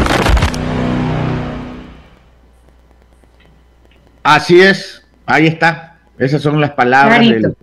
Así 4.36 4.62
es, 4.62 5.04
ahí 5.26 5.48
está. 5.48 5.98
Esas 6.18 6.42
son 6.42 6.62
las 6.62 6.72
palabras 6.72 7.20
Clarito. 7.20 7.48
del, 7.50 7.58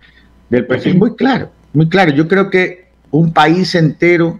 del 0.50 0.66
presidente. 0.66 0.98
Muy 0.98 1.16
claro, 1.16 1.50
muy 1.72 1.88
claro. 1.88 2.10
Yo 2.12 2.28
creo 2.28 2.50
que 2.50 2.88
un 3.10 3.32
país 3.32 3.74
entero 3.74 4.38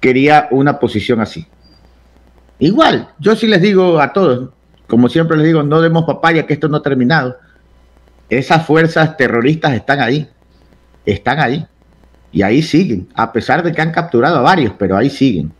quería 0.00 0.48
una 0.50 0.78
posición 0.78 1.20
así. 1.20 1.46
Igual, 2.58 3.08
yo 3.18 3.36
sí 3.36 3.46
les 3.46 3.60
digo 3.60 4.00
a 4.00 4.12
todos, 4.12 4.50
como 4.86 5.08
siempre 5.08 5.36
les 5.36 5.46
digo, 5.46 5.62
no 5.62 5.82
demos 5.82 6.04
papaya, 6.04 6.46
que 6.46 6.54
esto 6.54 6.68
no 6.68 6.78
ha 6.78 6.82
terminado. 6.82 7.36
Esas 8.30 8.64
fuerzas 8.64 9.16
terroristas 9.16 9.74
están 9.74 10.00
ahí, 10.00 10.28
están 11.04 11.38
ahí, 11.38 11.66
y 12.32 12.42
ahí 12.42 12.62
siguen, 12.62 13.08
a 13.14 13.30
pesar 13.30 13.62
de 13.62 13.72
que 13.72 13.82
han 13.82 13.92
capturado 13.92 14.38
a 14.38 14.42
varios, 14.42 14.72
pero 14.78 14.96
ahí 14.96 15.10
siguen. 15.10 15.52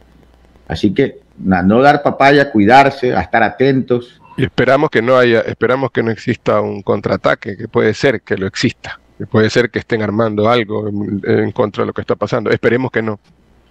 Así 0.68 0.94
que 0.94 1.20
no 1.36 1.82
dar 1.82 2.02
papaya, 2.02 2.50
cuidarse, 2.50 3.14
a 3.14 3.20
estar 3.20 3.42
atentos. 3.42 4.21
Y 4.36 4.44
esperamos 4.44 4.90
que 4.90 5.02
no 5.02 5.16
haya, 5.16 5.40
esperamos 5.40 5.90
que 5.90 6.02
no 6.02 6.10
exista 6.10 6.60
un 6.60 6.82
contraataque, 6.82 7.56
que 7.56 7.68
puede 7.68 7.92
ser 7.94 8.22
que 8.22 8.36
lo 8.36 8.46
exista, 8.46 8.98
que 9.18 9.26
puede 9.26 9.50
ser 9.50 9.70
que 9.70 9.78
estén 9.80 10.02
armando 10.02 10.48
algo 10.48 10.88
en, 10.88 11.20
en 11.24 11.52
contra 11.52 11.82
de 11.82 11.88
lo 11.88 11.92
que 11.92 12.00
está 12.00 12.14
pasando. 12.16 12.50
Esperemos 12.50 12.90
que 12.90 13.02
no. 13.02 13.20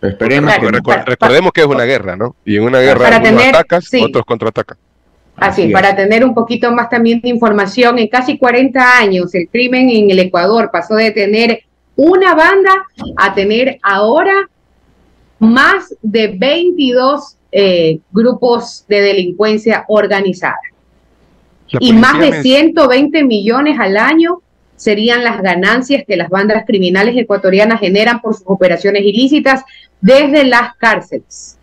Esperemos 0.01 0.53
que 0.55 0.61
no. 0.61 0.69
recu- 0.79 1.03
recordemos 1.05 1.51
que 1.51 1.61
es 1.61 1.67
una 1.67 1.83
guerra, 1.83 2.15
¿no? 2.15 2.35
Y 2.45 2.57
en 2.57 2.63
una 2.63 2.79
guerra 2.79 3.05
Para 3.05 3.17
unos 3.19 3.29
tener- 3.29 3.55
atacas, 3.55 3.85
sí. 3.85 4.03
otros 4.03 4.23
contraatacan. 4.25 4.77
Así, 5.35 5.61
Así 5.63 5.69
es. 5.69 5.73
para 5.73 5.95
tener 5.95 6.23
un 6.25 6.33
poquito 6.35 6.71
más 6.71 6.89
también 6.89 7.21
de 7.21 7.29
información, 7.29 7.97
en 7.97 8.07
casi 8.07 8.37
40 8.37 8.97
años 8.99 9.33
el 9.33 9.47
crimen 9.49 9.89
en 9.89 10.11
el 10.11 10.19
Ecuador 10.19 10.69
pasó 10.71 10.95
de 10.95 11.11
tener 11.11 11.63
una 11.95 12.35
banda 12.35 12.85
a 13.17 13.33
tener 13.33 13.79
ahora 13.81 14.49
más 15.39 15.95
de 16.01 16.27
22 16.37 17.37
eh, 17.51 17.99
grupos 18.11 18.85
de 18.87 19.01
delincuencia 19.01 19.85
organizada. 19.87 20.59
Y 21.79 21.93
más 21.93 22.19
de 22.19 22.31
men- 22.31 22.43
120 22.43 23.23
millones 23.23 23.79
al 23.79 23.97
año 23.97 24.41
serían 24.75 25.23
las 25.23 25.41
ganancias 25.41 26.03
que 26.07 26.17
las 26.17 26.29
bandas 26.29 26.63
criminales 26.65 27.15
ecuatorianas 27.15 27.79
generan 27.79 28.19
por 28.19 28.33
sus 28.33 28.43
operaciones 28.45 29.03
ilícitas 29.03 29.63
desde 30.01 30.43
las 30.43 30.75
cárceles. 30.77 31.57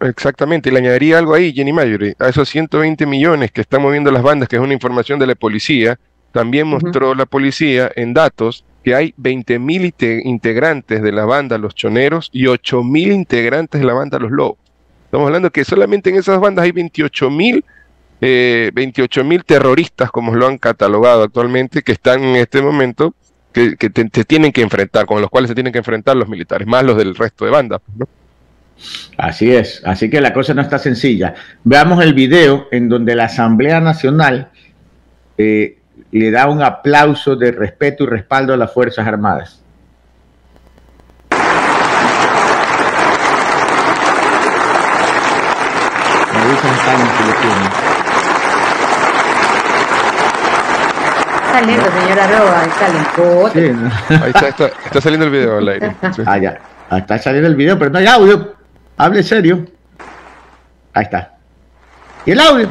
Exactamente, 0.00 0.68
y 0.68 0.72
le 0.72 0.80
añadiría 0.80 1.18
algo 1.18 1.32
ahí, 1.32 1.52
Jenny 1.54 1.72
Mayori, 1.72 2.12
a 2.18 2.28
esos 2.28 2.48
120 2.50 3.06
millones 3.06 3.50
que 3.50 3.62
están 3.62 3.80
moviendo 3.80 4.10
las 4.10 4.22
bandas, 4.22 4.48
que 4.48 4.56
es 4.56 4.62
una 4.62 4.74
información 4.74 5.18
de 5.18 5.26
la 5.26 5.34
policía, 5.34 5.98
también 6.32 6.66
mostró 6.66 7.14
la 7.14 7.24
policía 7.24 7.90
en 7.96 8.12
datos 8.12 8.62
que 8.84 8.94
hay 8.94 9.14
20.000 9.16 9.84
inte- 9.92 10.20
integrantes 10.24 11.02
de 11.02 11.12
la 11.12 11.24
banda 11.24 11.56
Los 11.56 11.74
Choneros 11.74 12.28
y 12.32 12.44
8.000 12.46 13.10
integrantes 13.14 13.80
de 13.80 13.86
la 13.86 13.94
banda 13.94 14.18
Los 14.18 14.30
Lobos. 14.32 14.58
Estamos 15.06 15.26
hablando 15.26 15.50
que 15.50 15.64
solamente 15.64 16.10
en 16.10 16.16
esas 16.16 16.38
bandas 16.40 16.64
hay 16.64 16.72
28 16.72 17.30
mil 17.30 17.64
eh, 18.20 18.70
28 18.74 19.24
mil 19.24 19.44
terroristas, 19.44 20.10
como 20.10 20.34
lo 20.34 20.46
han 20.46 20.56
catalogado 20.58 21.22
actualmente, 21.24 21.82
que 21.82 21.92
están 21.92 22.22
en 22.24 22.36
este 22.36 22.62
momento, 22.62 23.14
que, 23.52 23.76
que 23.76 23.90
te- 23.90 24.08
se 24.12 24.24
tienen 24.24 24.52
que 24.52 24.62
enfrentar, 24.62 25.04
con 25.06 25.20
los 25.20 25.28
cuales 25.28 25.48
se 25.48 25.54
tienen 25.54 25.70
que 25.72 25.78
enfrentar 25.80 26.16
los 26.16 26.26
militares, 26.28 26.66
más 26.66 26.82
los 26.82 26.96
del 26.96 27.14
resto 27.14 27.44
de 27.44 27.50
bandas. 27.50 27.80
¿no? 27.94 28.06
Así 29.18 29.50
es, 29.54 29.82
así 29.84 30.08
que 30.10 30.20
la 30.22 30.32
cosa 30.32 30.54
no 30.54 30.62
está 30.62 30.78
sencilla. 30.78 31.34
Veamos 31.64 32.02
el 32.02 32.14
video 32.14 32.68
en 32.70 32.88
donde 32.88 33.14
la 33.14 33.24
Asamblea 33.24 33.80
Nacional 33.80 34.48
eh, 35.38 35.78
le 36.10 36.30
da 36.30 36.46
un 36.48 36.62
aplauso 36.62 37.36
de 37.36 37.52
respeto 37.52 38.04
y 38.04 38.06
respaldo 38.06 38.54
a 38.54 38.56
las 38.56 38.72
Fuerzas 38.72 39.06
Armadas. 39.06 39.62
Está 51.46 51.62
lento, 51.62 51.86
señora 52.00 52.26
Roa, 52.26 52.64
está 52.64 52.88
lento. 52.88 53.50
Sí, 53.52 53.72
¿no? 53.72 54.24
Ahí 54.24 54.30
está, 54.34 54.48
está, 54.48 54.66
está 54.84 55.00
saliendo 55.00 55.24
el 55.26 55.32
video 55.32 55.58
al 55.58 55.68
aire. 55.68 55.96
sí. 56.14 56.22
Ah, 56.26 56.38
ya. 56.38 56.58
Ah, 56.90 56.98
Está 56.98 57.18
saliendo 57.18 57.48
el 57.48 57.56
video, 57.56 57.78
pero 57.78 57.90
no 57.90 57.98
hay 57.98 58.06
audio. 58.06 58.54
Hable 58.96 59.22
serio. 59.22 59.64
Ahí 60.94 61.04
está. 61.04 61.32
¿Y 62.24 62.32
el 62.32 62.40
audio? 62.40 62.68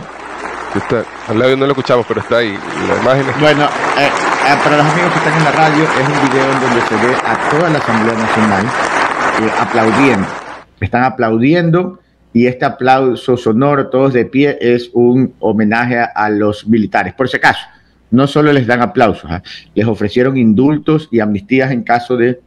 Está, 0.75 1.03
al 1.29 1.41
audio 1.41 1.57
no 1.57 1.65
lo 1.65 1.71
escuchamos, 1.71 2.05
pero 2.07 2.21
está 2.21 2.37
ahí. 2.37 2.57
La 2.87 3.01
imagen 3.01 3.25
Bueno, 3.39 3.63
eh, 3.97 4.07
eh, 4.07 4.55
para 4.63 4.77
los 4.77 4.85
amigos 4.85 5.11
que 5.11 5.17
están 5.19 5.33
en 5.37 5.43
la 5.45 5.51
radio, 5.51 5.83
es 5.83 6.07
un 6.07 6.29
video 6.29 6.51
en 6.51 6.61
donde 6.61 6.81
se 6.81 6.95
ve 6.95 7.15
a 7.25 7.49
toda 7.49 7.69
la 7.69 7.77
Asamblea 7.79 8.15
Nacional 8.15 8.65
eh, 8.65 9.51
aplaudiendo. 9.59 10.27
Están 10.79 11.03
aplaudiendo 11.03 11.99
y 12.35 12.47
este 12.47 12.65
aplauso 12.65 13.37
sonoro, 13.37 13.87
todos 13.87 14.11
de 14.11 14.25
pie, 14.25 14.57
es 14.59 14.89
un 14.93 15.33
homenaje 15.39 15.97
a, 16.13 16.29
los 16.29 16.67
militares. 16.67 17.13
Por 17.13 17.29
si 17.29 17.37
acaso, 17.37 17.61
no 18.11 18.27
solo 18.27 18.51
les 18.51 18.67
dan 18.67 18.81
aplausos, 18.81 19.31
¿ah? 19.31 19.41
les 19.73 19.87
ofrecieron 19.87 20.35
indultos 20.35 21.07
y 21.11 21.21
amnistías 21.21 21.71
en 21.71 21.83
caso 21.83 22.17
de, 22.17 22.41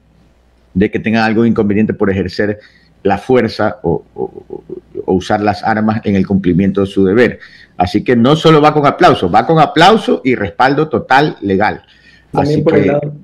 de 0.74 0.90
que 0.90 0.98
tengan 0.98 1.24
algún 1.24 1.46
inconveniente 1.46 1.94
por 1.94 2.10
ejercer 2.10 2.58
la 3.02 3.16
fuerza 3.16 3.78
o, 3.82 4.04
o- 4.14 4.22
o- 4.48 4.64
o 5.06 5.14
usar 5.14 5.40
las 5.40 5.62
armas 5.64 6.02
en 6.04 6.16
el 6.16 6.26
cumplimiento 6.26 6.82
de 6.82 6.86
su 6.86 7.02
deber. 7.06 7.38
Así 7.78 8.04
que 8.04 8.14
no 8.14 8.36
solo 8.36 8.60
va 8.60 8.74
con 8.74 8.84
aplauso, 8.86 9.30
va 9.30 9.46
con 9.46 9.58
aplauso 9.58 10.20
y 10.22 10.34
respaldo 10.34 10.88
total 10.90 11.38
legal. 11.40 11.80
También 12.30 12.56
Así 12.56 12.62
por 12.62 12.74
el 12.76 12.82
que 12.82 12.86
lado- 12.88 13.00
es 13.04 13.14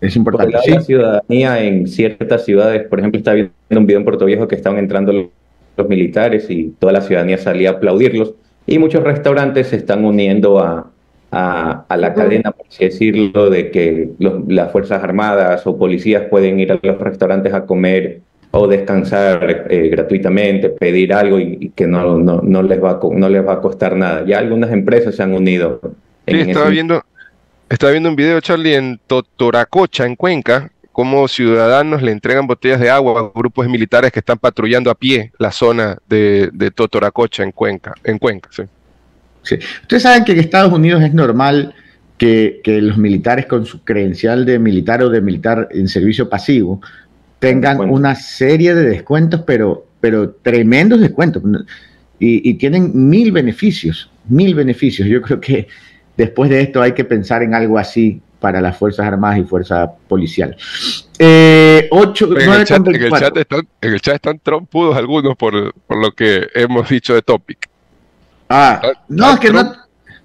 Por 0.00 0.08
el 0.10 0.16
importante. 0.16 0.52
lado 0.54 0.64
Sí, 0.64 0.70
de 0.70 0.76
la 0.76 0.82
ciudadanía 0.82 1.60
en 1.62 1.86
ciertas 1.86 2.44
ciudades, 2.44 2.88
por 2.88 2.98
ejemplo, 2.98 3.18
estaba 3.18 3.36
viendo 3.36 3.54
un 3.70 3.86
video 3.86 3.98
en 4.00 4.04
Puerto 4.04 4.24
Viejo 4.24 4.48
que 4.48 4.56
estaban 4.56 4.78
entrando 4.80 5.30
los, 5.76 5.88
militares 5.88 6.46
y 6.50 6.74
toda 6.78 6.92
la 6.92 7.00
ciudadanía 7.00 7.38
salía 7.38 7.70
a 7.70 7.72
aplaudirlos. 7.74 8.34
Y 8.66 8.78
muchos 8.78 9.02
restaurantes 9.02 9.68
se 9.68 9.76
están 9.76 10.04
uniendo 10.04 10.58
a, 10.60 10.90
a, 11.32 11.84
a 11.88 11.96
la 11.96 12.14
cadena, 12.14 12.50
por 12.52 12.66
así 12.66 12.84
decirlo, 12.84 13.50
de 13.50 13.70
que 13.70 14.10
los- 14.18 14.46
las 14.48 14.70
Fuerzas 14.72 15.02
Armadas 15.02 15.66
o 15.66 15.76
policías 15.78 16.24
pueden 16.30 16.60
ir 16.60 16.72
a 16.72 16.78
los 16.82 16.98
restaurantes 16.98 17.52
a 17.54 17.64
comer 17.66 18.20
o 18.52 18.66
descansar 18.66 19.66
eh, 19.70 19.88
gratuitamente, 19.88 20.70
pedir 20.70 21.12
algo 21.14 21.38
y, 21.38 21.56
y 21.60 21.68
que 21.70 21.86
no, 21.86 22.18
no, 22.18 22.40
no, 22.42 22.62
les 22.62 22.82
va 22.82 22.92
a, 22.92 23.00
no 23.12 23.28
les 23.28 23.46
va 23.46 23.54
a 23.54 23.60
costar 23.60 23.96
nada. 23.96 24.24
Ya 24.26 24.38
algunas 24.38 24.72
empresas 24.72 25.14
se 25.14 25.22
han 25.22 25.32
unido. 25.32 25.80
Sí, 26.26 26.40
estaba 26.40 26.66
ese- 26.66 26.72
viendo, 26.72 27.02
estaba 27.68 27.92
viendo 27.92 28.08
un 28.08 28.16
video, 28.16 28.40
Charlie, 28.40 28.74
en 28.74 29.00
Totoracocha, 29.06 30.04
en 30.04 30.16
Cuenca, 30.16 30.70
cómo 31.00 31.26
ciudadanos 31.28 32.02
le 32.02 32.12
entregan 32.12 32.46
botellas 32.46 32.78
de 32.78 32.90
agua 32.90 33.18
a 33.18 33.38
grupos 33.38 33.64
de 33.64 33.72
militares 33.72 34.12
que 34.12 34.18
están 34.18 34.36
patrullando 34.36 34.90
a 34.90 34.94
pie 34.94 35.32
la 35.38 35.50
zona 35.50 35.96
de, 36.06 36.50
de 36.52 36.70
Totoracocha, 36.70 37.42
en 37.42 37.52
Cuenca. 37.52 37.94
En 38.04 38.18
Cuenca, 38.18 38.50
sí. 38.52 38.64
sí. 39.42 39.54
Ustedes 39.80 40.02
saben 40.02 40.24
que 40.24 40.32
en 40.32 40.40
Estados 40.40 40.70
Unidos 40.70 41.02
es 41.02 41.14
normal 41.14 41.74
que, 42.18 42.60
que 42.62 42.82
los 42.82 42.98
militares 42.98 43.46
con 43.46 43.64
su 43.64 43.82
credencial 43.82 44.44
de 44.44 44.58
militar 44.58 45.02
o 45.02 45.08
de 45.08 45.22
militar 45.22 45.68
en 45.70 45.88
servicio 45.88 46.28
pasivo 46.28 46.82
tengan 47.38 47.78
Descuento. 47.78 47.94
una 47.94 48.14
serie 48.14 48.74
de 48.74 48.84
descuentos, 48.84 49.40
pero, 49.46 49.86
pero 50.02 50.32
tremendos 50.42 51.00
descuentos. 51.00 51.42
Y, 52.18 52.46
y 52.46 52.54
tienen 52.58 52.90
mil 53.08 53.32
beneficios, 53.32 54.10
mil 54.28 54.54
beneficios. 54.54 55.08
Yo 55.08 55.22
creo 55.22 55.40
que 55.40 55.66
después 56.18 56.50
de 56.50 56.60
esto 56.60 56.82
hay 56.82 56.92
que 56.92 57.06
pensar 57.06 57.42
en 57.42 57.54
algo 57.54 57.78
así 57.78 58.20
para 58.40 58.60
las 58.60 58.76
Fuerzas 58.76 59.06
Armadas 59.06 59.38
y 59.38 59.44
Fuerza 59.44 59.90
Policial. 60.08 60.56
Eh, 61.18 61.88
ocho, 61.90 62.26
En 62.36 62.50
el, 62.50 62.64
chat, 62.64 62.78
con 62.78 62.88
en, 62.88 62.94
el 62.94 63.00
24. 63.10 63.28
chat 63.28 63.36
están, 63.36 63.68
en 63.80 63.92
el 63.92 64.00
chat 64.00 64.14
están 64.16 64.38
trompudos 64.38 64.96
algunos 64.96 65.36
por, 65.36 65.74
por 65.86 65.98
lo 65.98 66.12
que 66.12 66.48
hemos 66.54 66.88
dicho 66.88 67.14
de 67.14 67.22
Topic. 67.22 67.68
Ah, 68.48 68.80
no, 69.08 69.34
es 69.34 69.40
que 69.40 69.50
no, 69.50 69.72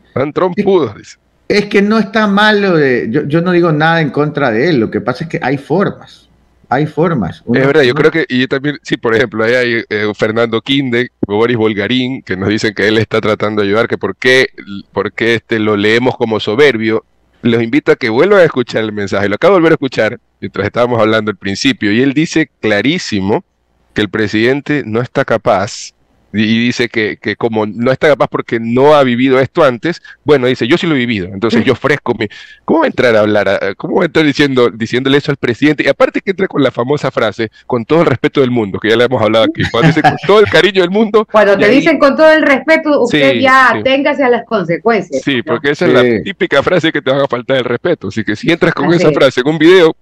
Están 0.08 0.34
trompudos, 0.34 0.96
dice. 0.96 1.18
Es 1.48 1.66
que 1.66 1.82
no 1.82 2.00
está 2.00 2.26
malo 2.26 2.76
de. 2.76 3.08
Yo, 3.12 3.24
yo 3.28 3.42
no 3.42 3.52
digo 3.52 3.72
nada 3.72 4.02
en 4.02 4.10
contra 4.10 4.50
de 4.50 4.70
él. 4.70 4.80
Lo 4.80 4.90
que 4.90 5.00
pasa 5.00 5.26
es 5.26 5.30
que 5.30 5.40
hay 5.44 5.60
formas. 5.60 6.28
Hay 6.70 6.88
formas. 6.88 7.44
Es 7.54 7.68
verdad, 7.68 7.84
yo 7.84 7.94
creo 7.94 8.10
que, 8.10 8.26
y 8.28 8.42
yo 8.42 8.48
también, 8.48 8.80
sí, 8.82 8.98
por 8.98 9.16
ejemplo, 9.16 9.44
ahí 9.44 9.54
hay 9.54 9.84
eh, 9.88 10.12
Fernando 10.16 10.62
Quinde, 10.62 11.12
Boris 11.28 11.58
Bolgarín, 11.58 12.24
que 12.24 12.36
nos 12.36 12.50
dicen 12.50 12.74
que 12.74 12.88
él 12.88 12.98
está 12.98 13.22
tratando 13.22 13.62
de 13.62 13.68
ayudar, 13.68 13.88
que 13.88 13.98
por 13.98 14.16
qué, 14.16 14.48
por 14.92 15.14
qué 15.14 15.36
este, 15.36 15.60
lo 15.60 15.78
leemos 15.78 16.18
como 16.18 16.40
soberbio. 16.40 17.06
Los 17.46 17.62
invito 17.62 17.92
a 17.92 17.96
que 17.96 18.10
vuelvan 18.10 18.40
a 18.40 18.44
escuchar 18.44 18.84
el 18.84 18.92
mensaje. 18.92 19.30
Lo 19.30 19.36
acabo 19.36 19.54
de 19.54 19.60
volver 19.60 19.74
a 19.74 19.76
escuchar 19.76 20.20
mientras 20.42 20.66
estábamos 20.66 21.00
hablando 21.00 21.30
al 21.30 21.38
principio, 21.38 21.92
y 21.92 22.02
él 22.02 22.14
dice 22.14 22.50
clarísimo 22.60 23.46
que 23.94 24.02
el 24.02 24.10
presidente 24.10 24.82
no 24.84 25.00
está 25.00 25.26
capaz, 25.26 25.94
y 26.38 26.60
dice 26.66 26.90
que, 26.90 27.18
que 27.22 27.36
como 27.36 27.66
no 27.66 27.92
está 27.92 28.08
capaz 28.10 28.28
porque 28.28 28.60
no 28.60 28.94
ha 28.96 29.04
vivido 29.04 29.40
esto 29.40 29.64
antes, 29.64 30.02
bueno, 30.24 30.48
dice, 30.48 30.68
yo 30.68 30.78
sí 30.78 30.86
lo 30.86 30.96
he 30.96 30.98
vivido, 30.98 31.28
entonces 31.28 31.64
yo 31.64 31.74
ofrezco 31.74 32.14
mi... 32.14 32.28
¿Cómo 32.66 32.80
va 32.82 32.86
a 32.86 32.88
entrar 32.90 33.16
a 33.16 33.22
hablar? 33.22 33.48
a- 33.48 33.76
¿Cómo 33.76 33.96
va 33.98 34.04
a 34.04 34.06
entrar 34.08 34.26
diciendo, 34.26 34.70
diciéndole 34.70 35.18
eso 35.18 35.32
al 35.32 35.38
presidente? 35.38 35.84
Y 35.84 35.88
aparte 35.88 36.20
que 36.22 36.32
entra 36.32 36.48
con 36.48 36.62
la 36.62 36.72
famosa 36.72 37.10
frase, 37.12 37.50
con 37.66 37.86
todo 37.86 38.02
el 38.02 38.08
respeto 38.08 38.42
del 38.42 38.52
mundo, 38.52 38.80
que 38.80 38.90
ya 38.90 38.96
le 38.96 39.06
hemos 39.06 39.22
hablado 39.22 39.46
aquí, 39.46 39.62
cuando 39.72 39.88
dice 39.88 40.02
con 40.02 40.16
todo 40.28 40.40
el 40.40 40.46
cariño 40.48 40.82
del 40.82 40.90
mundo, 40.92 41.26
Cuando 41.32 41.58
te 41.58 41.66
ahí- 41.66 41.76
dicen 41.76 41.98
con 42.00 42.16
todo 42.18 42.32
el 42.32 42.42
respeto, 42.42 43.02
usted 43.02 43.32
Sí, 43.34 43.42
ya 43.42 43.72
sí. 43.78 43.84
téngase 43.84 44.24
a 44.24 44.30
las 44.30 44.46
consecuencias. 44.46 45.22
Sí, 45.24 45.38
¿no? 45.38 45.44
porque 45.46 45.72
esa 45.72 45.86
es 45.88 45.94
la 45.94 46.04
típica 46.24 46.62
frase 46.64 46.92
que 46.92 47.02
te 47.02 47.12
van 47.12 47.22
a 47.22 47.28
faltar 47.28 47.58
el 47.58 47.64
respeto. 47.64 48.10
Así 48.10 48.24
que 48.24 48.36
si 48.36 48.52
entras 48.52 48.74
con 48.74 48.88
Así 48.88 48.98
esa 48.98 49.10
es. 49.10 49.14
frase 49.16 49.42
en 49.42 49.48
un 49.48 49.58
video, 49.58 49.96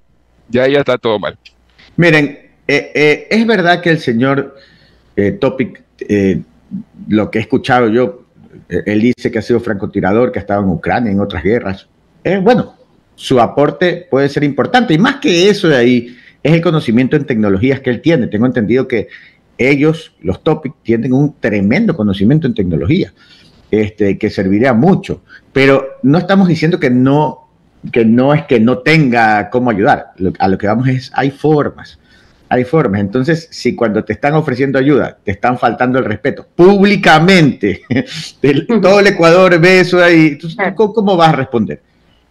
ya 0.50 0.68
ya 0.68 0.80
está 0.80 0.98
todo 0.98 1.20
mal. 1.20 1.38
Miren, 1.96 2.40
eh, 2.68 2.92
eh, 2.96 3.28
es 3.30 3.46
verdad 3.46 3.82
que 3.82 3.90
el 3.92 4.00
señor 4.00 4.56
eh, 5.16 5.32
Topic, 5.34 5.82
eh, 6.10 6.42
lo 7.08 7.30
que 7.30 7.40
he 7.40 7.42
escuchado 7.42 7.88
yo, 7.90 8.26
eh, 8.70 8.84
él 8.86 9.02
dice 9.02 9.32
que 9.32 9.40
ha 9.40 9.42
sido 9.42 9.60
francotirador, 9.60 10.32
que 10.32 10.40
ha 10.40 10.42
estado 10.42 10.64
en 10.64 10.70
Ucrania, 10.70 11.12
en 11.12 11.20
otras 11.20 11.44
guerras. 11.44 11.88
Eh, 12.24 12.40
bueno, 12.42 12.76
su 13.16 13.40
aporte 13.40 14.08
puede 14.10 14.30
ser 14.30 14.44
importante. 14.44 14.94
Y 14.94 14.98
más 14.98 15.18
que 15.18 15.50
eso 15.50 15.68
de 15.68 15.76
ahí, 15.76 16.18
es 16.42 16.54
el 16.54 16.62
conocimiento 16.62 17.16
en 17.16 17.26
tecnologías 17.26 17.80
que 17.80 17.90
él 17.90 18.02
tiene. 18.02 18.28
Tengo 18.28 18.46
entendido 18.46 18.88
que 18.88 19.08
ellos, 19.58 20.16
los 20.22 20.44
Topic, 20.44 20.74
tienen 20.84 21.14
un 21.14 21.36
tremendo 21.40 21.96
conocimiento 21.96 22.48
en 22.48 22.54
tecnología, 22.54 23.14
este, 23.72 24.18
que 24.18 24.30
serviría 24.30 24.74
mucho. 24.74 25.22
Pero 25.54 25.86
no 26.04 26.18
estamos 26.18 26.48
diciendo 26.48 26.80
que 26.80 26.90
no, 26.90 27.48
que 27.92 28.04
no 28.04 28.34
es 28.34 28.44
que 28.44 28.60
no 28.60 28.80
tenga 28.80 29.50
cómo 29.50 29.70
ayudar. 29.70 30.14
A 30.40 30.48
lo 30.48 30.58
que 30.58 30.68
vamos 30.68 30.88
es, 30.88 31.12
hay 31.16 31.32
formas. 31.32 32.00
Hay 32.54 32.64
formas. 32.66 33.02
Entonces, 33.02 33.48
si 33.52 33.74
cuando 33.76 34.04
te 34.04 34.14
están 34.14 34.36
ofreciendo 34.36 34.78
ayuda, 34.78 35.18
te 35.24 35.32
están 35.32 35.58
faltando 35.58 35.98
el 35.98 36.06
respeto 36.06 36.46
públicamente, 36.56 37.82
el- 38.42 38.68
todo 38.82 39.00
el 39.00 39.08
Ecuador 39.08 39.60
ve 39.60 39.80
eso 39.80 40.04
ahí, 40.04 40.38
¿cómo, 40.76 40.94
cómo 40.94 41.18
vas 41.18 41.30
a 41.30 41.36
responder? 41.38 41.82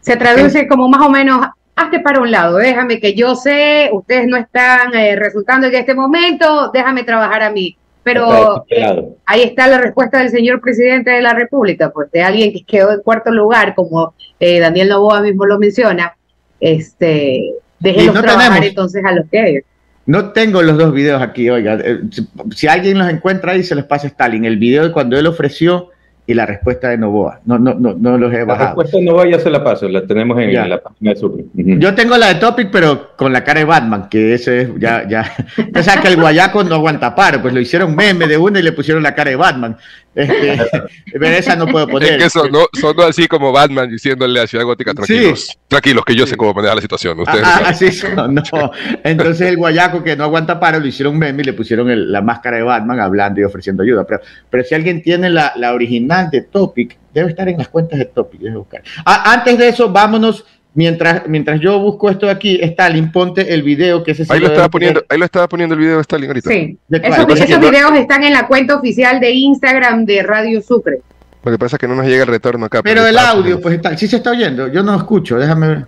Se 0.00 0.16
traduce 0.16 0.68
como 0.68 0.88
más 0.88 1.00
o 1.04 1.10
menos, 1.10 1.44
hazte 1.74 1.98
para 2.00 2.20
un 2.20 2.30
lado, 2.30 2.56
déjame 2.58 3.00
que 3.00 3.14
yo 3.14 3.34
sé, 3.34 3.88
ustedes 3.92 4.26
no 4.28 4.36
están 4.36 4.94
eh, 4.94 5.16
resultando 5.16 5.66
en 5.66 5.74
este 5.74 5.94
momento, 5.94 6.70
déjame 6.72 7.02
trabajar 7.02 7.42
a 7.42 7.50
mí. 7.50 7.76
Pero 8.04 8.26
Está 8.30 8.64
pelado. 8.64 9.16
ahí 9.26 9.42
está 9.42 9.66
la 9.68 9.78
respuesta 9.78 10.18
del 10.18 10.30
señor 10.30 10.60
presidente 10.60 11.10
de 11.12 11.22
la 11.22 11.34
República, 11.34 11.90
pues 11.90 12.10
de 12.12 12.22
alguien 12.22 12.52
que 12.52 12.64
quedó 12.64 12.92
en 12.92 13.00
cuarto 13.00 13.30
lugar, 13.30 13.74
como 13.76 14.14
eh, 14.40 14.58
Daniel 14.60 14.88
Novoa 14.88 15.20
mismo 15.20 15.46
lo 15.46 15.58
menciona, 15.58 16.14
este, 16.60 17.54
déjenlos 17.78 18.14
no 18.16 18.22
trabajar 18.22 18.48
tenemos. 18.54 18.68
entonces 18.70 19.04
a 19.04 19.12
los 19.12 19.28
que 19.30 19.64
No 20.06 20.30
tengo 20.30 20.62
los 20.62 20.76
dos 20.78 20.92
videos 20.92 21.22
aquí, 21.22 21.48
oiga. 21.50 21.74
eh, 21.82 22.00
si, 22.10 22.26
si 22.54 22.66
alguien 22.66 22.98
los 22.98 23.08
encuentra 23.08 23.52
ahí, 23.52 23.62
se 23.62 23.74
les 23.74 23.84
pasa 23.84 24.06
a 24.06 24.10
Stalin. 24.10 24.44
El 24.44 24.56
video 24.58 24.84
de 24.84 24.92
cuando 24.92 25.16
él 25.18 25.26
ofreció 25.26 25.90
y 26.26 26.34
la 26.34 26.46
respuesta 26.46 26.88
de 26.88 26.98
Novoa. 26.98 27.40
No, 27.44 27.58
no, 27.58 27.74
no, 27.74 27.94
no 27.94 28.16
los 28.16 28.32
he 28.32 28.38
La 28.38 28.44
bajado. 28.44 28.66
respuesta 28.68 28.98
no 29.02 29.14
va, 29.16 29.28
ya 29.28 29.38
se 29.40 29.50
la 29.50 29.62
paso, 29.64 29.88
la 29.88 30.06
tenemos 30.06 30.38
en 30.40 30.50
Ya. 30.52 30.66
la 30.68 30.80
página 30.80 31.10
de 31.12 31.16
Surri. 31.16 31.44
Yo 31.54 31.94
tengo 31.96 32.16
la 32.16 32.28
de 32.28 32.34
Topic, 32.36 32.68
pero 32.70 33.16
con 33.16 33.32
la 33.32 33.42
cara 33.42 33.58
de 33.60 33.64
Batman, 33.66 34.08
que 34.08 34.34
ese 34.34 34.62
es 34.62 34.68
ya, 34.78 35.06
ya. 35.08 35.24
O 35.78 35.82
sea 35.82 35.96
que 36.00 36.08
el 36.08 36.16
guayaco 36.16 36.62
no 36.64 36.76
aguanta 36.76 37.14
paro, 37.14 37.42
pues 37.42 37.52
lo 37.52 37.60
hicieron 37.60 37.94
meme 37.96 38.28
de 38.28 38.36
una 38.38 38.60
y 38.60 38.62
le 38.62 38.70
pusieron 38.72 39.02
la 39.02 39.14
cara 39.16 39.30
de 39.30 39.36
Batman. 39.36 39.76
Este, 40.14 40.82
pero 41.12 41.26
esa 41.26 41.56
no 41.56 41.66
puedo 41.66 41.88
poner. 41.88 42.12
Es 42.12 42.24
que 42.24 42.30
sonó, 42.30 42.66
sonó 42.78 43.02
así 43.04 43.26
como 43.28 43.50
Batman 43.52 43.88
diciéndole 43.90 44.40
a 44.40 44.46
Ciudad 44.46 44.64
Gótica, 44.64 44.92
tranquilos, 44.94 45.56
tranquilos, 45.68 46.04
que 46.04 46.14
yo 46.14 46.26
sé 46.26 46.36
cómo 46.36 46.52
manejar 46.52 46.76
la 46.76 46.82
situación. 46.82 47.18
Ustedes 47.20 47.42
Ah, 47.44 47.60
no 47.62 47.66
ah, 47.68 47.74
saben". 47.74 47.92
sí, 47.92 47.98
sonó. 47.98 48.70
Entonces 49.04 49.48
el 49.48 49.56
guayaco 49.56 50.02
que 50.04 50.16
no 50.16 50.24
aguanta 50.24 50.60
paro 50.60 50.80
lo 50.80 50.86
hicieron 50.86 51.18
meme 51.18 51.42
y 51.42 51.46
le 51.46 51.52
pusieron 51.54 51.90
el- 51.90 52.12
la 52.12 52.20
máscara 52.20 52.58
de 52.58 52.62
Batman 52.62 53.00
hablando 53.00 53.40
y 53.40 53.44
ofreciendo 53.44 53.82
ayuda. 53.82 54.04
Pero, 54.06 54.20
pero 54.50 54.64
si 54.64 54.74
alguien 54.74 55.02
tiene 55.02 55.30
la, 55.30 55.52
la 55.56 55.72
original 55.72 56.30
de 56.30 56.42
Topic, 56.42 56.98
debe 57.14 57.30
estar 57.30 57.48
en 57.48 57.58
las 57.58 57.68
cuentas 57.68 57.98
de 57.98 58.04
Topic. 58.06 58.40
debe 58.40 58.56
buscar. 58.56 58.82
Ah, 59.04 59.32
antes 59.32 59.56
de 59.58 59.68
eso, 59.68 59.90
vámonos. 59.90 60.44
Mientras, 60.74 61.28
mientras 61.28 61.60
yo 61.60 61.78
busco 61.80 62.08
esto 62.08 62.26
de 62.26 62.32
aquí, 62.32 62.58
Stalin, 62.62 63.12
ponte 63.12 63.52
el 63.52 63.62
video 63.62 64.02
que 64.02 64.12
ese 64.12 64.24
sí 64.24 64.32
Ahí 64.32 64.40
lo 64.40 64.46
estaba 64.46 64.70
poniendo, 64.70 65.04
ahí 65.08 65.18
lo 65.18 65.24
estaba 65.26 65.46
poniendo 65.46 65.74
el 65.74 65.80
video 65.80 65.96
de 65.96 66.00
Stalin 66.00 66.28
ahorita. 66.28 66.48
Sí. 66.50 66.78
¿De 66.88 66.98
Esos, 66.98 67.40
esos 67.40 67.60
videos 67.60 67.92
están 67.94 68.24
en 68.24 68.32
la 68.32 68.46
cuenta 68.46 68.76
oficial 68.76 69.20
de 69.20 69.32
Instagram 69.32 70.06
de 70.06 70.22
Radio 70.22 70.62
Sucre. 70.62 71.00
Lo 71.44 71.50
que 71.52 71.58
pasa 71.58 71.76
es 71.76 71.80
que 71.80 71.88
no 71.88 71.94
nos 71.94 72.06
llega 72.06 72.22
el 72.22 72.28
retorno 72.28 72.64
acá. 72.66 72.82
Pero 72.82 73.06
el 73.06 73.18
audio, 73.18 73.60
poniendo- 73.60 73.60
pues 73.60 73.74
está, 73.74 73.96
sí 73.98 74.06
se 74.08 74.16
está 74.16 74.30
oyendo. 74.30 74.68
Yo 74.68 74.82
no 74.82 74.96
escucho, 74.96 75.36
déjame 75.38 75.68
ver. 75.68 75.86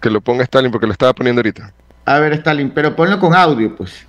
Que 0.00 0.10
lo 0.10 0.20
ponga 0.20 0.44
Stalin 0.44 0.70
porque 0.70 0.86
lo 0.86 0.92
estaba 0.92 1.12
poniendo 1.12 1.40
ahorita. 1.40 1.72
A 2.04 2.20
ver, 2.20 2.34
Stalin, 2.34 2.70
pero 2.70 2.94
ponlo 2.94 3.18
con 3.18 3.34
audio, 3.34 3.74
pues. 3.74 4.06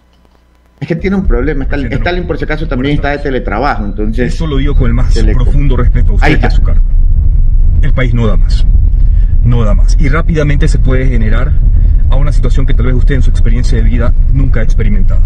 Es 0.80 0.88
que 0.88 0.96
tiene 0.96 1.16
un 1.16 1.26
problema. 1.26 1.64
Stalin, 1.64 1.92
Stalin 1.92 2.28
por 2.28 2.38
si 2.38 2.44
acaso, 2.44 2.68
también 2.68 2.94
está 2.96 3.10
de 3.10 3.18
teletrabajo, 3.20 3.86
entonces. 3.86 4.34
Esto 4.34 4.46
lo 4.46 4.58
digo 4.58 4.76
con 4.76 4.86
el 4.88 4.94
más 4.94 5.12
Se 5.14 5.24
profundo 5.24 5.76
respeto 5.78 6.12
a 6.12 6.16
usted 6.16 6.28
Ahí 6.28 6.40
y 6.40 6.46
a 6.46 6.52
su 6.52 6.62
cargo. 6.62 6.84
El 7.82 7.94
país 7.94 8.14
no 8.14 8.28
da 8.28 8.38
más. 8.38 8.64
No 9.48 9.64
da 9.64 9.74
más. 9.74 9.96
Y 9.98 10.10
rápidamente 10.10 10.68
se 10.68 10.78
puede 10.78 11.08
generar 11.08 11.54
a 12.10 12.18
una 12.18 12.34
situación 12.34 12.66
que 12.66 12.74
tal 12.74 12.88
vez 12.88 12.96
usted 12.96 13.16
en 13.16 13.22
su 13.22 13.30
experiencia 13.30 13.78
de 13.78 13.84
vida 13.86 14.14
nunca 14.34 14.60
ha 14.60 14.64
experimentado. 14.64 15.22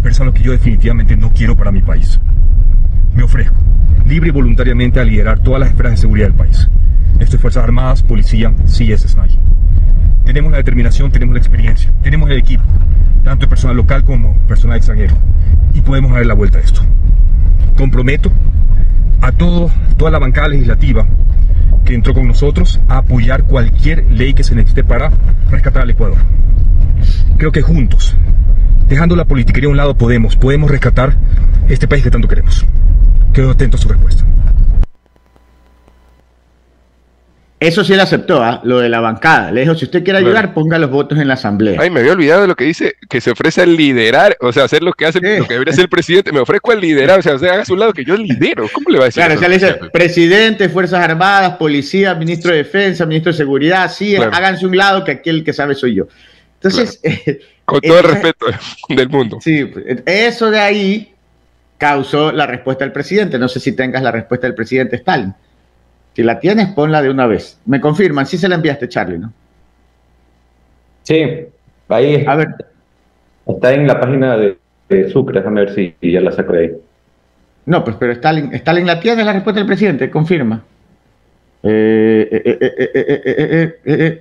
Pero 0.00 0.10
es 0.10 0.18
algo 0.20 0.32
que 0.32 0.42
yo 0.42 0.52
definitivamente 0.52 1.18
no 1.18 1.30
quiero 1.34 1.54
para 1.54 1.70
mi 1.70 1.82
país. 1.82 2.18
Me 3.14 3.22
ofrezco, 3.22 3.58
libre 4.08 4.30
y 4.30 4.32
voluntariamente, 4.32 5.00
a 5.00 5.04
liderar 5.04 5.40
todas 5.40 5.60
las 5.60 5.68
esferas 5.68 5.92
de 5.92 5.96
seguridad 5.98 6.28
del 6.28 6.34
país. 6.34 6.66
Esto 7.20 7.36
es 7.36 7.42
Fuerzas 7.42 7.64
Armadas, 7.64 8.02
Policía, 8.02 8.54
CS 8.64 9.10
SNAI. 9.10 9.38
Tenemos 10.24 10.50
la 10.50 10.56
determinación, 10.56 11.12
tenemos 11.12 11.34
la 11.34 11.40
experiencia, 11.40 11.92
tenemos 12.02 12.30
el 12.30 12.38
equipo, 12.38 12.64
tanto 13.22 13.44
de 13.44 13.50
personal 13.50 13.76
local 13.76 14.02
como 14.02 14.34
personal 14.48 14.78
extranjero. 14.78 15.14
Y 15.74 15.82
podemos 15.82 16.10
dar 16.12 16.24
la 16.24 16.32
vuelta 16.32 16.56
a 16.56 16.62
esto. 16.62 16.80
Comprometo 17.76 18.32
a 19.20 19.30
todo, 19.30 19.70
toda 19.98 20.10
la 20.10 20.18
bancada 20.18 20.48
legislativa 20.48 21.06
que 21.84 21.94
entró 21.94 22.14
con 22.14 22.26
nosotros 22.26 22.80
a 22.88 22.98
apoyar 22.98 23.44
cualquier 23.44 24.10
ley 24.10 24.34
que 24.34 24.44
se 24.44 24.54
necesite 24.54 24.84
para 24.84 25.10
rescatar 25.50 25.82
al 25.82 25.90
Ecuador. 25.90 26.18
Creo 27.36 27.52
que 27.52 27.62
juntos, 27.62 28.16
dejando 28.88 29.16
la 29.16 29.24
politiquería 29.24 29.68
a 29.68 29.70
un 29.70 29.76
lado, 29.76 29.96
podemos, 29.96 30.36
podemos 30.36 30.70
rescatar 30.70 31.14
este 31.68 31.88
país 31.88 32.02
que 32.02 32.10
tanto 32.10 32.28
queremos. 32.28 32.64
Quedo 33.32 33.50
atento 33.50 33.76
a 33.76 33.80
su 33.80 33.88
respuesta. 33.88 34.24
Eso 37.62 37.84
sí 37.84 37.94
le 37.94 38.02
aceptó, 38.02 38.42
¿ah? 38.42 38.60
lo 38.64 38.80
de 38.80 38.88
la 38.88 38.98
bancada. 38.98 39.52
Le 39.52 39.60
dijo, 39.60 39.76
si 39.76 39.84
usted 39.84 40.02
quiere 40.02 40.18
ayudar, 40.18 40.52
ponga 40.52 40.78
los 40.78 40.90
votos 40.90 41.16
en 41.20 41.28
la 41.28 41.34
asamblea. 41.34 41.80
Ay, 41.80 41.90
me 41.90 42.00
había 42.00 42.12
olvidado 42.12 42.42
de 42.42 42.48
lo 42.48 42.56
que 42.56 42.64
dice, 42.64 42.96
que 43.08 43.20
se 43.20 43.30
ofrece 43.30 43.62
a 43.62 43.66
liderar, 43.66 44.36
o 44.40 44.52
sea, 44.52 44.64
hacer 44.64 44.82
lo 44.82 44.92
que 44.92 45.06
hace, 45.06 45.20
lo 45.20 45.46
que 45.46 45.54
debería 45.54 45.72
ser 45.72 45.84
el 45.84 45.88
presidente. 45.88 46.32
Me 46.32 46.40
ofrezco 46.40 46.72
a 46.72 46.74
liderar, 46.74 47.20
o 47.20 47.22
sea, 47.22 47.36
usted 47.36 47.46
haga 47.48 47.62
a 47.62 47.64
su 47.64 47.76
lado 47.76 47.92
que 47.92 48.04
yo 48.04 48.16
lidero. 48.16 48.66
¿Cómo 48.72 48.90
le 48.90 48.98
va 48.98 49.04
a 49.04 49.06
decir 49.06 49.20
Claro, 49.22 49.36
o 49.36 49.38
sea, 49.38 49.48
le 49.48 49.54
dice, 49.54 49.74
presidente, 49.92 50.68
Fuerzas 50.68 51.04
Armadas, 51.04 51.56
Policía, 51.56 52.16
Ministro 52.16 52.50
de 52.50 52.58
Defensa, 52.58 53.06
Ministro 53.06 53.30
de 53.30 53.38
Seguridad, 53.38 53.88
sí, 53.92 54.16
Claro. 54.16 54.32
háganse 54.34 54.66
un 54.66 54.76
lado 54.76 55.04
que 55.04 55.12
aquí 55.12 55.30
el 55.30 55.44
que 55.44 55.52
sabe 55.52 55.76
soy 55.76 55.94
yo. 55.94 56.08
Entonces, 56.54 57.00
Con 57.64 57.80
todo 57.80 57.98
el 58.00 58.04
respeto 58.04 58.46
del 58.88 59.08
mundo. 59.08 59.38
Sí, 59.40 59.70
eso 60.04 60.50
de 60.50 60.58
ahí 60.58 61.14
causó 61.78 62.32
la 62.32 62.46
respuesta 62.46 62.84
del 62.84 62.92
presidente. 62.92 63.38
No 63.38 63.48
sé 63.48 63.60
si 63.60 63.72
tengas 63.72 64.02
la 64.02 64.10
respuesta 64.10 64.48
del 64.48 64.54
presidente 64.56 64.96
Stalin. 64.96 65.32
Si 66.14 66.22
la 66.22 66.38
tienes, 66.38 66.68
ponla 66.68 67.00
de 67.00 67.10
una 67.10 67.26
vez. 67.26 67.58
Me 67.64 67.80
confirman, 67.80 68.26
sí 68.26 68.36
se 68.36 68.48
la 68.48 68.56
enviaste, 68.56 68.88
Charlie, 68.88 69.18
¿no? 69.18 69.32
Sí, 71.02 71.24
ahí. 71.88 72.24
A 72.26 72.36
ver. 72.36 72.48
Está 73.46 73.72
en 73.72 73.86
la 73.86 73.98
página 73.98 74.36
de, 74.36 74.58
Sucre, 75.10 75.38
déjame 75.40 75.64
ver 75.64 75.74
si 75.74 75.96
ya 76.02 76.20
la 76.20 76.32
saco 76.32 76.52
de 76.52 76.60
ahí. 76.60 76.70
No, 77.64 77.82
pues, 77.82 77.96
pero 77.98 78.12
Stalin, 78.12 78.52
Stalin 78.54 78.86
la 78.86 79.00
tiene, 79.00 79.24
la 79.24 79.32
respuesta 79.32 79.58
del 79.60 79.66
presidente, 79.66 80.10
confirma. 80.10 80.62
Eh, 81.62 82.58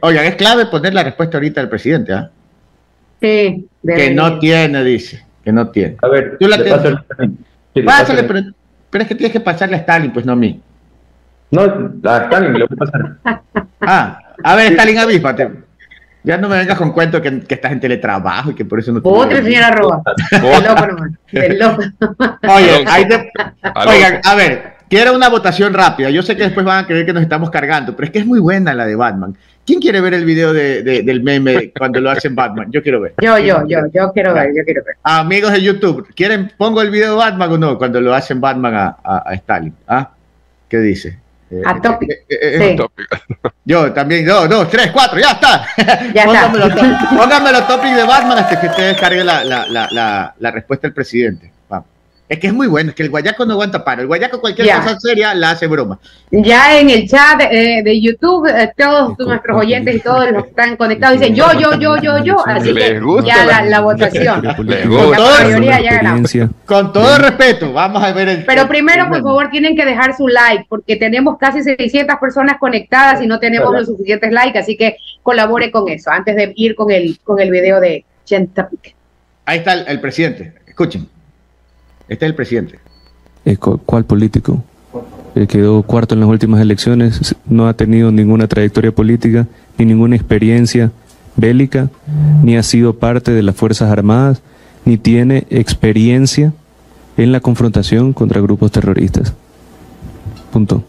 Oigan, 0.01 0.25
es 0.25 0.35
clave 0.35 0.67
poner 0.67 0.93
la 0.93 1.03
respuesta 1.03 1.37
ahorita 1.37 1.59
del 1.61 1.69
presidente, 1.69 2.13
¿ah? 2.13 2.29
Sí. 3.19 3.67
Que 3.85 4.11
no 4.13 4.39
tiene, 4.39 4.83
dice, 4.83 5.23
que 5.43 5.51
no 5.51 5.69
tiene. 5.69 5.97
A 6.01 6.07
ver, 6.07 6.37
tú 6.39 6.47
la 6.47 6.63
tienes. 6.63 6.81
Pásale, 7.85 8.23
pero 8.23 9.03
es 9.03 9.07
que 9.07 9.15
tienes 9.15 9.33
que 9.33 9.39
pasarle 9.39 9.75
a 9.75 9.79
Stalin, 9.79 10.11
pues 10.13 10.25
no 10.25 10.33
a 10.33 10.35
mí. 10.35 10.61
No, 11.52 11.62
a 12.10 12.18
Stalin 12.24 12.54
le 12.54 12.66
voy 12.66 12.68
a 12.72 12.76
pasar. 12.76 13.18
Ah, 13.82 14.20
a 14.43 14.56
ver, 14.56 14.72
Stalin, 14.72 14.97
avíspate. 14.99 15.52
Ya 16.24 16.38
no 16.38 16.47
me 16.49 16.58
vengas 16.58 16.78
con 16.78 16.91
cuento 16.91 17.20
que, 17.22 17.39
que 17.41 17.56
estás 17.56 17.72
en 17.72 17.80
teletrabajo 17.80 18.52
y 18.52 18.56
que 18.56 18.64
por 18.64 18.80
eso 18.80 18.91
no 18.91 19.02
te 19.02 19.10
Otra 19.10 19.41
señora 19.43 19.72
Roa. 19.72 20.02
De 20.32 20.39
loco 20.62 20.88
nomás. 20.88 21.12
De 21.32 21.58
loco. 21.58 21.82
Oye, 22.47 22.86
hay 22.88 23.06
de- 23.06 23.32
Alonso. 23.64 23.89
oigan, 23.89 24.22
a 24.24 24.36
ver, 24.36 24.74
quiero 24.88 25.16
una 25.16 25.30
votación 25.30 25.74
rápida. 25.74 26.12
Yo 26.12 26.22
sé 26.22 26.38
que 26.38 26.43
después 26.43 26.64
van 26.64 26.84
a 26.84 26.88
creer 26.88 27.08
que 27.08 27.14
nos 27.14 27.24
estamos 27.24 27.49
cargando, 27.49 27.95
pero 27.95 28.06
es 28.06 28.12
que 28.12 28.20
es 28.20 28.26
muy 28.28 28.39
buena 28.39 28.74
la 28.76 28.86
de 28.86 28.95
Batman. 28.95 29.36
¿Quién 29.66 29.80
quiere 29.80 29.99
ver 29.99 30.14
el 30.14 30.24
video 30.26 30.54
de- 30.54 30.84
de- 30.84 31.02
del 31.02 31.24
meme 31.24 31.72
cuando 31.76 31.99
lo 31.99 32.12
hacen 32.12 32.36
Batman? 32.36 32.68
Yo 32.72 32.84
quiero 32.84 33.02
ver. 33.02 33.16
Yo, 33.20 33.39
yo, 33.39 33.64
yo, 33.68 33.80
yo 33.91 34.12
quiero 34.14 34.34
ver, 34.36 34.49
yo 34.56 34.64
quiero 34.64 34.84
ver. 34.86 34.95
Amigos 35.02 35.52
de 35.54 35.62
YouTube, 35.64 36.08
¿quieren 36.16 36.52
pongo 36.56 36.84
el 36.84 36.91
video 36.91 37.12
de 37.14 37.18
Batman 37.18 37.52
o 37.52 37.58
no? 37.58 37.78
Cuando 37.80 37.99
lo 37.99 38.14
hacen 38.14 38.39
Batman 38.39 38.76
a, 38.76 38.97
a- 39.04 39.24
a 39.26 39.34
Stalin. 39.34 39.74
¿Ah? 39.88 40.12
¿Qué 40.70 40.78
dice? 40.78 41.18
Eh, 41.52 41.62
A 41.66 41.82
Topic. 41.82 42.10
eh, 42.10 42.26
eh, 42.30 42.38
eh, 42.41 42.70
Sí. 42.72 42.76
Tópico. 42.78 43.18
Yo 43.66 43.91
también, 43.93 44.26
dos, 44.26 44.47
dos, 44.49 44.70
tres, 44.70 44.89
cuatro, 44.91 45.20
ya 45.20 45.32
está. 45.32 45.66
Ya 46.14 46.24
está. 46.24 46.49
póngamelo, 46.52 46.70
to- 46.76 47.16
póngamelo 47.18 47.64
topic 47.66 47.93
de 47.93 48.04
Batman 48.06 48.38
hasta 48.39 48.60
que 48.60 48.68
usted 48.68 48.88
descargue 48.89 49.24
la, 49.24 49.43
la, 49.43 49.66
la, 49.68 49.88
la, 49.91 50.34
la 50.39 50.52
respuesta 50.52 50.88
del 50.88 50.93
presidente. 50.93 51.52
Vamos. 51.70 51.88
Es 52.32 52.39
que 52.39 52.47
es 52.47 52.53
muy 52.53 52.67
bueno, 52.67 52.91
es 52.91 52.95
que 52.95 53.03
el 53.03 53.09
guayaco 53.09 53.45
no 53.45 53.51
aguanta 53.51 53.84
paro. 53.84 54.03
El 54.03 54.07
guayaco 54.07 54.39
cualquier 54.39 54.65
Ya. 54.65 54.79
cosa 54.82 54.97
seria 55.01 55.34
la 55.36 55.49
hace 55.51 55.67
broma. 55.67 55.99
Ya 56.32 56.79
en 56.79 56.89
el 56.89 57.05
chat 57.05 57.41
eh, 57.51 57.82
de 57.84 57.99
YouTube, 58.01 58.47
eh, 58.47 58.71
todos 58.77 59.19
nuestros 59.19 59.57
oyentes 59.57 59.95
y 59.97 59.99
todos 59.99 60.32
los 60.32 60.43
que 60.45 60.49
están 60.51 60.77
conectados 60.77 61.19
dicen 61.19 61.36
yo, 61.36 61.47
yo, 61.59 61.77
yo, 61.77 61.97
yo, 61.97 62.23
yo. 62.23 62.38
Así 62.47 62.69
que 62.73 62.79
Les 62.93 63.03
gusta 63.03 63.27
ya 63.27 63.45
la- 63.45 63.61
la, 63.63 63.69
la 63.69 63.79
votación. 63.82 64.41
Les 64.65 64.86
La 64.86 64.88
gusta. 64.88 65.41
mayoría 65.43 65.82
ya. 65.82 66.47
Con 66.65 66.93
todo 66.93 67.17
respeto, 67.17 67.73
vamos 67.73 68.01
a 68.01 68.13
ver 68.13 68.29
el. 68.29 68.45
Pero 68.45 68.65
primero, 68.65 69.09
por 69.09 69.21
favor, 69.21 69.49
tienen 69.49 69.75
que 69.75 69.84
dejar 69.86 70.15
su 70.15 70.25
like, 70.29 70.67
porque 70.69 70.95
tenemos 70.95 71.38
casi 71.38 71.61
600 71.61 72.15
personas 72.17 72.55
conectadas 72.61 73.21
y 73.21 73.27
no 73.27 73.39
tenemos 73.39 73.73
los 73.73 73.88
suficientes 73.88 74.32
likes, 74.32 74.57
así 74.57 74.77
que 74.77 74.95
colabore 75.21 75.69
con 75.69 75.89
eso, 75.89 76.09
antes 76.09 76.38
de 76.38 76.53
ir 76.55 76.75
con 76.75 76.91
el, 76.91 77.19
con 77.25 77.41
el 77.41 77.51
video 77.51 77.82
de 77.82 78.05
Chentapic. 78.23 78.95
Ahí 79.43 79.57
está 79.57 79.73
el, 79.73 79.84
el 79.86 79.99
presidente. 79.99 80.53
Escuchen. 80.65 81.09
Este 82.12 82.26
es 82.26 82.30
el 82.30 82.36
presidente. 82.36 82.78
Cu- 83.57 83.78
¿Cuál 83.86 84.03
político? 84.03 84.62
Eh, 85.34 85.47
quedó 85.47 85.82
cuarto 85.84 86.14
en 86.14 86.20
las 86.20 86.28
últimas 86.28 86.59
elecciones, 86.59 87.34
no 87.45 87.70
ha 87.70 87.74
tenido 87.74 88.12
ninguna 88.12 88.49
trayectoria 88.49 88.91
política, 88.91 89.47
ni 89.78 89.86
ninguna 89.86 90.18
experiencia 90.18 90.91
bélica, 91.38 91.89
ni 92.43 92.57
ha 92.57 92.64
sido 92.64 92.97
parte 92.99 93.32
de 93.32 93.41
las 93.41 93.55
Fuerzas 93.55 93.89
Armadas, 93.89 94.41
ni 94.84 94.97
tiene 94.97 95.47
experiencia 95.49 96.51
en 97.16 97.32
la 97.32 97.39
confrontación 97.39 98.12
contra 98.12 98.41
grupos 98.41 98.74
terroristas. 98.74 99.34
Punto. 100.51 100.84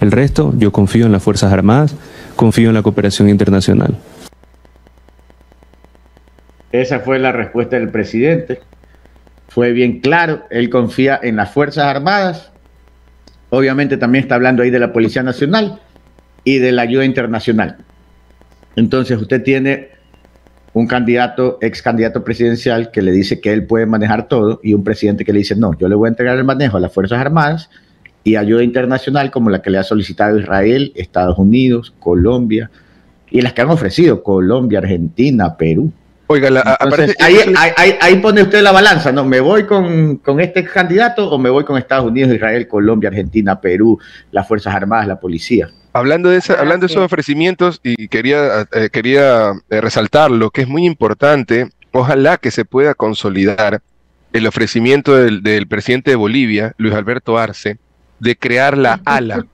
El 0.00 0.10
resto, 0.10 0.52
yo 0.58 0.72
confío 0.72 1.06
en 1.06 1.12
las 1.12 1.22
Fuerzas 1.22 1.52
Armadas, 1.52 1.94
confío 2.34 2.70
en 2.70 2.74
la 2.74 2.82
cooperación 2.82 3.28
internacional. 3.28 3.96
Esa 6.72 6.98
fue 6.98 7.20
la 7.20 7.30
respuesta 7.30 7.76
del 7.78 7.88
presidente. 7.90 8.58
Fue 9.56 9.72
bien 9.72 10.00
claro. 10.00 10.42
Él 10.50 10.68
confía 10.68 11.18
en 11.22 11.36
las 11.36 11.50
Fuerzas 11.50 11.84
Armadas. 11.84 12.52
Obviamente 13.48 13.96
también 13.96 14.24
está 14.24 14.34
hablando 14.34 14.62
ahí 14.62 14.68
de 14.68 14.78
la 14.78 14.92
Policía 14.92 15.22
Nacional 15.22 15.80
y 16.44 16.58
de 16.58 16.72
la 16.72 16.82
ayuda 16.82 17.06
internacional. 17.06 17.78
Entonces 18.76 19.18
usted 19.18 19.42
tiene 19.42 19.88
un 20.74 20.86
candidato, 20.86 21.56
ex 21.62 21.80
candidato 21.80 22.22
presidencial, 22.22 22.90
que 22.90 23.00
le 23.00 23.12
dice 23.12 23.40
que 23.40 23.50
él 23.50 23.64
puede 23.64 23.86
manejar 23.86 24.28
todo 24.28 24.60
y 24.62 24.74
un 24.74 24.84
presidente 24.84 25.24
que 25.24 25.32
le 25.32 25.38
dice, 25.38 25.56
no, 25.56 25.72
yo 25.78 25.88
le 25.88 25.94
voy 25.94 26.08
a 26.08 26.10
entregar 26.10 26.36
el 26.36 26.44
manejo 26.44 26.76
a 26.76 26.80
las 26.80 26.92
Fuerzas 26.92 27.18
Armadas 27.18 27.70
y 28.24 28.36
ayuda 28.36 28.62
internacional 28.62 29.30
como 29.30 29.48
la 29.48 29.62
que 29.62 29.70
le 29.70 29.78
ha 29.78 29.84
solicitado 29.84 30.38
Israel, 30.38 30.92
Estados 30.96 31.38
Unidos, 31.38 31.94
Colombia 31.98 32.70
y 33.30 33.40
las 33.40 33.54
que 33.54 33.62
han 33.62 33.70
ofrecido 33.70 34.22
Colombia, 34.22 34.80
Argentina, 34.80 35.56
Perú. 35.56 35.94
Oiga, 36.28 36.50
la- 36.50 36.60
a- 36.60 36.78
Entonces, 36.82 37.14
aparece- 37.18 37.24
ahí, 37.24 37.54
ahí, 37.56 37.72
ahí- 37.76 37.98
ahí 38.00 38.16
pone 38.16 38.42
usted 38.42 38.60
la 38.62 38.72
balanza, 38.72 39.12
¿no? 39.12 39.24
¿Me 39.24 39.38
voy 39.40 39.64
con, 39.64 40.16
con 40.16 40.40
este 40.40 40.64
candidato 40.64 41.30
o 41.30 41.38
me 41.38 41.50
voy 41.50 41.64
con 41.64 41.78
Estados 41.78 42.06
Unidos, 42.10 42.32
Israel, 42.34 42.66
Colombia, 42.66 43.08
Argentina, 43.10 43.60
Perú, 43.60 43.98
las 44.32 44.46
Fuerzas 44.48 44.74
Armadas, 44.74 45.06
la 45.06 45.20
policía? 45.20 45.68
Hablando 45.92 46.28
de, 46.28 46.38
esa, 46.38 46.54
Ah, 46.54 46.60
hablando 46.60 46.86
de 46.86 46.92
esos 46.92 47.04
ofrecimientos, 47.04 47.80
y 47.82 48.08
quería, 48.08 48.66
eh, 48.72 48.90
quería 48.92 49.52
eh, 49.70 49.80
resaltar 49.80 50.30
lo 50.30 50.50
que 50.50 50.62
es 50.62 50.68
muy 50.68 50.84
importante, 50.84 51.70
ojalá 51.92 52.36
que 52.38 52.50
se 52.50 52.64
pueda 52.64 52.94
consolidar 52.94 53.80
el 54.32 54.46
ofrecimiento 54.46 55.14
del, 55.16 55.42
del 55.42 55.66
presidente 55.68 56.10
de 56.10 56.16
Bolivia, 56.16 56.74
Luis 56.76 56.92
Alberto 56.94 57.38
Arce, 57.38 57.78
de 58.20 58.36
crear 58.36 58.76
la 58.78 59.00
ALA, 59.04 59.46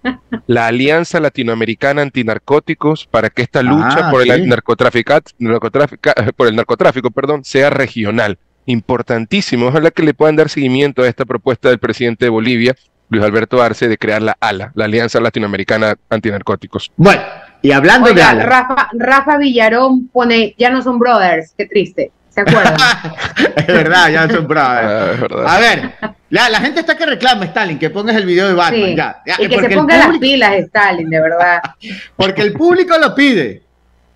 la 0.47 0.67
Alianza 0.67 1.21
Latinoamericana 1.21 2.03
Antinarcóticos, 2.03 3.07
para 3.07 3.31
que 3.31 3.43
esta 3.43 3.63
lucha 3.63 4.09
Ah, 4.09 4.11
por, 4.11 4.23
sí. 4.23 4.31
el 4.31 4.47
narcotrafica- 4.49 5.23
por 6.37 6.47
el 6.49 6.57
narcotráfico 6.57 7.11
perdón, 7.11 7.45
sea 7.45 7.71
regional. 7.71 8.39
Importantísimo. 8.67 9.67
Ojalá 9.67 9.91
que 9.91 10.03
le 10.03 10.15
puedan 10.15 10.37
dar 10.37 10.49
seguimiento 10.49 11.03
a 11.03 11.09
esta 11.09 11.25
propuesta 11.25 11.69
del 11.69 11.79
presidente 11.79 12.25
de 12.27 12.29
Bolivia, 12.31 12.75
Luis 13.09 13.23
Alberto 13.25 13.61
Arce, 13.63 13.89
de 13.89 13.99
crear 13.99 14.23
la 14.23 14.37
ALA, 14.41 14.73
la 14.75 14.85
Alianza 14.87 15.21
Latinoamericana 15.21 15.97
Antinarcóticos. 16.09 16.91
Bueno, 16.97 17.21
y 17.61 17.73
hablando 17.73 18.13
de 18.13 18.23
ALA, 18.23 18.45
Rafa, 18.45 18.89
Rafa 18.99 19.37
Villarón 19.39 20.09
pone, 20.09 20.55
ya 20.59 20.71
no 20.71 20.81
son 20.83 20.99
brothers, 20.99 21.55
qué 21.59 21.67
triste. 21.67 22.13
¿Se 22.35 22.41
acuerdan? 22.41 22.75
es 23.57 23.67
verdad, 23.67 24.09
ya 24.11 24.29
son 24.29 24.47
bravos. 24.49 25.31
Ah. 25.47 25.57
A 25.57 25.59
ver, 25.59 25.93
la, 26.31 26.49
la 26.49 26.61
gente 26.61 26.81
está 26.81 26.97
que 26.97 27.05
reclama, 27.05 27.45
Stalin, 27.47 27.79
que 27.79 27.91
pongas 27.91 28.17
el 28.17 28.25
video 28.27 28.49
de 28.49 28.55
Batman. 28.55 28.85
Sí. 28.91 28.97
Ya, 28.97 29.23
ya, 29.27 29.37
y 29.39 29.49
que 29.49 29.61
se 29.61 29.69
ponga 29.71 29.97
las 29.99 30.19
pilas, 30.19 30.53
Stalin, 30.55 31.11
de 31.11 31.21
verdad. 31.21 31.61
Porque 32.17 32.43
el 32.43 32.53
público 32.55 32.97
lo 32.99 33.15
pide. 33.15 33.63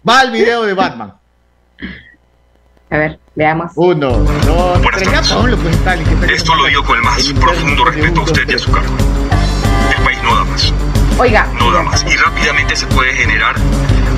Va 0.09 0.21
al 0.21 0.31
video 0.31 0.63
de 0.65 0.73
Batman. 0.75 1.13
A 2.91 2.97
ver, 2.97 3.19
veamos. 3.35 3.73
Uno, 3.75 4.11
dos, 4.11 4.83
Buenas 4.83 5.01
tres. 5.03 5.07
Ya 5.11 5.13
tardes. 5.21 5.33
ponlo, 5.33 5.57
pues, 5.59 5.75
Stalin. 5.77 6.05
que 6.07 6.15
está- 6.15 6.27
Esto 6.33 6.55
lo 6.55 6.65
digo 6.67 6.85
con 6.85 6.97
el 6.97 7.03
más 7.03 7.27
el 7.29 7.35
profundo 7.35 7.85
respeto 7.85 8.21
a 8.21 8.25
usted 8.25 8.49
y 8.49 8.55
a 8.55 8.59
su 8.59 8.71
cargo. 8.73 8.95
El 9.99 10.05
país 10.05 10.19
no 10.23 10.37
da 10.37 10.45
más, 10.45 10.73
Oiga, 11.19 11.47
no 11.59 11.73
da 11.73 11.83
más. 11.83 12.05
Y 12.05 12.17
rápidamente 12.17 12.77
se 12.77 12.87
puede 12.87 13.13
generar 13.15 13.57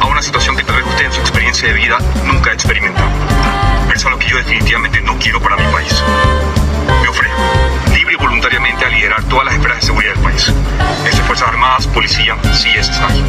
a 0.01 0.07
una 0.07 0.21
situación 0.21 0.57
que 0.57 0.63
tal 0.65 0.77
vez 0.77 0.87
usted 0.87 1.05
en 1.07 1.13
su 1.13 1.21
experiencia 1.21 1.69
de 1.69 1.75
vida 1.75 1.99
nunca 2.27 2.51
ha 2.51 2.55
experimentado. 2.55 3.09
Es 3.99 4.07
algo 4.07 4.21
que 4.21 4.29
yo 4.29 4.37
definitivamente 4.37 5.01
no 5.01 5.19
quiero 5.19 5.41
para 5.41 5.57
mi 5.57 5.65
país. 5.73 5.93
Me 7.03 7.09
ofrezco, 7.09 7.43
libre 7.93 8.15
y 8.15 8.17
voluntariamente, 8.17 8.85
a 8.85 8.91
liderar 8.91 9.25
todas 9.25 9.47
las 9.47 9.57
esferas 9.57 9.81
de 9.81 9.87
seguridad 9.87 10.15
del 10.15 10.23
país. 10.23 10.55
Desde 11.03 11.21
Fuerzas 11.23 11.49
Armadas, 11.49 11.89
Policía, 11.89 12.37
sí 12.53 12.69
es 12.79 12.87
necesario. 12.87 13.25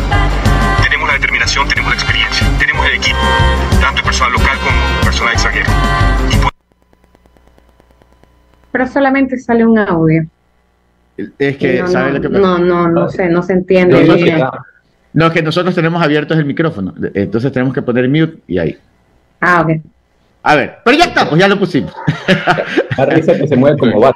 Tenemos 0.84 1.08
la 1.08 1.16
determinación, 1.16 1.68
tenemos 1.68 1.90
la 1.90 1.96
experiencia, 1.96 2.48
tenemos 2.60 2.86
el 2.86 2.94
equipo, 2.94 3.18
tanto 3.82 3.98
el 3.98 4.04
personal 4.04 4.32
local 4.32 4.58
como 4.60 5.06
personal 5.06 5.34
extranjero. 5.34 5.72
Pero 8.72 8.88
solamente 8.90 9.40
sale 9.40 9.66
un 9.66 9.80
audio. 9.80 10.28
Es 11.40 11.58
que, 11.58 11.82
no, 11.82 11.88
¿sabes 11.88 12.14
no, 12.14 12.20
lo 12.20 12.22
que 12.22 12.30
pasa? 12.30 12.42
no, 12.42 12.58
no, 12.60 12.88
no 12.90 13.10
sé, 13.10 13.28
no 13.28 13.42
se 13.42 13.54
entiende 13.54 14.06
No, 14.06 14.14
no, 14.14 14.22
bien. 14.22 14.40
No, 15.14 15.26
es 15.26 15.34
que 15.34 15.42
nosotros 15.42 15.74
tenemos 15.74 16.00
abiertos 16.04 16.38
el 16.38 16.46
micrófono. 16.46 16.94
Entonces 17.16 17.52
tenemos 17.52 17.74
que 17.74 17.82
poner 17.82 18.08
mute 18.08 18.38
y 18.46 18.60
ahí. 18.60 18.78
Ah, 19.42 19.62
ok. 19.62 19.82
A 20.44 20.56
ver, 20.56 20.80
pero 20.84 20.98
ya 20.98 21.06
estamos, 21.06 21.38
ya 21.38 21.48
lo 21.48 21.60
pusimos. 21.60 21.94
Da 22.98 23.06
risa 23.06 23.38
que 23.38 23.48
se 23.48 23.56
mueve 23.56 23.78
como 23.78 24.00
va, 24.02 24.14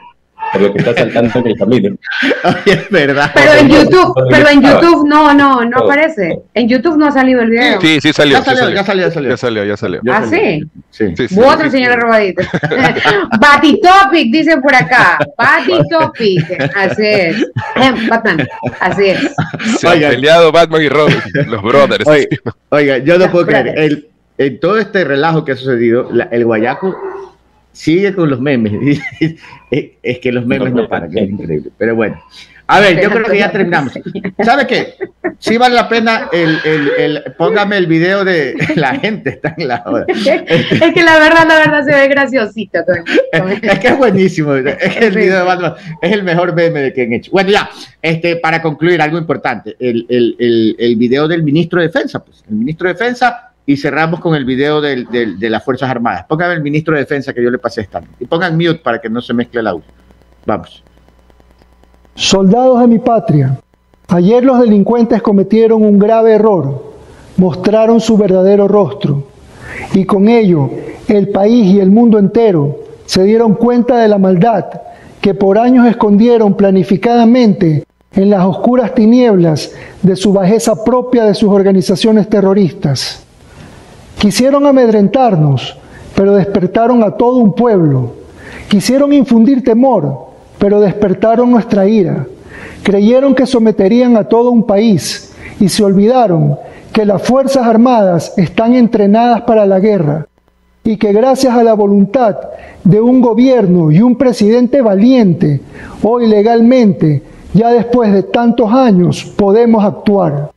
por 0.51 0.61
lo 0.61 0.73
que 0.73 0.79
está 0.79 0.93
saltando 0.93 1.39
en 1.39 1.47
el 1.47 1.57
camino. 1.57 1.95
Oye, 2.43 2.73
es 2.73 2.89
verdad. 2.89 3.31
Pero 3.33 3.53
en 3.53 3.69
YouTube, 3.69 4.13
no, 4.15 4.27
pero 4.29 4.49
en 4.49 4.61
no, 4.61 4.69
YouTube 4.69 5.07
no, 5.07 5.33
no, 5.33 5.65
no 5.65 5.77
aparece. 5.77 6.39
En 6.53 6.67
YouTube 6.67 6.97
no 6.97 7.07
ha 7.07 7.11
salido 7.11 7.41
el 7.41 7.49
video. 7.49 7.81
Sí, 7.81 7.99
sí 8.01 8.13
salió. 8.13 8.37
Ya 8.37 8.43
sí 8.43 8.55
salió, 8.55 8.75
ya 8.75 8.83
salió, 8.83 9.07
ya 9.07 9.11
salió. 9.11 9.29
Ya 9.29 9.37
salió, 9.37 9.63
ya 9.65 9.77
salió. 9.77 10.01
Ya 10.03 10.17
¿Ah, 10.17 10.25
sí? 10.29 10.63
Sí. 10.91 11.13
Sí, 11.15 11.27
sí. 11.27 11.39
Otro 11.39 11.69
señor 11.71 11.99
robadito. 11.99 12.43
Batitopic, 13.39 14.31
dicen 14.31 14.61
por 14.61 14.75
acá. 14.75 15.17
Batitopic. 15.37 16.71
Así 16.75 17.05
es. 17.05 17.45
Em, 17.75 18.07
Batman. 18.07 18.47
Así 18.79 19.05
es. 19.07 19.19
Se 19.79 19.87
han 19.87 19.99
peleado 19.99 20.51
Batman 20.51 20.83
y 20.83 20.89
Robin, 20.89 21.21
los 21.47 21.61
brothers. 21.63 22.05
Oiga, 22.69 22.97
yo 22.99 23.17
no 23.17 23.31
puedo 23.31 23.47
creer. 23.47 23.73
El, 23.77 24.12
en 24.37 24.59
todo 24.59 24.77
este 24.79 25.03
relajo 25.03 25.45
que 25.45 25.53
ha 25.53 25.55
sucedido, 25.55 26.09
la- 26.11 26.25
el 26.31 26.45
guayaco 26.45 26.95
sigue 27.71 28.13
con 28.13 28.29
los 28.29 28.39
memes. 28.39 28.99
es, 29.71 30.19
que 30.19 30.31
los 30.31 30.45
memes 30.45 30.73
no 30.73 30.87
paran, 30.87 31.11
que 31.11 31.19
es 31.23 31.29
increíble. 31.29 31.71
Pero 31.77 31.95
bueno. 31.95 32.21
A 32.65 32.79
ver, 32.79 33.01
yo 33.03 33.09
creo 33.11 33.25
que 33.25 33.37
ya 33.37 33.51
terminamos. 33.51 33.91
¿Sabe 34.41 34.65
qué? 34.65 34.93
Sí 35.37 35.57
vale 35.57 35.75
la 35.75 35.89
pena 35.89 36.29
el, 36.31 36.57
el, 36.63 36.89
el- 36.97 37.23
póngame 37.37 37.75
el 37.77 37.87
video 37.87 38.23
de 38.23 38.55
la 38.75 38.95
gente 38.95 39.31
está 39.31 39.53
en 39.57 39.67
la 39.67 39.83
hora. 39.85 40.05
es 40.07 40.93
que 40.93 41.03
la 41.03 41.19
verdad, 41.19 41.45
la 41.45 41.57
verdad 41.59 41.83
se 41.83 41.91
ve 41.91 42.07
graciosito. 42.07 42.79
con- 42.85 43.41
con- 43.41 43.51
Es 43.69 43.79
que 43.79 43.87
es 43.89 43.97
buenísimo. 43.97 44.55
Es 44.55 44.95
el 44.97 45.11
video 45.13 45.39
de 45.39 45.43
Batman 45.43 45.73
es 46.01 46.11
el 46.13 46.23
mejor 46.23 46.55
meme 46.55 46.93
que 46.93 47.01
han 47.03 47.11
hecho. 47.11 47.31
Bueno, 47.31 47.49
ya, 47.51 47.69
este, 48.01 48.37
para 48.37 48.61
concluir, 48.61 49.01
algo 49.01 49.17
importante. 49.17 49.75
El, 49.77 50.05
el, 50.07 50.35
el, 50.39 50.75
el 50.79 50.95
video 50.95 51.27
del 51.27 51.43
ministro 51.43 51.81
de 51.81 51.87
Defensa, 51.87 52.23
pues. 52.23 52.43
El 52.49 52.55
ministro 52.55 52.87
de 52.87 52.93
Defensa, 52.93 53.51
y 53.65 53.77
cerramos 53.77 54.19
con 54.19 54.35
el 54.35 54.45
video 54.45 54.81
de 54.81 55.49
las 55.49 55.63
Fuerzas 55.63 55.89
Armadas. 55.89 56.25
Póngame 56.27 56.53
el 56.53 56.61
ministro 56.61 56.93
de 56.93 57.01
Defensa 57.01 57.33
que 57.33 57.43
yo 57.43 57.49
le 57.49 57.57
pasé 57.57 57.81
esta. 57.81 58.01
Y 58.19 58.25
pongan 58.25 58.55
mute 58.55 58.75
para 58.75 58.99
que 58.99 59.09
no 59.09 59.21
se 59.21 59.33
mezcle 59.33 59.61
el 59.61 59.67
audio. 59.67 59.85
Vamos. 60.45 60.83
Soldados 62.15 62.81
de 62.81 62.87
mi 62.87 62.99
patria, 62.99 63.59
ayer 64.09 64.43
los 64.43 64.59
delincuentes 64.59 65.21
cometieron 65.21 65.81
un 65.83 65.97
grave 65.97 66.33
error, 66.33 66.93
mostraron 67.37 67.99
su 67.99 68.17
verdadero 68.17 68.67
rostro 68.67 69.23
y 69.93 70.05
con 70.05 70.29
ello 70.29 70.69
el 71.07 71.29
país 71.29 71.65
y 71.65 71.79
el 71.79 71.89
mundo 71.89 72.19
entero 72.19 72.81
se 73.05 73.23
dieron 73.23 73.55
cuenta 73.55 73.97
de 73.97 74.07
la 74.07 74.17
maldad 74.17 74.65
que 75.21 75.33
por 75.33 75.57
años 75.57 75.87
escondieron 75.87 76.55
planificadamente 76.55 77.83
en 78.13 78.29
las 78.29 78.45
oscuras 78.45 78.93
tinieblas 78.93 79.71
de 80.01 80.15
su 80.15 80.33
bajeza 80.33 80.83
propia 80.83 81.23
de 81.25 81.33
sus 81.33 81.49
organizaciones 81.49 82.29
terroristas. 82.29 83.25
Quisieron 84.17 84.65
amedrentarnos, 84.65 85.77
pero 86.15 86.33
despertaron 86.33 87.03
a 87.03 87.11
todo 87.11 87.37
un 87.37 87.53
pueblo. 87.53 88.13
Quisieron 88.69 89.13
infundir 89.13 89.63
temor, 89.63 90.27
pero 90.57 90.79
despertaron 90.79 91.51
nuestra 91.51 91.87
ira. 91.87 92.25
Creyeron 92.83 93.35
que 93.35 93.45
someterían 93.45 94.17
a 94.17 94.25
todo 94.25 94.51
un 94.51 94.65
país 94.65 95.33
y 95.59 95.69
se 95.69 95.83
olvidaron 95.83 96.57
que 96.91 97.05
las 97.05 97.23
Fuerzas 97.23 97.65
Armadas 97.65 98.33
están 98.37 98.75
entrenadas 98.75 99.41
para 99.41 99.65
la 99.65 99.79
guerra 99.79 100.27
y 100.83 100.97
que 100.97 101.13
gracias 101.13 101.55
a 101.55 101.63
la 101.63 101.73
voluntad 101.73 102.37
de 102.83 102.99
un 102.99 103.21
gobierno 103.21 103.91
y 103.91 104.01
un 104.01 104.17
presidente 104.17 104.81
valiente, 104.81 105.61
hoy 106.01 106.27
legalmente, 106.27 107.23
ya 107.53 107.71
después 107.71 108.11
de 108.11 108.23
tantos 108.23 108.71
años, 108.71 109.23
podemos 109.37 109.83
actuar. 109.83 110.51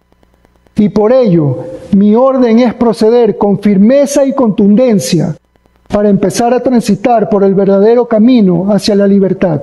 Y 0.78 0.90
por 0.90 1.12
ello, 1.12 1.64
mi 1.92 2.14
orden 2.14 2.58
es 2.58 2.74
proceder 2.74 3.38
con 3.38 3.58
firmeza 3.58 4.24
y 4.26 4.34
contundencia 4.34 5.34
para 5.88 6.10
empezar 6.10 6.52
a 6.52 6.60
transitar 6.60 7.30
por 7.30 7.44
el 7.44 7.54
verdadero 7.54 8.06
camino 8.06 8.70
hacia 8.70 8.94
la 8.94 9.06
libertad. 9.06 9.62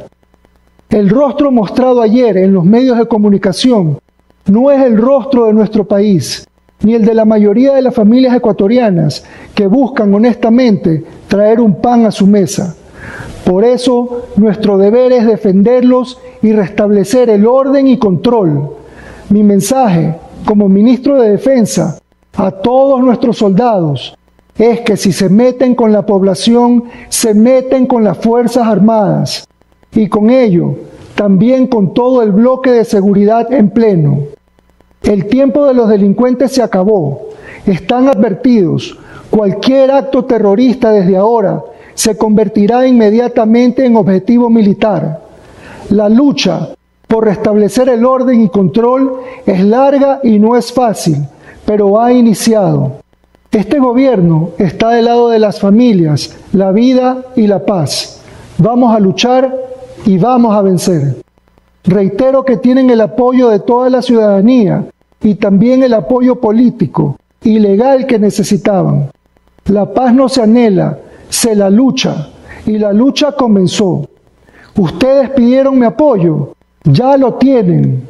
El 0.90 1.10
rostro 1.10 1.52
mostrado 1.52 2.02
ayer 2.02 2.38
en 2.38 2.54
los 2.54 2.66
medios 2.66 2.98
de 2.98 3.08
comunicación 3.08 4.00
no 4.48 4.72
es 4.72 4.82
el 4.82 4.98
rostro 4.98 5.46
de 5.46 5.54
nuestro 5.54 5.86
país, 5.86 6.48
ni 6.82 6.96
el 6.96 7.06
de 7.06 7.14
la 7.14 7.26
mayoría 7.26 7.74
de 7.74 7.82
las 7.82 7.94
familias 7.94 8.36
ecuatorianas 8.36 9.24
que 9.54 9.68
buscan 9.68 10.14
honestamente 10.14 11.04
traer 11.28 11.60
un 11.60 11.76
pan 11.76 12.06
a 12.06 12.12
su 12.12 12.26
mesa. 12.26 12.76
Por 13.46 13.66
eso, 13.66 14.30
nuestro 14.38 14.78
deber 14.78 15.12
es 15.12 15.26
defenderlos 15.26 16.20
y 16.42 16.54
restablecer 16.54 17.30
el 17.30 17.46
orden 17.46 17.88
y 17.88 17.98
control. 17.98 18.70
Mi 19.30 19.44
mensaje, 19.44 20.16
como 20.46 20.70
ministro 20.70 21.22
de 21.22 21.32
Defensa, 21.32 22.00
a 22.36 22.52
todos 22.52 23.02
nuestros 23.02 23.38
soldados, 23.38 24.16
es 24.58 24.82
que 24.82 24.98
si 24.98 25.12
se 25.12 25.30
meten 25.30 25.76
con 25.76 25.92
la 25.92 26.06
población, 26.06 26.86
se 27.10 27.34
meten 27.34 27.88
con 27.88 28.04
las 28.04 28.18
Fuerzas 28.18 28.68
Armadas 28.68 29.48
y 29.94 30.08
con 30.08 30.30
ello 30.30 30.76
también 31.16 31.68
con 31.68 31.94
todo 31.94 32.22
el 32.22 32.32
bloque 32.32 32.72
de 32.72 32.86
seguridad 32.86 33.52
en 33.54 33.70
pleno. 33.70 34.20
El 35.02 35.26
tiempo 35.28 35.66
de 35.66 35.74
los 35.74 35.90
delincuentes 35.90 36.54
se 36.54 36.64
acabó. 36.64 37.30
Están 37.66 38.08
advertidos. 38.08 38.98
Cualquier 39.30 39.92
acto 39.92 40.26
terrorista 40.26 40.92
desde 40.92 41.18
ahora 41.18 41.62
se 41.94 42.18
convertirá 42.18 42.88
inmediatamente 42.88 43.86
en 43.86 43.96
objetivo 43.96 44.50
militar. 44.50 45.22
La 45.90 46.10
lucha 46.10 46.70
por 47.14 47.26
restablecer 47.26 47.90
el 47.90 48.06
orden 48.06 48.42
y 48.42 48.50
control 48.50 49.20
es 49.46 49.64
larga 49.64 50.20
y 50.24 50.40
no 50.40 50.58
es 50.58 50.74
fácil, 50.74 51.18
pero 51.64 52.02
ha 52.02 52.12
iniciado. 52.12 52.94
Este 53.52 53.78
gobierno 53.78 54.50
está 54.58 54.90
del 54.90 55.06
lado 55.06 55.30
de 55.30 55.38
las 55.38 55.60
familias, 55.60 56.36
la 56.54 56.72
vida 56.72 57.24
y 57.36 57.46
la 57.46 57.68
paz. 57.68 58.20
Vamos 58.58 58.96
a 58.96 59.00
luchar 59.00 59.56
y 60.08 60.18
vamos 60.18 60.56
a 60.56 60.64
vencer. 60.64 61.18
Reitero 61.84 62.44
que 62.44 62.58
tienen 62.58 62.90
el 62.90 63.02
apoyo 63.02 63.50
de 63.50 63.60
toda 63.60 63.92
la 63.92 64.02
ciudadanía 64.02 64.86
y 65.22 65.36
también 65.36 65.84
el 65.84 65.94
apoyo 65.94 66.42
político 66.42 67.18
y 67.44 67.60
legal 67.60 68.08
que 68.08 68.18
necesitaban. 68.18 69.12
La 69.66 69.94
paz 69.94 70.16
no 70.16 70.28
se 70.30 70.42
anhela, 70.42 70.98
se 71.30 71.54
la 71.54 71.70
lucha 71.70 72.30
y 72.66 72.80
la 72.80 72.92
lucha 72.92 73.34
comenzó. 73.34 74.10
Ustedes 74.76 75.30
pidieron 75.30 75.78
mi 75.78 75.86
apoyo, 75.86 76.54
ya 76.84 77.18
lo 77.18 77.36
tienen. 77.36 78.08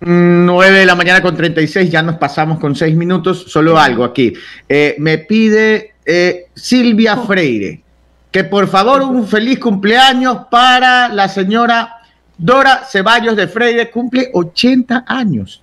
No 0.00 0.52
9 0.54 0.78
de 0.78 0.86
la 0.86 0.94
mañana 0.94 1.20
con 1.20 1.36
36, 1.36 1.90
ya 1.90 2.02
nos 2.02 2.16
pasamos 2.16 2.58
con 2.58 2.74
6 2.74 2.96
minutos. 2.96 3.44
Solo 3.48 3.78
algo 3.78 4.04
aquí. 4.04 4.32
Eh, 4.68 4.96
me 4.98 5.18
pide 5.18 5.94
eh, 6.06 6.46
Silvia 6.54 7.16
Freire 7.16 7.82
que 8.30 8.44
por 8.44 8.68
favor 8.68 9.02
un 9.02 9.26
feliz 9.26 9.58
cumpleaños 9.58 10.46
para 10.50 11.08
la 11.08 11.28
señora 11.28 11.94
Dora 12.36 12.84
Ceballos 12.84 13.36
de 13.36 13.48
Freire, 13.48 13.90
cumple 13.90 14.30
80 14.32 15.04
años. 15.06 15.62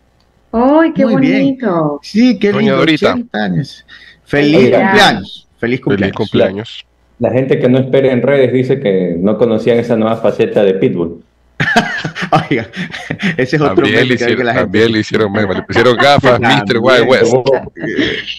¡Ay, 0.51 0.91
qué 0.93 1.05
Muy 1.05 1.21
bien. 1.21 1.57
bonito! 1.57 1.99
Sí, 2.01 2.37
qué 2.39 2.51
Doña 2.51 2.61
lindo, 2.61 2.77
Dorita. 2.77 3.11
80 3.13 3.37
años. 3.37 3.85
Feliz 4.25 4.55
Feliz 4.55 4.77
cumpleaños. 4.77 5.47
Feliz 5.59 5.81
cumpleaños. 5.81 5.99
Feliz 5.99 6.13
cumpleaños. 6.15 6.85
La 7.19 7.31
gente 7.31 7.59
que 7.59 7.69
no 7.69 7.77
espera 7.79 8.11
en 8.11 8.21
redes 8.21 8.51
dice 8.51 8.79
que 8.79 9.15
no 9.17 9.37
conocían 9.37 9.77
esa 9.79 9.95
nueva 9.95 10.17
faceta 10.17 10.63
de 10.63 10.73
Pitbull. 10.73 11.23
Oiga, 12.49 12.67
ese 13.37 13.55
es 13.55 13.61
otro 13.61 13.75
También, 13.75 14.07
le 14.09 14.17
que 14.17 14.25
la 14.43 14.53
gente- 14.53 14.53
también 14.53 14.91
le 14.91 14.99
hicieron 14.99 15.31
meme, 15.31 15.53
le 15.55 15.61
pusieron 15.63 15.95
gafas, 15.95 16.39
Mr. 16.39 16.77
Wild 16.79 17.07
West. 17.07 17.33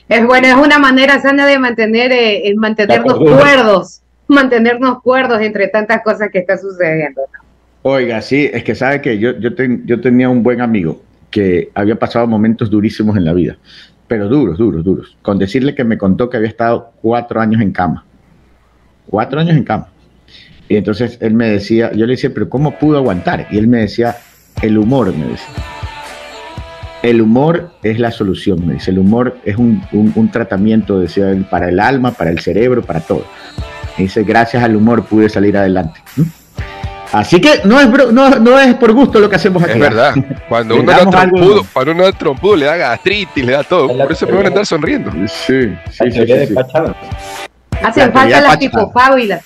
Es 0.08 0.26
bueno, 0.26 0.46
es 0.48 0.54
una 0.54 0.78
manera 0.78 1.18
sana 1.20 1.46
de 1.46 1.58
mantener, 1.58 2.12
eh, 2.12 2.46
el 2.48 2.56
mantenernos 2.56 3.14
cuerdos, 3.18 4.02
mantenernos 4.28 5.00
cuerdos 5.02 5.40
entre 5.40 5.68
tantas 5.68 6.02
cosas 6.02 6.28
que 6.30 6.38
está 6.40 6.58
sucediendo. 6.58 7.22
Oiga, 7.82 8.20
sí, 8.20 8.50
es 8.52 8.64
que 8.64 8.74
sabe 8.74 9.00
que 9.00 9.18
yo, 9.18 9.38
yo, 9.38 9.54
ten- 9.54 9.86
yo 9.86 10.00
tenía 10.00 10.28
un 10.28 10.42
buen 10.42 10.60
amigo 10.60 11.00
que 11.30 11.70
había 11.74 11.96
pasado 11.96 12.26
momentos 12.26 12.68
durísimos 12.70 13.16
en 13.16 13.24
la 13.24 13.32
vida, 13.32 13.56
pero 14.08 14.28
duros, 14.28 14.58
duros, 14.58 14.84
duros. 14.84 15.16
Con 15.22 15.38
decirle 15.38 15.74
que 15.74 15.84
me 15.84 15.96
contó 15.96 16.28
que 16.28 16.36
había 16.36 16.48
estado 16.48 16.90
cuatro 17.00 17.40
años 17.40 17.62
en 17.62 17.72
cama. 17.72 18.04
Cuatro 19.08 19.40
años 19.40 19.56
en 19.56 19.64
cama. 19.64 19.88
Y 20.68 20.76
entonces 20.76 21.18
él 21.20 21.34
me 21.34 21.48
decía, 21.48 21.92
yo 21.92 22.06
le 22.06 22.12
decía, 22.14 22.30
pero 22.34 22.48
¿cómo 22.48 22.72
pudo 22.78 22.96
aguantar? 22.98 23.46
Y 23.50 23.58
él 23.58 23.68
me 23.68 23.78
decía, 23.78 24.16
el 24.62 24.78
humor, 24.78 25.14
me 25.14 25.26
decía. 25.26 25.46
El 27.02 27.20
humor 27.20 27.70
es 27.84 28.00
la 28.00 28.10
solución, 28.10 28.66
me 28.66 28.74
dice. 28.74 28.90
El 28.90 28.98
humor 28.98 29.36
es 29.44 29.56
un, 29.56 29.80
un- 29.92 30.12
un 30.16 30.30
tratamiento, 30.30 30.98
decía 30.98 31.30
él, 31.30 31.46
para 31.48 31.68
el 31.68 31.78
alma, 31.78 32.10
para 32.12 32.30
el 32.30 32.40
cerebro, 32.40 32.82
para 32.82 33.00
todo. 33.00 33.24
Y 33.96 34.02
dice, 34.04 34.24
gracias 34.24 34.62
al 34.64 34.74
humor 34.74 35.04
pude 35.04 35.28
salir 35.28 35.56
adelante. 35.56 36.00
¿Mm? 36.16 36.22
Así 37.12 37.40
que 37.40 37.60
no 37.64 37.80
es, 37.80 37.86
bro- 37.88 38.10
no, 38.10 38.28
no 38.40 38.58
es 38.58 38.74
por 38.74 38.92
gusto 38.92 39.20
lo 39.20 39.30
que 39.30 39.36
hacemos 39.36 39.62
aquí. 39.62 39.72
Es 39.74 39.78
verdad. 39.78 40.14
Cuando 40.48 40.74
uno 40.74 40.90
da 40.90 41.08
trompudo, 41.08 41.56
¿no? 41.62 41.66
cuando 41.72 41.92
uno 41.92 42.12
trompudo, 42.12 42.56
le 42.56 42.66
da 42.66 42.76
gastritis, 42.76 43.44
le 43.44 43.52
da 43.52 43.62
todo. 43.62 43.86
Por 43.96 44.10
eso 44.10 44.24
es 44.24 44.30
mejor 44.32 44.46
andar 44.46 44.66
sonriendo. 44.66 45.12
Sí, 45.28 45.72
La 46.00 46.10
teoría 46.10 46.36
de 46.38 46.46
Pachanga. 46.48 46.96
Hacen 47.82 48.12
falta 48.12 48.40
las 48.40 48.56
pipofábulas. 48.56 49.42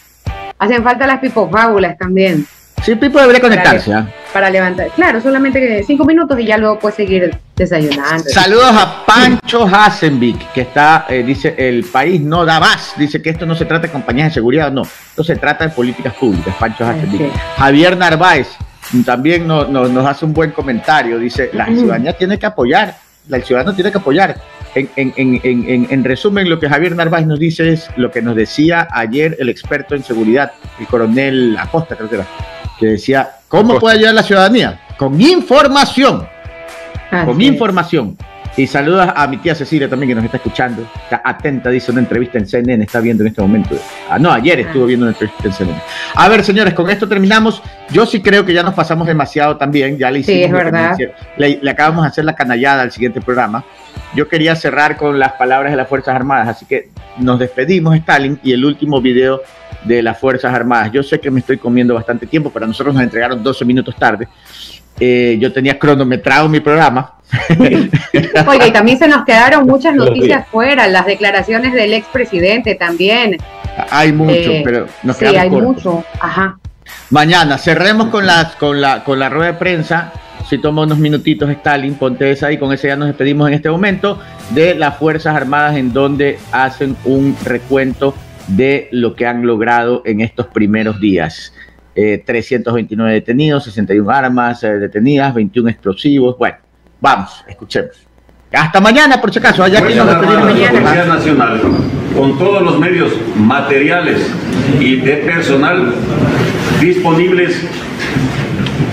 Hacen 0.59 0.83
falta 0.85 1.07
las 1.07 1.19
pipofábulas 1.21 1.97
también. 1.99 2.47
Sí, 2.83 2.95
Pipo 2.95 3.21
debería 3.21 3.43
conectarse. 3.43 3.91
Para, 3.91 4.05
¿ah? 4.05 4.09
para 4.33 4.49
levantar. 4.51 4.89
Claro, 4.97 5.21
solamente 5.21 5.83
cinco 5.87 6.07
minutos 6.07 6.41
y 6.41 6.47
ya 6.47 6.57
luego 6.57 6.79
puedes 6.79 6.97
seguir 6.97 7.37
desayunando. 7.55 8.25
Saludos 8.25 8.73
a 8.75 9.05
Pancho 9.05 9.67
Hasenvik, 9.67 10.51
que 10.53 10.63
está, 10.63 11.05
eh, 11.11 11.23
dice, 11.23 11.55
el 11.59 11.85
país 11.85 12.23
no 12.23 12.47
da 12.47 12.59
más. 12.59 12.95
Dice 12.97 13.21
que 13.21 13.29
esto 13.31 13.45
no 13.45 13.55
se 13.55 13.67
trata 13.67 13.87
de 13.89 13.93
compañías 13.93 14.29
de 14.29 14.35
seguridad, 14.35 14.73
no. 14.73 14.81
Esto 14.83 15.23
se 15.23 15.37
trata 15.37 15.65
de 15.67 15.75
políticas 15.75 16.15
públicas, 16.15 16.55
Pancho 16.59 16.87
Hasenvik. 16.87 17.21
sí. 17.21 17.31
Javier 17.59 17.99
Narváez 17.99 18.49
también 19.05 19.47
no- 19.47 19.65
no- 19.67 19.87
nos 19.87 20.07
hace 20.07 20.25
un 20.25 20.33
buen 20.33 20.53
comentario. 20.53 21.19
Dice, 21.19 21.51
la 21.53 21.67
ciudadanía 21.67 22.15
tiene 22.17 22.39
que 22.39 22.47
apoyar, 22.47 22.97
el 23.37 23.45
ciudadano 23.45 23.75
tiene 23.75 23.91
que 23.93 23.99
apoyar. 23.99 24.37
En, 24.75 24.89
en- 24.97 25.13
en- 25.17 25.41
en- 25.43 25.69
en- 25.69 25.87
en 25.91 26.05
resumen, 26.05 26.49
lo 26.49 26.61
que 26.61 26.69
Javier 26.69 26.95
Narváez 26.95 27.27
nos 27.27 27.39
dice 27.41 27.73
es 27.73 27.89
lo 27.97 28.11
que 28.11 28.23
nos 28.23 28.37
decía 28.37 28.87
ayer 28.93 29.37
el 29.41 29.49
experto 29.49 29.95
en 29.97 30.05
seguridad, 30.05 30.53
el 30.79 30.87
coronel 30.87 31.57
Acosta, 31.59 31.97
creo 31.97 32.09
que 32.09 32.15
era, 32.17 32.27
que 32.79 32.87
decía, 32.87 33.31
¿cómo 33.49 33.63
Acosta. 33.73 33.81
puede 33.81 33.97
ayudar 33.99 34.15
la 34.15 34.23
ciudadanía? 34.23 34.81
Con 34.97 35.21
información 35.21 36.29
Así 37.11 37.27
con 37.27 37.41
es. 37.41 37.47
Y 38.61 38.67
saludos 38.67 39.09
a 39.17 39.27
mi 39.27 39.39
tía 39.39 39.55
Cecilia 39.55 39.89
también 39.89 40.11
que 40.11 40.15
nos 40.17 40.25
está 40.25 40.37
escuchando. 40.37 40.83
Está 40.83 41.23
atenta, 41.25 41.71
dice 41.71 41.91
una 41.93 42.01
entrevista 42.01 42.37
en 42.37 42.47
CNN, 42.47 42.85
está 42.85 43.01
viendo 43.01 43.23
en 43.23 43.29
este 43.29 43.41
momento. 43.41 43.75
Ah, 44.11 44.19
no, 44.19 44.31
ayer 44.31 44.61
estuvo 44.61 44.85
viendo 44.85 45.07
una 45.07 45.13
entrevista 45.13 45.49
en 45.49 45.55
CNN. 45.55 45.81
A 46.15 46.29
ver, 46.29 46.45
señores, 46.45 46.75
con 46.75 46.91
esto 46.91 47.09
terminamos. 47.09 47.63
Yo 47.91 48.05
sí 48.05 48.21
creo 48.21 48.45
que 48.45 48.53
ya 48.53 48.63
nos 48.63 48.75
pasamos 48.75 49.07
demasiado 49.07 49.57
también. 49.57 49.97
Ya 49.97 50.11
le 50.11 50.23
Sí, 50.23 50.33
hicimos 50.33 50.45
es 50.45 50.53
lo 50.53 50.59
que 50.59 50.65
verdad. 50.65 50.99
Le, 51.39 51.59
le 51.63 51.71
acabamos 51.71 52.05
de 52.05 52.09
hacer 52.09 52.27
la 52.27 52.35
canallada 52.35 52.83
al 52.83 52.93
siguiente 52.93 53.23
programa. 53.23 53.65
Yo 54.15 54.29
quería 54.29 54.55
cerrar 54.55 54.99
con 54.99 55.19
las 55.19 55.33
palabras 55.33 55.71
de 55.73 55.79
las 55.79 55.89
Fuerzas 55.89 56.15
Armadas, 56.15 56.49
así 56.49 56.67
que 56.67 56.91
nos 57.17 57.39
despedimos, 57.39 57.97
Stalin, 57.97 58.39
y 58.43 58.53
el 58.53 58.63
último 58.67 59.01
video 59.01 59.41
de 59.85 60.03
las 60.03 60.19
Fuerzas 60.19 60.53
Armadas. 60.53 60.93
Yo 60.93 61.03
sé 61.03 61.19
que 61.19 61.31
me 61.31 61.41
estoy 61.41 61.57
comiendo 61.57 61.95
bastante 61.95 62.27
tiempo, 62.27 62.51
pero 62.53 62.67
a 62.67 62.69
nosotros 62.69 62.95
nos 62.95 63.03
entregaron 63.03 63.43
12 63.43 63.65
minutos 63.65 63.97
tarde. 63.97 64.29
Eh, 64.99 65.39
yo 65.41 65.51
tenía 65.51 65.79
cronometrado 65.79 66.47
mi 66.47 66.61
programa. 66.61 67.15
Oiga, 68.47 68.67
y 68.67 68.73
también 68.73 68.99
se 68.99 69.09
nos 69.09 69.25
quedaron 69.25 69.67
muchas 69.67 69.95
noticias 69.95 70.47
fuera, 70.49 70.87
las 70.89 71.07
declaraciones 71.07 71.73
del 71.73 71.95
expresidente 71.95 72.75
también. 72.75 73.37
Hay 73.91 74.13
mucho, 74.13 74.33
Eh, 74.33 74.63
pero 74.65 74.87
nos 75.03 75.17
sí, 75.17 75.21
quedamos 75.27 75.41
hay 75.43 75.51
cortos. 75.51 75.69
mucho. 75.85 76.05
Ajá. 76.21 76.59
Mañana 77.11 77.57
cerremos 77.59 78.09
con 78.09 78.27
la, 78.27 78.53
con 78.59 78.81
la, 78.81 79.05
con 79.05 79.19
la 79.19 79.29
rueda 79.29 79.53
de 79.53 79.59
prensa. 79.59 80.13
Si 80.49 80.59
toma 80.59 80.83
unos 80.83 80.99
minutitos, 80.99 81.49
Stalin, 81.51 81.95
ponte 81.95 82.31
esa 82.31 82.51
y 82.51 82.59
con 82.59 82.73
ese 82.73 82.89
ya 82.89 82.97
nos 82.97 83.09
despedimos 83.09 83.47
en 83.49 83.55
este 83.55 83.71
momento 83.71 84.19
de 84.51 84.75
las 84.75 84.97
Fuerzas 84.97 85.37
Armadas 85.37 85.77
en 85.77 85.93
donde 85.93 86.39
hacen 86.51 86.97
un 87.05 87.37
recuento 87.45 88.15
de 88.49 88.89
lo 88.91 89.15
que 89.15 89.27
han 89.27 89.47
logrado 89.47 90.03
en 90.05 90.21
estos 90.21 90.47
primeros 90.49 90.99
días. 91.01 91.55
Eh, 91.95 92.23
329 92.25 93.13
detenidos, 93.13 93.65
61 93.65 94.11
armas 94.11 94.65
eh, 94.65 94.79
detenidas, 94.79 95.33
21 95.35 95.69
explosivos. 95.71 96.37
Bueno, 96.39 96.57
vamos, 97.01 97.45
escuchemos. 97.49 98.07
Hasta 98.53 98.81
mañana, 98.81 99.21
por 99.21 99.33
si 99.33 99.39
acaso. 99.39 99.63
Allá 99.63 99.81
que 99.87 99.95
nos. 99.95 100.15
Policía 100.15 101.05
Nacional, 101.07 101.61
con 102.17 102.39
todos 102.39 102.63
los 102.63 102.79
medios 102.79 103.13
materiales 103.37 104.29
y 104.81 104.97
de 104.97 105.17
personal 105.19 105.95
disponibles, 106.81 107.65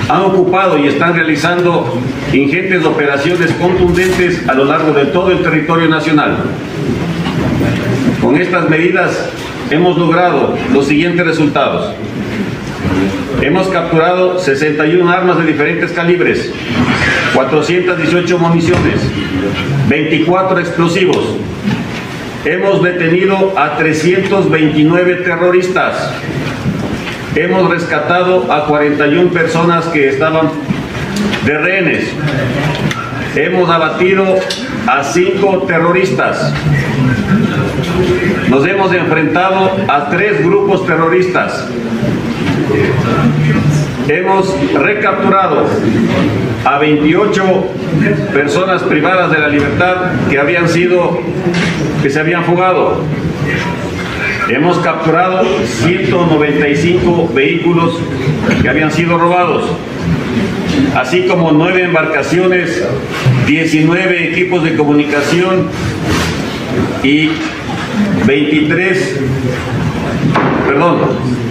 han 0.10 0.22
ocupado 0.22 0.78
y 0.78 0.88
están 0.88 1.16
realizando 1.16 1.99
ingentes 2.32 2.86
operaciones 2.86 3.51
contundentes 3.53 4.47
a 4.47 4.53
lo 4.53 4.66
largo 4.66 4.93
de 4.93 5.05
todo 5.08 5.32
el 5.32 5.41
territorio 5.41 5.89
nacional. 5.89 6.38
Con 8.22 8.38
estas 8.38 8.70
medidas 8.70 9.30
hemos 9.70 9.97
logrado 9.97 10.55
los 10.72 10.88
siguientes 10.88 11.26
resultados. 11.26 11.93
Hemos 13.41 13.68
capturado 13.68 14.39
61 14.39 15.10
armas 15.10 15.38
de 15.38 15.45
diferentes 15.45 15.91
calibres, 15.91 16.52
418 17.34 18.39
municiones, 18.39 19.02
24 19.88 20.60
explosivos. 20.60 21.38
Hemos 22.45 22.82
detenido 22.82 23.54
a 23.58 23.78
329 23.78 25.16
terroristas. 25.18 26.12
Hemos 27.36 27.70
rescatado 27.70 28.52
a 28.52 28.66
41 28.66 29.32
personas 29.32 29.86
que 29.86 30.10
estaban 30.10 30.50
de 31.45 31.58
rehenes. 31.58 32.10
Hemos 33.36 33.70
abatido 33.70 34.24
a 34.88 35.04
5 35.04 35.64
terroristas. 35.68 36.54
Nos 38.50 38.66
hemos 38.66 38.93
enfrentado 38.93 39.72
a 39.88 40.10
tres 40.10 40.43
grupos 40.43 40.86
terroristas. 40.86 41.68
Hemos 44.07 44.55
recapturado 44.74 45.65
a 46.63 46.78
28 46.80 47.43
personas 48.34 48.84
privadas 48.84 49.32
de 49.32 49.39
la 49.39 49.49
libertad 49.49 50.11
que 50.30 50.39
habían 50.39 50.70
sido, 50.70 51.20
que 52.01 52.09
se 52.09 52.20
habían 52.20 52.45
fugado. 52.45 53.03
Hemos 54.49 54.78
capturado 54.80 55.45
195 55.65 57.32
vehículos 57.34 57.99
que 58.61 58.70
habían 58.70 58.91
sido 58.91 59.18
robados, 59.18 59.65
así 60.95 61.24
como 61.24 61.51
nueve 61.51 61.84
embarcaciones, 61.84 62.88
19 63.45 64.32
equipos 64.32 64.63
de 64.63 64.76
comunicación 64.78 65.68
y 67.03 67.32
23 68.26 69.20
perdón, 70.68 70.97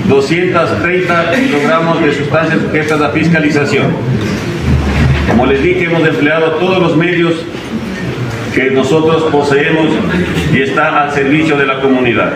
230 0.08 1.32
kilogramos 1.34 2.02
de 2.02 2.12
sustancias 2.12 2.60
sujetas 2.62 3.00
a 3.00 3.10
fiscalización. 3.10 3.86
Como 5.28 5.46
les 5.46 5.62
dije, 5.62 5.84
hemos 5.84 6.06
empleado 6.06 6.52
todos 6.52 6.80
los 6.80 6.96
medios 6.96 7.34
que 8.54 8.70
nosotros 8.70 9.24
poseemos 9.32 9.88
y 10.52 10.62
está 10.62 11.02
al 11.02 11.12
servicio 11.12 11.56
de 11.56 11.66
la 11.66 11.80
comunidad. 11.80 12.32